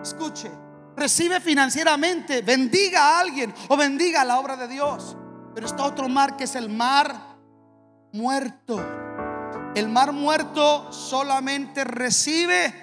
Escuche, 0.02 0.52
recibe 0.98 1.39
financieramente, 1.39 2.41
bendiga 2.41 3.02
a 3.02 3.20
alguien 3.20 3.54
o 3.70 3.78
bendiga 3.78 4.26
la 4.26 4.39
obra 4.39 4.58
de 4.58 4.68
Dios. 4.68 5.16
Pero 5.54 5.68
está 5.68 5.84
otro 5.84 6.10
mar 6.10 6.36
que 6.36 6.46
es 6.46 6.56
el 6.56 6.70
mar 6.70 7.33
muerto. 8.14 8.80
El 9.76 9.89
mar 9.89 10.14
muerto 10.14 10.91
solamente 10.93 11.84
recibe, 11.84 12.74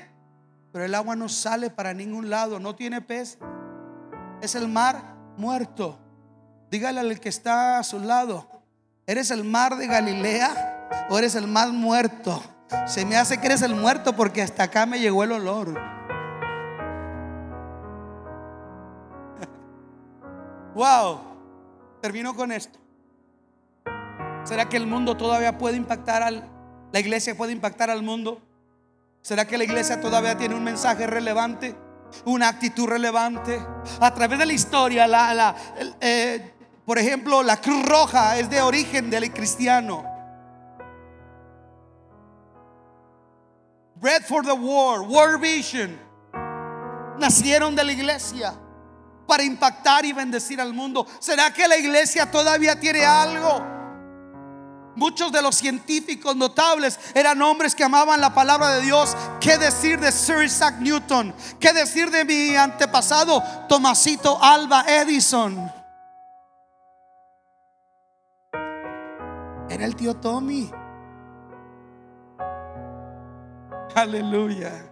pero 0.72 0.84
el 0.84 0.94
agua 0.94 1.16
no 1.16 1.28
sale 1.28 1.70
para 1.70 1.94
ningún 1.94 2.28
lado, 2.28 2.58
no 2.58 2.74
tiene 2.74 3.00
pez. 3.00 3.38
Es 4.42 4.54
el 4.56 4.68
mar 4.68 5.14
muerto. 5.36 5.98
Dígale 6.70 7.00
al 7.00 7.20
que 7.20 7.28
está 7.28 7.78
a 7.78 7.84
su 7.84 8.00
lado, 8.00 8.48
¿eres 9.06 9.30
el 9.30 9.44
mar 9.44 9.76
de 9.76 9.86
Galilea 9.86 10.88
o 11.08 11.18
eres 11.18 11.34
el 11.36 11.46
mar 11.46 11.72
muerto? 11.72 12.42
Se 12.86 13.04
me 13.04 13.16
hace 13.16 13.38
que 13.38 13.46
eres 13.46 13.62
el 13.62 13.74
muerto 13.74 14.14
porque 14.14 14.42
hasta 14.42 14.64
acá 14.64 14.86
me 14.86 14.98
llegó 14.98 15.24
el 15.24 15.32
olor. 15.32 15.80
Wow. 20.72 21.20
Termino 22.00 22.34
con 22.34 22.52
esto. 22.52 22.79
¿Será 24.44 24.68
que 24.68 24.76
el 24.76 24.86
mundo 24.86 25.16
todavía 25.16 25.58
puede 25.58 25.76
impactar 25.76 26.22
al 26.22 26.60
la 26.92 26.98
iglesia 26.98 27.36
puede 27.36 27.52
impactar 27.52 27.90
al 27.90 28.02
mundo? 28.02 28.42
¿Será 29.22 29.46
que 29.46 29.58
la 29.58 29.64
iglesia 29.64 30.00
todavía 30.00 30.36
tiene 30.36 30.54
un 30.54 30.64
mensaje 30.64 31.06
relevante? 31.06 31.76
Una 32.24 32.48
actitud 32.48 32.88
relevante. 32.88 33.64
A 34.00 34.12
través 34.12 34.38
de 34.38 34.46
la 34.46 34.52
historia, 34.52 35.06
la, 35.06 35.54
eh, 36.00 36.52
por 36.84 36.98
ejemplo, 36.98 37.42
la 37.42 37.60
Cruz 37.60 37.84
Roja 37.84 38.38
es 38.38 38.50
de 38.50 38.60
origen 38.60 39.08
del 39.08 39.32
cristiano. 39.32 40.04
Bread 43.94 44.24
for 44.24 44.44
the 44.44 44.52
War, 44.52 45.02
War 45.02 45.38
Vision, 45.38 45.96
nacieron 47.18 47.76
de 47.76 47.84
la 47.84 47.92
iglesia 47.92 48.54
para 49.28 49.44
impactar 49.44 50.04
y 50.06 50.12
bendecir 50.12 50.60
al 50.60 50.72
mundo. 50.72 51.06
¿Será 51.20 51.52
que 51.52 51.68
la 51.68 51.76
iglesia 51.76 52.28
todavía 52.28 52.80
tiene 52.80 53.04
algo? 53.04 53.79
Muchos 54.96 55.30
de 55.32 55.40
los 55.40 55.56
científicos 55.56 56.34
notables 56.36 56.98
eran 57.14 57.40
hombres 57.42 57.74
que 57.74 57.84
amaban 57.84 58.20
la 58.20 58.34
palabra 58.34 58.74
de 58.74 58.82
Dios. 58.82 59.16
¿Qué 59.40 59.56
decir 59.56 60.00
de 60.00 60.10
Sir 60.12 60.42
Isaac 60.42 60.76
Newton? 60.80 61.34
¿Qué 61.58 61.72
decir 61.72 62.10
de 62.10 62.24
mi 62.24 62.56
antepasado 62.56 63.42
Tomasito 63.68 64.42
Alba 64.42 64.84
Edison? 64.86 65.70
Era 69.68 69.84
el 69.84 69.94
tío 69.94 70.16
Tommy. 70.16 70.70
Aleluya. 73.94 74.90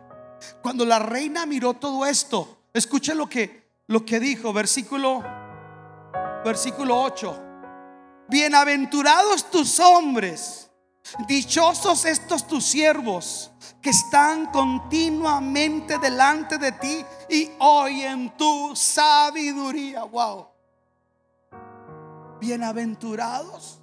Cuando 0.63 0.85
la 0.85 0.99
reina 0.99 1.47
miró 1.47 1.75
todo 1.75 2.07
esto, 2.07 2.63
escuche 2.73 3.15
lo 3.15 3.29
que 3.29 3.69
lo 3.89 4.05
que 4.05 4.21
dijo, 4.21 4.53
versículo 4.53 5.25
versículo 6.45 7.03
8. 7.03 7.48
Bienaventurados 8.31 9.51
tus 9.51 9.81
hombres, 9.81 10.71
dichosos 11.27 12.05
estos 12.05 12.47
tus 12.47 12.63
siervos 12.63 13.51
que 13.81 13.89
están 13.89 14.47
continuamente 14.53 15.99
delante 15.99 16.59
de 16.59 16.73
ti 16.73 17.03
y 17.31 17.51
oyen 17.59 18.37
tu 18.37 18.77
sabiduría. 18.77 20.05
Wow. 20.05 20.47
Bienaventurados 22.39 23.81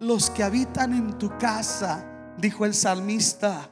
los 0.00 0.28
que 0.28 0.42
habitan 0.42 0.92
en 0.92 1.16
tu 1.16 1.38
casa, 1.38 2.04
dijo 2.36 2.66
el 2.66 2.74
salmista, 2.74 3.70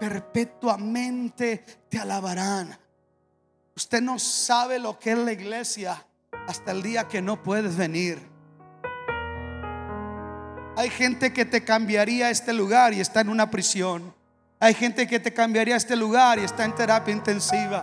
perpetuamente 0.00 1.58
te 1.90 1.98
alabarán. 1.98 2.78
Usted 3.76 4.00
no 4.00 4.18
sabe 4.18 4.78
lo 4.78 4.98
que 4.98 5.12
es 5.12 5.18
la 5.18 5.32
iglesia 5.32 6.06
hasta 6.48 6.72
el 6.72 6.82
día 6.82 7.08
que 7.08 7.20
no 7.20 7.42
puedes 7.42 7.76
venir. 7.76 8.33
Hay 10.76 10.90
gente 10.90 11.32
que 11.32 11.44
te 11.44 11.64
cambiaría 11.64 12.30
este 12.30 12.52
lugar 12.52 12.92
y 12.94 13.00
está 13.00 13.20
en 13.20 13.28
una 13.28 13.50
prisión. 13.50 14.14
Hay 14.58 14.74
gente 14.74 15.06
que 15.06 15.20
te 15.20 15.32
cambiaría 15.32 15.76
este 15.76 15.94
lugar 15.94 16.38
y 16.38 16.42
está 16.44 16.64
en 16.64 16.74
terapia 16.74 17.12
intensiva. 17.12 17.82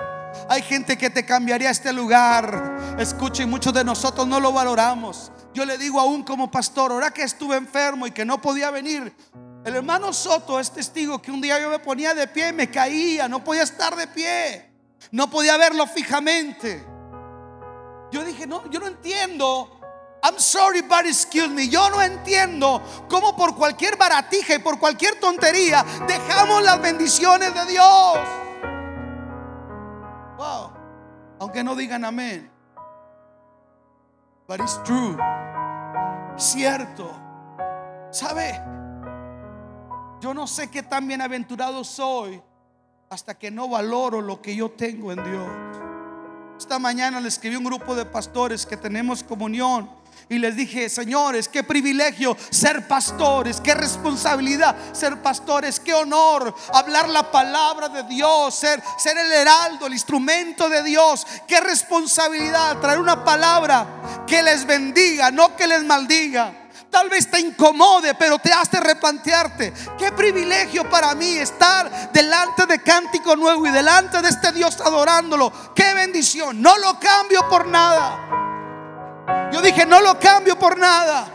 Hay 0.50 0.62
gente 0.62 0.98
que 0.98 1.10
te 1.10 1.26
cambiaría 1.26 1.70
este 1.70 1.94
lugar. 1.94 2.98
Escuche, 3.00 3.46
muchos 3.46 3.74
de 3.74 3.84
nosotros 3.84 4.28
no 4.28 4.40
lo 4.40 4.52
valoramos. 4.52 5.32
Yo 5.54 5.66
le 5.66 5.78
digo 5.78 6.00
aún 6.00 6.24
como 6.24 6.50
pastor, 6.52 6.92
ahora 6.92 7.12
que 7.12 7.24
estuve 7.24 7.56
enfermo 7.56 8.08
y 8.08 8.12
que 8.12 8.26
no 8.26 8.42
podía 8.42 8.72
venir, 8.72 9.14
el 9.64 9.76
hermano 9.76 10.12
Soto 10.12 10.60
es 10.60 10.72
testigo 10.72 11.22
que 11.22 11.32
un 11.32 11.42
día 11.42 11.60
yo 11.60 11.70
me 11.70 11.80
ponía 11.80 12.14
de 12.14 12.28
pie 12.28 12.50
y 12.50 12.54
me 12.54 12.70
caía, 12.70 13.28
no 13.28 13.44
podía 13.44 13.64
estar 13.64 13.96
de 13.96 14.08
pie. 14.08 14.72
No 15.12 15.30
podía 15.30 15.58
verlo 15.58 15.86
fijamente. 15.88 16.86
Yo 18.12 18.24
dije, 18.24 18.48
no, 18.48 18.70
yo 18.70 18.80
no 18.80 18.88
entiendo. 18.88 19.81
I'm 20.24 20.38
sorry, 20.38 20.82
but 20.82 21.06
excuse 21.06 21.50
me. 21.50 21.68
Yo 21.68 21.90
no 21.90 22.02
entiendo 22.02 22.82
cómo 23.10 23.36
por 23.36 23.56
cualquier 23.56 23.98
baratija 23.98 24.56
y 24.56 24.60
por 24.60 24.78
cualquier 24.78 25.20
tontería 25.20 25.84
dejamos 26.08 26.62
las 26.62 26.80
bendiciones 26.80 27.54
de 27.54 27.66
Dios. 27.66 28.20
Wow. 30.38 30.74
Aunque 31.40 31.64
no 31.64 31.76
digan 31.76 32.06
amén. 32.06 32.52
But 34.48 34.60
it's 34.60 34.82
true. 34.84 35.18
Cierto. 36.38 37.10
¿Sabe? 38.12 38.62
Yo 40.20 40.36
no 40.36 40.46
sé 40.46 40.70
qué 40.70 40.84
tan 40.84 41.08
bienaventurado 41.08 41.84
soy 41.84 42.42
hasta 43.10 43.38
que 43.38 43.50
no 43.50 43.68
valoro 43.68 44.22
lo 44.22 44.40
que 44.40 44.56
yo 44.56 44.70
tengo 44.70 45.12
en 45.12 45.24
Dios. 45.24 45.91
Esta 46.62 46.78
mañana 46.78 47.20
le 47.20 47.28
escribí 47.28 47.56
a 47.56 47.58
un 47.58 47.66
grupo 47.66 47.96
de 47.96 48.06
pastores 48.06 48.68
que 48.68 48.78
tenemos 48.78 49.24
comunión 49.24 49.90
y 50.30 50.38
les 50.38 50.56
dije, 50.56 50.90
señores, 50.90 51.48
qué 51.48 51.64
privilegio 51.64 52.38
ser 52.52 52.88
pastores, 52.88 53.60
qué 53.60 53.74
responsabilidad 53.74 54.76
ser 54.94 55.24
pastores, 55.24 55.80
qué 55.80 55.96
honor 55.96 56.54
hablar 56.72 57.10
la 57.10 57.32
palabra 57.32 57.90
de 57.90 58.04
Dios, 58.04 58.54
ser, 58.54 58.80
ser 59.00 59.18
el 59.18 59.32
heraldo, 59.32 59.88
el 59.88 59.94
instrumento 59.94 60.70
de 60.70 60.84
Dios, 60.84 61.26
qué 61.48 61.60
responsabilidad 61.62 62.80
traer 62.80 63.00
una 63.00 63.24
palabra 63.24 64.24
que 64.28 64.44
les 64.44 64.64
bendiga, 64.64 65.32
no 65.32 65.56
que 65.56 65.66
les 65.66 65.84
maldiga. 65.84 66.61
Tal 66.92 67.10
vez 67.10 67.32
te 67.32 67.40
incomode, 67.40 68.14
pero 68.16 68.38
te 68.38 68.52
hace 68.52 68.78
replantearte. 68.82 69.74
Qué 69.98 70.12
privilegio 70.12 70.90
para 70.90 71.16
mí 71.16 71.38
estar 71.38 72.12
delante 72.12 72.66
de 72.66 72.84
Cántico 72.84 73.38
Nuevo 73.38 73.66
y 73.66 73.72
delante 73.72 74.22
de 74.22 74.28
este 74.28 74.52
Dios 74.52 74.82
adorándolo. 74.82 75.74
Qué 75.74 75.94
bendición. 75.94 76.62
No 76.62 76.78
lo 76.78 77.00
cambio 77.00 77.48
por 77.48 77.66
nada. 77.66 79.50
Yo 79.54 79.62
dije, 79.62 79.86
no 79.86 80.02
lo 80.02 80.20
cambio 80.20 80.60
por 80.60 80.78
nada. 80.78 81.28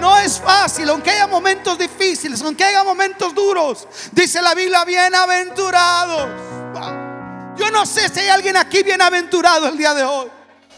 No 0.00 0.18
es 0.18 0.40
fácil, 0.40 0.88
aunque 0.88 1.10
haya 1.10 1.26
momentos 1.26 1.78
difíciles, 1.78 2.40
aunque 2.40 2.64
haya 2.64 2.82
momentos 2.82 3.34
duros. 3.34 3.86
Dice 4.10 4.40
la 4.40 4.54
Biblia, 4.54 4.86
bienaventurados. 4.86 6.28
Yo 7.56 7.70
no 7.70 7.84
sé 7.84 8.08
si 8.08 8.20
hay 8.20 8.30
alguien 8.30 8.56
aquí 8.56 8.82
bienaventurado 8.82 9.68
el 9.68 9.76
día 9.76 9.92
de 9.92 10.02
hoy. 10.02 10.30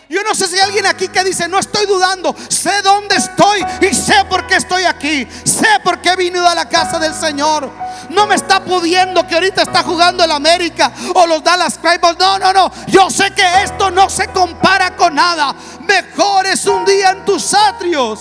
Yo 0.09 0.23
no 0.23 0.35
sé 0.35 0.47
si 0.49 0.57
hay 0.57 0.63
alguien 0.63 0.87
aquí 0.87 1.09
que 1.09 1.25
dice, 1.25 1.49
no 1.49 1.59
estoy 1.59 1.87
dudando, 1.87 2.35
sé 2.49 2.83
dónde 2.83 3.17
estoy 3.17 3.65
y 3.81 3.95
sé 3.95 4.25
por 4.29 4.47
qué 4.47 4.57
estoy 4.57 4.85
aquí, 4.85 5.27
sé 5.45 5.67
por 5.83 6.01
qué 6.01 6.11
he 6.11 6.17
venido 6.17 6.47
a 6.47 6.55
la 6.55 6.69
casa 6.69 6.99
del 6.99 7.15
Señor. 7.15 7.71
No 8.11 8.27
me 8.27 8.35
está 8.35 8.63
pudiendo 8.63 9.27
que 9.27 9.35
ahorita 9.35 9.63
está 9.63 9.83
jugando 9.83 10.23
el 10.23 10.31
América 10.31 10.93
o 11.15 11.27
los 11.27 11.43
Dallas 11.43 11.79
Cowboys. 11.79 12.19
No, 12.19 12.39
no, 12.39 12.53
no. 12.53 12.71
Yo 12.89 13.09
sé 13.09 13.31
que 13.31 13.63
esto 13.63 13.91
no 13.91 14.11
se 14.11 14.29
compara 14.29 14.95
con 14.95 15.15
nada. 15.15 15.55
Mejor 15.81 16.47
es 16.47 16.67
un 16.67 16.85
día 16.85 17.11
en 17.11 17.25
tus 17.25 17.55
atrios 17.55 18.21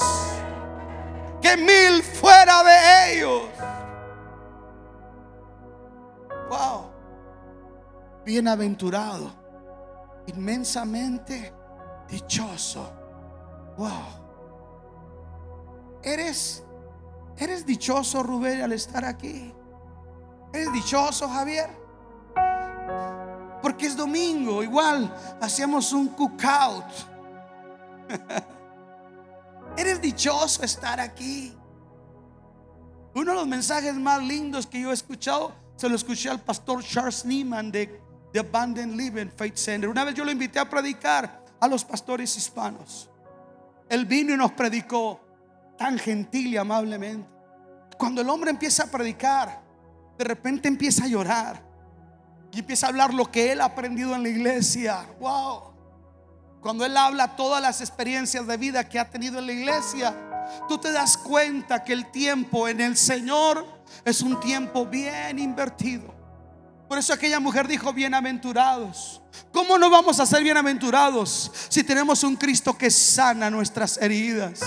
que 1.42 1.58
mil 1.58 2.02
fuera 2.02 2.64
de 2.64 3.14
ellos. 3.14 3.42
Wow. 6.50 6.92
Bienaventurado, 8.26 9.34
inmensamente 10.28 11.53
dichoso. 12.14 12.92
Wow. 13.76 13.90
Eres, 16.04 16.64
eres 17.38 17.66
dichoso, 17.66 18.22
Rubén, 18.22 18.62
al 18.62 18.74
estar 18.74 19.04
aquí. 19.04 19.52
Eres 20.54 20.72
dichoso, 20.72 21.28
Javier. 21.28 21.70
Porque 23.62 23.88
es 23.88 23.98
domingo, 23.98 24.62
igual 24.62 25.12
hacemos 25.42 25.92
un 25.94 26.10
cookout. 26.10 26.86
Eres 29.78 30.00
dichoso 30.00 30.64
estar 30.64 31.00
aquí. 31.00 31.58
Uno 33.16 33.32
de 33.32 33.38
los 33.38 33.48
mensajes 33.48 33.96
más 33.96 34.22
lindos 34.22 34.68
que 34.68 34.82
yo 34.82 34.92
he 34.92 34.94
escuchado 34.94 35.54
se 35.78 35.90
lo 35.90 35.96
escuché 35.96 36.30
al 36.30 36.40
pastor 36.40 36.84
Charles 36.84 37.26
Neiman 37.26 37.72
de 37.72 38.00
The 38.34 38.40
Abandoned 38.40 38.96
Living 38.96 39.32
Faith 39.36 39.56
Center. 39.56 39.90
Una 39.90 40.04
vez 40.04 40.14
yo 40.14 40.24
lo 40.26 40.32
invité 40.32 40.60
a 40.60 40.70
predicar 40.70 41.43
a 41.64 41.68
los 41.70 41.86
pastores 41.86 42.36
hispanos. 42.36 43.10
Él 43.88 44.06
vino 44.06 44.34
y 44.34 44.38
nos 44.38 44.52
predicó 44.52 45.22
tan 45.78 45.98
gentil 45.98 46.48
y 46.48 46.58
amablemente. 46.58 47.26
Cuando 47.98 48.20
el 48.20 48.30
hombre 48.30 48.52
empieza 48.52 48.84
a 48.84 48.88
predicar, 48.88 49.62
de 50.18 50.26
repente 50.26 50.68
empieza 50.68 51.06
a 51.06 51.08
llorar. 51.08 51.64
Y 52.52 52.60
empieza 52.60 52.88
a 52.88 52.90
hablar 52.90 53.14
lo 53.14 53.32
que 53.32 53.54
él 53.54 53.62
ha 53.62 53.66
aprendido 53.66 54.14
en 54.14 54.24
la 54.24 54.30
iglesia. 54.30 55.08
Wow. 55.22 55.74
Cuando 56.60 56.84
él 56.84 56.98
habla 56.98 57.38
todas 57.38 57.62
las 57.62 57.80
experiencias 57.80 58.46
de 58.46 58.58
vida 58.58 58.90
que 58.90 59.00
ha 59.00 59.10
tenido 59.10 59.40
en 59.40 59.46
la 59.46 59.54
iglesia, 59.54 60.14
tú 60.68 60.78
te 60.78 60.92
das 60.92 61.16
cuenta 61.16 61.82
que 61.86 61.94
el 61.94 62.12
tiempo 62.12 62.68
en 62.68 62.82
el 62.82 62.98
Señor 62.98 63.66
es 64.04 64.22
un 64.22 64.38
tiempo 64.42 64.86
bien 64.86 65.40
invertido. 65.40 66.14
Por 66.90 66.98
eso 66.98 67.14
aquella 67.14 67.40
mujer 67.40 67.70
dijo, 67.70 67.94
bienaventurados. 67.94 69.23
¿Cómo 69.54 69.78
no 69.78 69.92
vamos 69.92 70.20
a 70.20 70.26
ser 70.26 70.44
bienaventurados 70.44 71.52
si 71.70 71.84
tenemos 71.84 72.24
un 72.24 72.36
Cristo 72.36 72.76
que 72.76 72.90
sana 72.90 73.52
nuestras 73.52 73.98
heridas, 73.98 74.62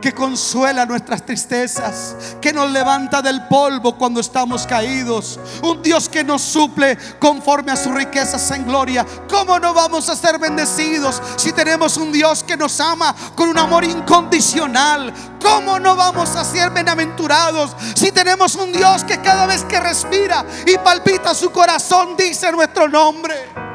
que 0.00 0.12
consuela 0.12 0.84
nuestras 0.84 1.24
tristezas, 1.24 2.16
que 2.40 2.52
nos 2.52 2.68
levanta 2.72 3.22
del 3.22 3.46
polvo 3.46 3.96
cuando 3.96 4.20
estamos 4.20 4.66
caídos? 4.66 5.38
Un 5.62 5.80
Dios 5.80 6.08
que 6.08 6.24
nos 6.24 6.42
suple 6.42 6.98
conforme 7.20 7.70
a 7.70 7.76
sus 7.76 7.94
riquezas 7.94 8.50
en 8.50 8.66
gloria. 8.66 9.06
¿Cómo 9.28 9.60
no 9.60 9.72
vamos 9.74 10.08
a 10.08 10.16
ser 10.16 10.40
bendecidos 10.40 11.22
si 11.36 11.52
tenemos 11.52 11.96
un 11.96 12.10
Dios 12.10 12.42
que 12.42 12.56
nos 12.56 12.80
ama 12.80 13.14
con 13.36 13.48
un 13.48 13.58
amor 13.58 13.84
incondicional? 13.84 15.14
¿Cómo 15.40 15.78
no 15.78 15.94
vamos 15.94 16.34
a 16.34 16.44
ser 16.44 16.70
bienaventurados 16.70 17.76
si 17.94 18.10
tenemos 18.10 18.56
un 18.56 18.72
Dios 18.72 19.04
que 19.04 19.20
cada 19.20 19.46
vez 19.46 19.62
que 19.64 19.78
respira 19.78 20.44
y 20.66 20.76
palpita 20.78 21.32
su 21.32 21.52
corazón 21.52 22.16
dice 22.16 22.50
nuestro 22.50 22.88
nombre? 22.88 23.71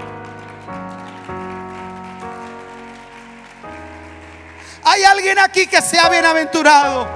Hay 4.87 5.03
alguien 5.03 5.37
aquí 5.37 5.67
que 5.67 5.81
sea 5.81 6.07
bienaventurado. 6.07 7.07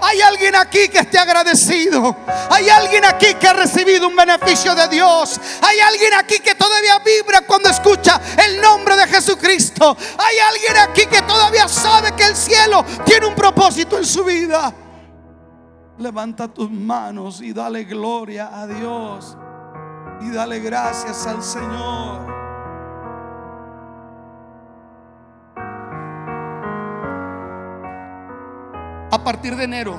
Hay 0.00 0.20
alguien 0.20 0.56
aquí 0.56 0.88
que 0.88 0.98
esté 0.98 1.16
agradecido. 1.16 2.16
Hay 2.50 2.68
alguien 2.68 3.04
aquí 3.04 3.34
que 3.34 3.46
ha 3.46 3.52
recibido 3.52 4.08
un 4.08 4.16
beneficio 4.16 4.74
de 4.74 4.88
Dios. 4.88 5.40
Hay 5.62 5.78
alguien 5.78 6.14
aquí 6.14 6.40
que 6.40 6.56
todavía 6.56 6.98
vibra 6.98 7.42
cuando 7.42 7.68
escucha 7.68 8.20
el 8.44 8.60
nombre 8.60 8.96
de 8.96 9.06
Jesucristo. 9.06 9.96
Hay 10.18 10.38
alguien 10.38 10.76
aquí 10.78 11.06
que 11.06 11.22
todavía 11.22 11.68
sabe 11.68 12.12
que 12.16 12.24
el 12.24 12.34
cielo 12.34 12.84
tiene 13.04 13.26
un 13.26 13.36
propósito 13.36 13.96
en 13.96 14.04
su 14.04 14.24
vida. 14.24 14.74
Levanta 15.98 16.48
tus 16.48 16.70
manos 16.70 17.40
y 17.40 17.52
dale 17.52 17.84
gloria 17.84 18.50
a 18.52 18.66
Dios. 18.66 19.36
Y 20.22 20.30
dale 20.30 20.58
gracias 20.58 21.24
al 21.26 21.42
Señor. 21.42 22.37
A 29.10 29.24
partir 29.24 29.56
de 29.56 29.64
enero 29.64 29.98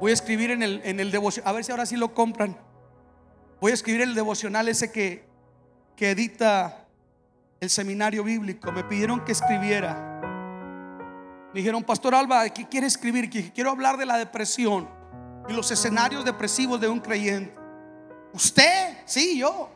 voy 0.00 0.10
a 0.10 0.14
escribir 0.14 0.50
en 0.50 0.62
el, 0.62 0.80
en 0.84 1.00
el 1.00 1.10
devocional, 1.10 1.50
a 1.50 1.52
ver 1.52 1.64
si 1.64 1.70
ahora 1.70 1.84
sí 1.84 1.96
lo 1.96 2.14
compran. 2.14 2.56
Voy 3.60 3.72
a 3.72 3.74
escribir 3.74 4.00
el 4.00 4.14
devocional 4.14 4.68
ese 4.68 4.90
que, 4.90 5.28
que 5.94 6.12
edita 6.12 6.86
el 7.60 7.68
seminario 7.68 8.24
bíblico. 8.24 8.72
Me 8.72 8.84
pidieron 8.84 9.22
que 9.22 9.32
escribiera. 9.32 10.20
Me 11.52 11.60
dijeron, 11.60 11.84
Pastor 11.84 12.14
Alba, 12.14 12.48
¿qué 12.48 12.66
quiere 12.66 12.86
escribir? 12.86 13.28
Quiero 13.52 13.70
hablar 13.70 13.98
de 13.98 14.06
la 14.06 14.16
depresión 14.16 14.88
y 15.46 15.52
los 15.52 15.70
escenarios 15.70 16.24
depresivos 16.24 16.80
de 16.80 16.88
un 16.88 17.00
creyente. 17.00 17.54
¿Usted? 18.32 18.96
Sí, 19.04 19.38
yo. 19.38 19.68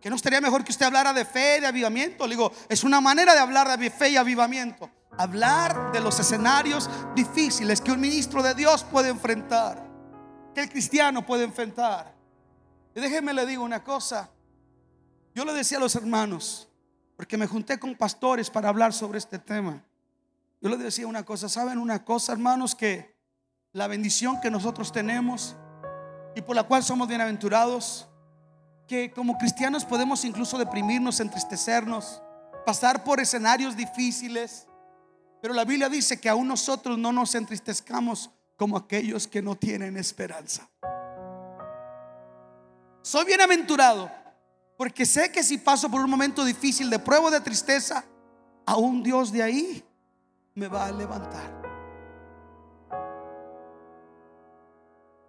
¿Que 0.00 0.10
no 0.10 0.16
estaría 0.16 0.40
mejor 0.40 0.64
que 0.64 0.72
usted 0.72 0.86
hablara 0.86 1.12
de 1.12 1.24
fe, 1.24 1.60
de 1.60 1.68
avivamiento? 1.68 2.26
Le 2.26 2.34
digo, 2.34 2.50
es 2.68 2.82
una 2.82 3.00
manera 3.00 3.32
de 3.32 3.38
hablar 3.38 3.78
de 3.78 3.90
fe 3.90 4.10
y 4.10 4.16
avivamiento 4.16 4.90
hablar 5.18 5.92
de 5.92 6.00
los 6.00 6.18
escenarios 6.18 6.88
difíciles 7.14 7.80
que 7.80 7.92
un 7.92 8.00
ministro 8.00 8.42
de 8.42 8.54
Dios 8.54 8.84
puede 8.84 9.08
enfrentar, 9.08 9.86
que 10.54 10.62
el 10.62 10.70
cristiano 10.70 11.24
puede 11.24 11.44
enfrentar. 11.44 12.14
Y 12.94 13.00
déjenme 13.00 13.32
le 13.32 13.46
digo 13.46 13.64
una 13.64 13.82
cosa. 13.82 14.30
Yo 15.34 15.44
le 15.44 15.52
decía 15.52 15.78
a 15.78 15.80
los 15.80 15.94
hermanos, 15.94 16.68
porque 17.16 17.36
me 17.36 17.46
junté 17.46 17.78
con 17.78 17.94
pastores 17.94 18.50
para 18.50 18.68
hablar 18.68 18.92
sobre 18.92 19.18
este 19.18 19.38
tema. 19.38 19.82
Yo 20.60 20.68
les 20.68 20.78
decía 20.78 21.06
una 21.06 21.24
cosa, 21.24 21.48
¿saben 21.48 21.78
una 21.78 22.04
cosa, 22.04 22.32
hermanos? 22.32 22.74
Que 22.74 23.16
la 23.72 23.86
bendición 23.86 24.40
que 24.40 24.50
nosotros 24.50 24.92
tenemos 24.92 25.56
y 26.34 26.42
por 26.42 26.54
la 26.54 26.64
cual 26.64 26.82
somos 26.82 27.08
bienaventurados, 27.08 28.08
que 28.86 29.10
como 29.12 29.38
cristianos 29.38 29.84
podemos 29.84 30.24
incluso 30.24 30.58
deprimirnos, 30.58 31.20
entristecernos, 31.20 32.22
pasar 32.64 33.04
por 33.04 33.20
escenarios 33.20 33.76
difíciles, 33.76 34.66
pero 35.42 35.54
la 35.54 35.64
Biblia 35.64 35.88
dice 35.88 36.20
que 36.20 36.28
aún 36.28 36.46
nosotros 36.46 36.96
no 36.96 37.10
nos 37.12 37.34
entristezcamos 37.34 38.30
como 38.56 38.76
aquellos 38.76 39.26
que 39.26 39.42
no 39.42 39.56
tienen 39.56 39.96
esperanza. 39.96 40.70
Soy 43.02 43.24
bienaventurado 43.24 44.08
porque 44.76 45.04
sé 45.04 45.32
que 45.32 45.42
si 45.42 45.58
paso 45.58 45.90
por 45.90 46.00
un 46.00 46.08
momento 46.08 46.44
difícil 46.44 46.88
de 46.88 47.00
prueba 47.00 47.28
de 47.28 47.40
tristeza, 47.40 48.04
aún 48.64 49.02
Dios 49.02 49.32
de 49.32 49.42
ahí 49.42 49.84
me 50.54 50.68
va 50.68 50.86
a 50.86 50.92
levantar. 50.92 51.60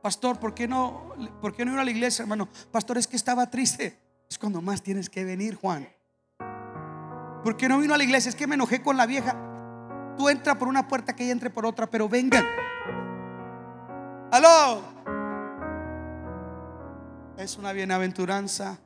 Pastor, 0.04 0.40
¿por 0.40 0.54
qué 0.54 0.68
no, 0.68 1.16
por 1.42 1.56
qué 1.56 1.66
no 1.66 1.74
ir 1.74 1.80
a 1.80 1.84
la 1.84 1.90
iglesia, 1.90 2.22
hermano? 2.22 2.48
Pastor, 2.72 3.00
es 3.00 3.08
que 3.08 3.16
estaba 3.16 3.50
triste. 3.50 3.98
Es 4.30 4.38
cuando 4.38 4.62
más 4.62 4.84
tienes 4.84 5.10
que 5.10 5.26
venir, 5.26 5.56
Juan. 5.56 5.90
¿Por 7.44 7.58
qué 7.58 7.68
no 7.68 7.80
vino 7.80 7.96
a 7.96 7.98
la 7.98 8.04
iglesia? 8.04 8.30
Es 8.30 8.36
que 8.36 8.46
me 8.46 8.54
enojé 8.54 8.84
con 8.84 8.96
la 8.96 9.08
vieja. 9.08 9.50
Tú 10.18 10.30
entra 10.30 10.58
por 10.58 10.68
una 10.68 10.88
puerta 10.88 11.16
que 11.16 11.24
ella 11.24 11.32
entre 11.32 11.50
por 11.50 11.66
otra, 11.66 11.88
pero 11.88 12.08
vengan. 12.08 12.46
Aló. 14.32 14.82
Es 17.38 17.58
una 17.58 17.74
bienaventuranza. 17.74 18.78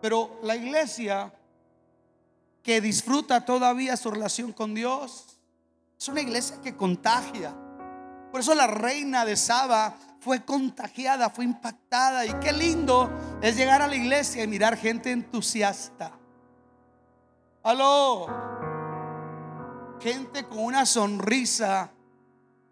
Pero 0.00 0.38
la 0.42 0.56
iglesia 0.56 1.32
que 2.62 2.80
disfruta 2.80 3.44
todavía 3.44 3.96
su 3.96 4.10
relación 4.10 4.52
con 4.52 4.74
Dios 4.74 5.38
es 5.98 6.08
una 6.08 6.20
iglesia 6.20 6.60
que 6.62 6.76
contagia. 6.76 7.54
Por 8.30 8.40
eso 8.40 8.54
la 8.54 8.66
reina 8.66 9.24
de 9.24 9.36
Saba 9.36 9.94
fue 10.20 10.44
contagiada, 10.44 11.30
fue 11.30 11.44
impactada. 11.44 12.26
Y 12.26 12.32
qué 12.34 12.52
lindo 12.52 13.10
es 13.40 13.56
llegar 13.56 13.82
a 13.82 13.86
la 13.86 13.94
iglesia 13.96 14.44
y 14.44 14.46
mirar 14.46 14.76
gente 14.76 15.10
entusiasta. 15.10 16.12
Aló 17.62 18.55
gente 20.00 20.44
con 20.44 20.58
una 20.58 20.86
sonrisa, 20.86 21.92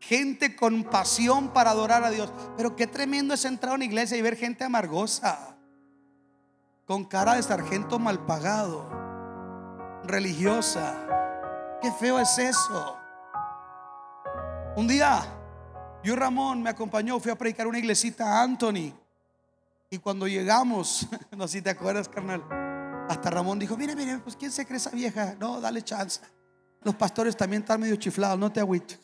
gente 0.01 0.55
con 0.55 0.85
pasión 0.85 1.49
para 1.53 1.71
adorar 1.71 2.05
a 2.05 2.11
Dios. 2.11 2.33
Pero 2.57 2.77
qué 2.77 2.87
tremendo 2.87 3.35
es 3.35 3.45
entrar 3.45 3.73
a 3.73 3.75
una 3.77 3.85
iglesia 3.85 4.17
y 4.17 4.23
ver 4.23 4.37
gente 4.37 4.65
amargosa, 4.65 5.57
con 6.87 7.05
cara 7.05 7.35
de 7.35 7.43
sargento 7.43 7.99
mal 7.99 8.25
pagado, 8.27 8.89
religiosa. 10.05 10.95
Qué 11.81 11.91
feo 11.93 12.19
es 12.19 12.39
eso. 12.39 12.97
Un 14.77 14.89
día, 14.89 15.23
yo 16.03 16.17
Ramón 16.17 16.63
me 16.63 16.71
acompañó, 16.71 17.21
fui 17.21 17.31
a 17.31 17.39
predicar 17.39 17.67
una 17.67 17.79
iglesita 17.79 18.27
a 18.27 18.43
Anthony. 18.43 18.93
Y 19.91 19.99
cuando 19.99 20.27
llegamos, 20.27 21.07
no 21.37 21.47
sé 21.47 21.59
si 21.59 21.63
te 21.63 21.71
acuerdas, 21.71 22.09
carnal, 22.09 22.43
hasta 23.09 23.31
Ramón 23.31 23.59
dijo, 23.59 23.77
mire, 23.77 23.95
mire, 23.95 24.19
pues 24.19 24.37
¿quién 24.37 24.51
se 24.51 24.67
cree 24.67 24.79
esa 24.79 24.91
vieja? 24.91 25.37
No, 25.39 25.61
dale 25.61 25.83
chance. 25.83 26.21
Los 26.85 26.95
pastores 26.95 27.37
también 27.37 27.63
están 27.63 27.81
medio 27.81 27.97
chiflados, 27.97 28.39
no 28.39 28.53
te 28.53 28.61
agüites. 28.61 29.01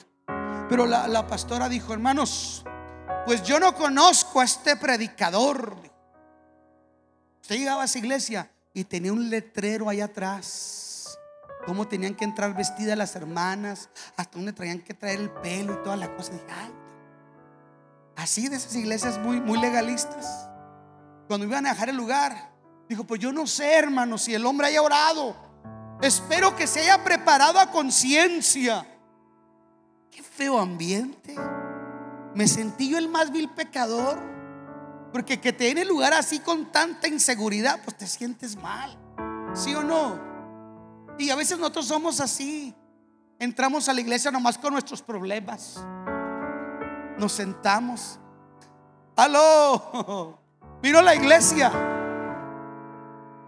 Pero 0.69 0.87
la, 0.87 1.27
pastora 1.27 1.69
dijo, 1.69 1.93
hermanos, 1.93 2.65
pues 3.27 3.43
yo 3.43 3.59
no 3.59 3.75
conozco 3.75 4.41
a 4.41 4.45
este 4.45 4.77
predicador. 4.77 5.77
Usted 7.43 7.57
llegaba 7.57 7.83
a 7.83 7.85
esa 7.87 7.99
iglesia 7.99 8.51
y 8.73 8.85
tenía 8.85 9.13
un 9.13 9.29
letrero 9.31 9.89
ahí 9.89 10.01
atrás. 10.01 11.19
Cómo 11.67 11.89
tenían 11.89 12.15
que 12.15 12.25
entrar 12.25 12.55
vestidas 12.55 12.97
las 12.97 13.17
hermanas, 13.17 13.89
hasta 14.17 14.37
donde 14.37 14.53
traían 14.53 14.81
que 14.81 14.95
traer 14.95 15.19
el 15.21 15.31
pelo 15.31 15.75
y 15.75 15.83
toda 15.83 15.97
la 15.97 16.15
cosa. 16.15 16.33
así 18.15 18.49
de 18.49 18.57
esas 18.57 18.77
iglesias 18.77 19.19
muy, 19.19 19.41
muy 19.41 19.59
legalistas. 19.59 20.49
Cuando 21.27 21.47
iban 21.47 21.67
a 21.67 21.71
dejar 21.71 21.89
el 21.89 21.97
lugar, 21.97 22.53
dijo, 22.89 23.05
pues 23.05 23.21
yo 23.21 23.33
no 23.33 23.47
sé, 23.47 23.75
hermanos, 23.75 24.23
si 24.23 24.35
el 24.35 24.47
hombre 24.47 24.69
haya 24.69 24.83
orado. 24.83 25.50
Espero 26.03 26.57
que 26.57 26.67
se 26.67 26.81
haya 26.81 27.05
preparado 27.05 27.59
a 27.59 27.71
conciencia. 27.71 28.87
Qué 30.11 30.23
feo 30.23 30.59
ambiente. 30.59 31.37
Me 32.35 32.49
sentí 32.49 32.89
yo 32.89 32.99
el 32.99 33.09
más 33.09 33.31
vil 33.31 33.51
pecador. 33.51 34.19
Porque 35.13 35.41
que 35.41 35.53
te 35.53 35.65
den 35.65 35.79
el 35.79 35.89
lugar 35.89 36.15
así 36.15 36.39
con 36.39 36.71
tanta 36.73 37.09
inseguridad, 37.09 37.81
pues 37.85 37.99
te 37.99 38.07
sientes 38.07 38.57
mal. 38.57 38.97
¿Sí 39.55 39.75
o 39.75 39.83
no? 39.83 40.19
Y 41.19 41.31
a 41.31 41.37
veces 41.37 41.59
nosotros 41.59 41.87
somos 41.87 42.21
así. 42.21 42.75
Entramos 43.39 43.89
a 43.89 43.93
la 43.93 44.01
iglesia 44.01 44.31
nomás 44.31 44.57
con 44.57 44.73
nuestros 44.73 45.03
problemas. 45.03 45.85
Nos 47.19 47.33
sentamos. 47.33 48.19
Aló. 49.17 50.39
Vino 50.81 51.03
la 51.03 51.15
iglesia 51.15 52.00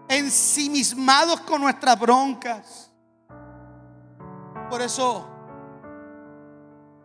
ensimismados 0.07 1.41
con 1.41 1.61
nuestras 1.61 1.99
broncas. 1.99 2.91
Por 4.69 4.81
eso 4.81 5.29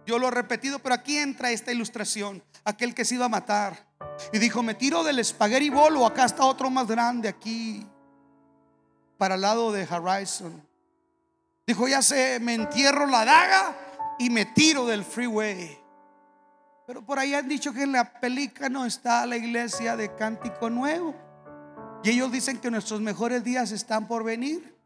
yo 0.07 0.19
lo 0.19 0.29
he 0.29 0.31
repetido, 0.31 0.79
pero 0.79 0.95
aquí 0.95 1.19
entra 1.19 1.51
esta 1.51 1.71
ilustración. 1.71 2.43
Aquel 2.65 2.95
que 2.95 3.05
se 3.05 3.15
iba 3.15 3.27
a 3.27 3.29
matar 3.29 3.87
Y 4.33 4.39
dijo, 4.39 4.63
me 4.63 4.75
tiro 4.75 5.05
del 5.05 5.25
spaghetti 5.25 5.71
bowl 5.71 5.97
o 5.97 6.07
acá 6.07 6.25
está 6.25 6.45
otro 6.45 6.71
más 6.71 6.87
grande 6.87 7.29
aquí, 7.29 7.87
para 9.17 9.35
el 9.35 9.43
lado 9.43 9.73
de 9.73 9.87
Horizon. 9.87 10.67
Dijo, 11.67 11.87
ya 11.89 12.01
sé, 12.03 12.39
me 12.41 12.55
entierro 12.55 13.07
la 13.07 13.25
daga 13.25 13.77
y 14.19 14.31
me 14.31 14.47
tiro 14.47 14.87
del 14.87 15.05
freeway. 15.05 15.79
Pero 16.87 17.05
por 17.05 17.19
ahí 17.19 17.35
han 17.35 17.47
dicho 17.47 17.73
que 17.73 17.83
en 17.83 17.93
la 17.93 18.11
no 18.71 18.87
está 18.87 19.27
la 19.27 19.37
iglesia 19.37 19.95
de 19.95 20.15
Cántico 20.15 20.71
Nuevo. 20.71 21.28
Y 22.03 22.11
ellos 22.11 22.31
dicen 22.31 22.59
que 22.59 22.71
nuestros 22.71 23.01
mejores 23.01 23.43
días 23.43 23.73
están 23.73 24.07
por 24.07 24.25
venir. 24.25 24.77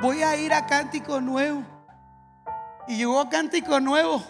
Voy 0.00 0.22
a 0.22 0.36
ir 0.36 0.52
a 0.52 0.66
Cántico 0.66 1.20
Nuevo. 1.20 1.62
Y 2.88 2.96
llegó 2.96 3.20
a 3.20 3.28
Cántico 3.28 3.78
Nuevo. 3.78 4.22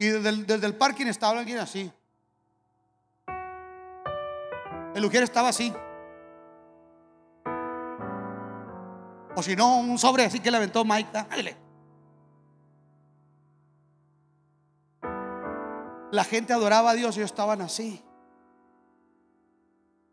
Y 0.00 0.06
desde 0.06 0.66
el, 0.66 0.74
parking 0.74 1.06
estaba 1.06 1.38
alguien 1.38 1.58
así. 1.58 1.92
El 4.94 5.02
mujer 5.02 5.22
estaba 5.22 5.50
así. 5.50 5.72
O 9.36 9.42
si 9.42 9.54
no, 9.54 9.78
un 9.78 9.98
sobre 9.98 10.24
así 10.24 10.40
que 10.40 10.50
le 10.50 10.56
aventó 10.56 10.84
Mike. 10.84 11.10
La 16.12 16.24
gente 16.24 16.52
adoraba 16.52 16.90
a 16.90 16.94
Dios 16.94 17.16
ellos 17.16 17.30
estaban 17.30 17.62
así. 17.62 18.02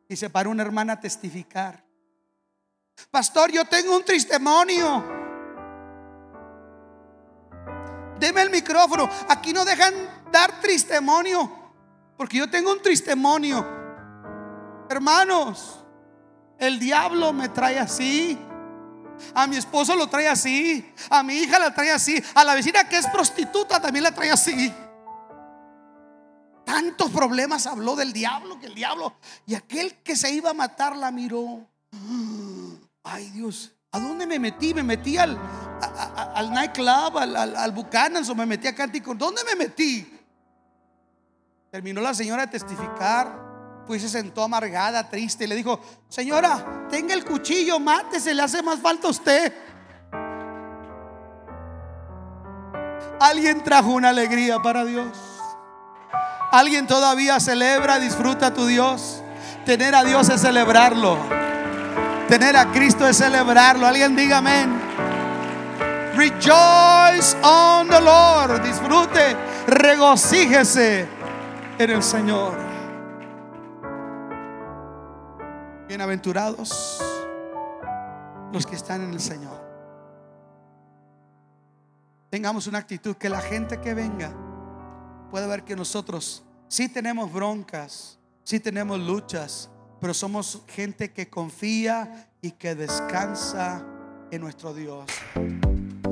Y 0.08 0.16
se 0.16 0.30
paró 0.30 0.52
una 0.52 0.64
hermana 0.64 0.94
a 0.94 1.00
testificar. 1.00 1.84
Pastor, 3.12 3.52
yo 3.52 3.66
tengo 3.66 3.96
un 3.96 4.04
testimonio. 4.04 5.04
Deme 8.20 8.42
el 8.42 8.50
micrófono. 8.50 9.10
Aquí 9.28 9.54
no 9.54 9.66
dejan 9.66 9.94
dar 10.32 10.62
testimonio. 10.62 11.52
Porque 12.16 12.38
yo 12.38 12.50
tengo 12.50 12.72
un 12.72 12.82
testimonio. 12.82 13.66
Hermanos, 14.90 15.84
el 16.58 16.80
diablo 16.80 17.34
me 17.34 17.50
trae 17.50 17.80
así. 17.80 18.38
A 19.34 19.48
mi 19.48 19.58
esposo 19.58 19.96
lo 19.96 20.08
trae 20.08 20.28
así. 20.28 20.94
A 21.10 21.24
mi 21.24 21.34
hija 21.34 21.60
la 21.60 21.74
trae 21.74 21.92
así. 21.92 22.24
A 22.36 22.44
la 22.44 22.56
vecina 22.56 22.88
que 22.88 22.98
es 22.98 23.08
prostituta 23.08 23.82
también 23.82 24.04
la 24.04 24.14
trae 24.14 24.32
así 24.32 24.74
tantos 26.68 27.10
problemas 27.12 27.66
habló 27.66 27.96
del 27.96 28.12
diablo, 28.12 28.60
que 28.60 28.66
el 28.66 28.76
diablo, 28.76 29.14
y 29.46 29.56
aquel 29.56 29.96
que 30.04 30.18
se 30.18 30.34
iba 30.34 30.50
a 30.50 30.54
matar 30.54 30.98
la 30.98 31.12
miró. 31.12 31.66
Ay 33.04 33.30
Dios, 33.30 33.72
¿a 33.90 34.02
dónde 34.02 34.28
me 34.28 34.38
metí? 34.38 34.74
Me 34.74 34.84
metí 34.84 35.18
al, 35.18 35.40
al 36.36 36.52
nightclub, 36.52 37.20
al, 37.20 37.56
al, 37.56 37.72
Buchanan, 37.72 38.30
o 38.30 38.36
me 38.36 38.46
metí 38.46 38.68
a 38.68 38.76
Cántico. 38.76 39.16
¿Dónde 39.16 39.46
me 39.46 39.56
metí? 39.56 40.14
Terminó 41.72 42.02
la 42.02 42.14
señora 42.14 42.46
de 42.46 42.52
testificar, 42.52 43.86
pues 43.88 44.02
se 44.02 44.10
sentó 44.10 44.44
amargada, 44.44 45.10
triste, 45.10 45.46
y 45.46 45.48
le 45.48 45.56
dijo, 45.56 45.80
señora, 46.10 46.86
tenga 46.90 47.14
el 47.14 47.24
cuchillo, 47.24 47.80
mátese, 47.80 48.34
le 48.34 48.42
hace 48.42 48.62
más 48.62 48.82
falta 48.82 49.08
a 49.08 49.12
usted. 49.12 49.54
Alguien 53.22 53.64
trajo 53.64 53.92
una 53.92 54.10
alegría 54.10 54.62
para 54.62 54.84
Dios. 54.84 55.37
Alguien 56.52 56.88
todavía 56.88 57.40
celebra, 57.40 58.00
disfruta 58.00 58.48
a 58.48 58.54
tu 58.54 58.66
Dios. 58.66 59.22
Tener 59.66 59.94
a 59.96 60.04
Dios 60.04 60.30
es 60.30 60.42
celebrarlo. 60.42 61.18
Tener 62.30 62.56
a 62.56 62.72
Cristo 62.72 63.08
es 63.08 63.18
celebrarlo. 63.18 63.86
Alguien 63.86 64.16
diga 64.16 64.38
amén. 64.38 64.80
Rejoice 66.16 67.36
on 67.44 67.90
the 67.90 68.00
Lord. 68.00 68.62
Disfrute, 68.64 69.36
regocíjese 69.68 71.08
en 71.78 71.90
el 71.90 72.02
Señor. 72.02 72.58
Bienaventurados 75.88 77.04
los 78.52 78.66
que 78.66 78.76
están 78.76 79.04
en 79.04 79.12
el 79.12 79.20
Señor. 79.20 79.68
Tengamos 82.30 82.68
una 82.68 82.80
actitud 82.80 83.16
que 83.16 83.30
la 83.30 83.42
gente 83.42 83.80
que 83.80 83.94
venga 83.94 84.32
puede 85.30 85.48
ver 85.48 85.64
que 85.64 85.76
nosotros 85.76 86.44
sí 86.68 86.90
tenemos 86.90 87.32
broncas, 87.32 88.20
sí 88.44 88.60
tenemos 88.60 89.00
luchas, 89.00 89.70
pero 90.00 90.14
somos 90.14 90.64
gente 90.68 91.12
que 91.12 91.30
confía 91.30 92.30
y 92.42 92.52
que 92.52 92.76
descansa 92.76 93.86
en 94.32 94.42
nuestro 94.42 94.74
Dios. 94.74 95.06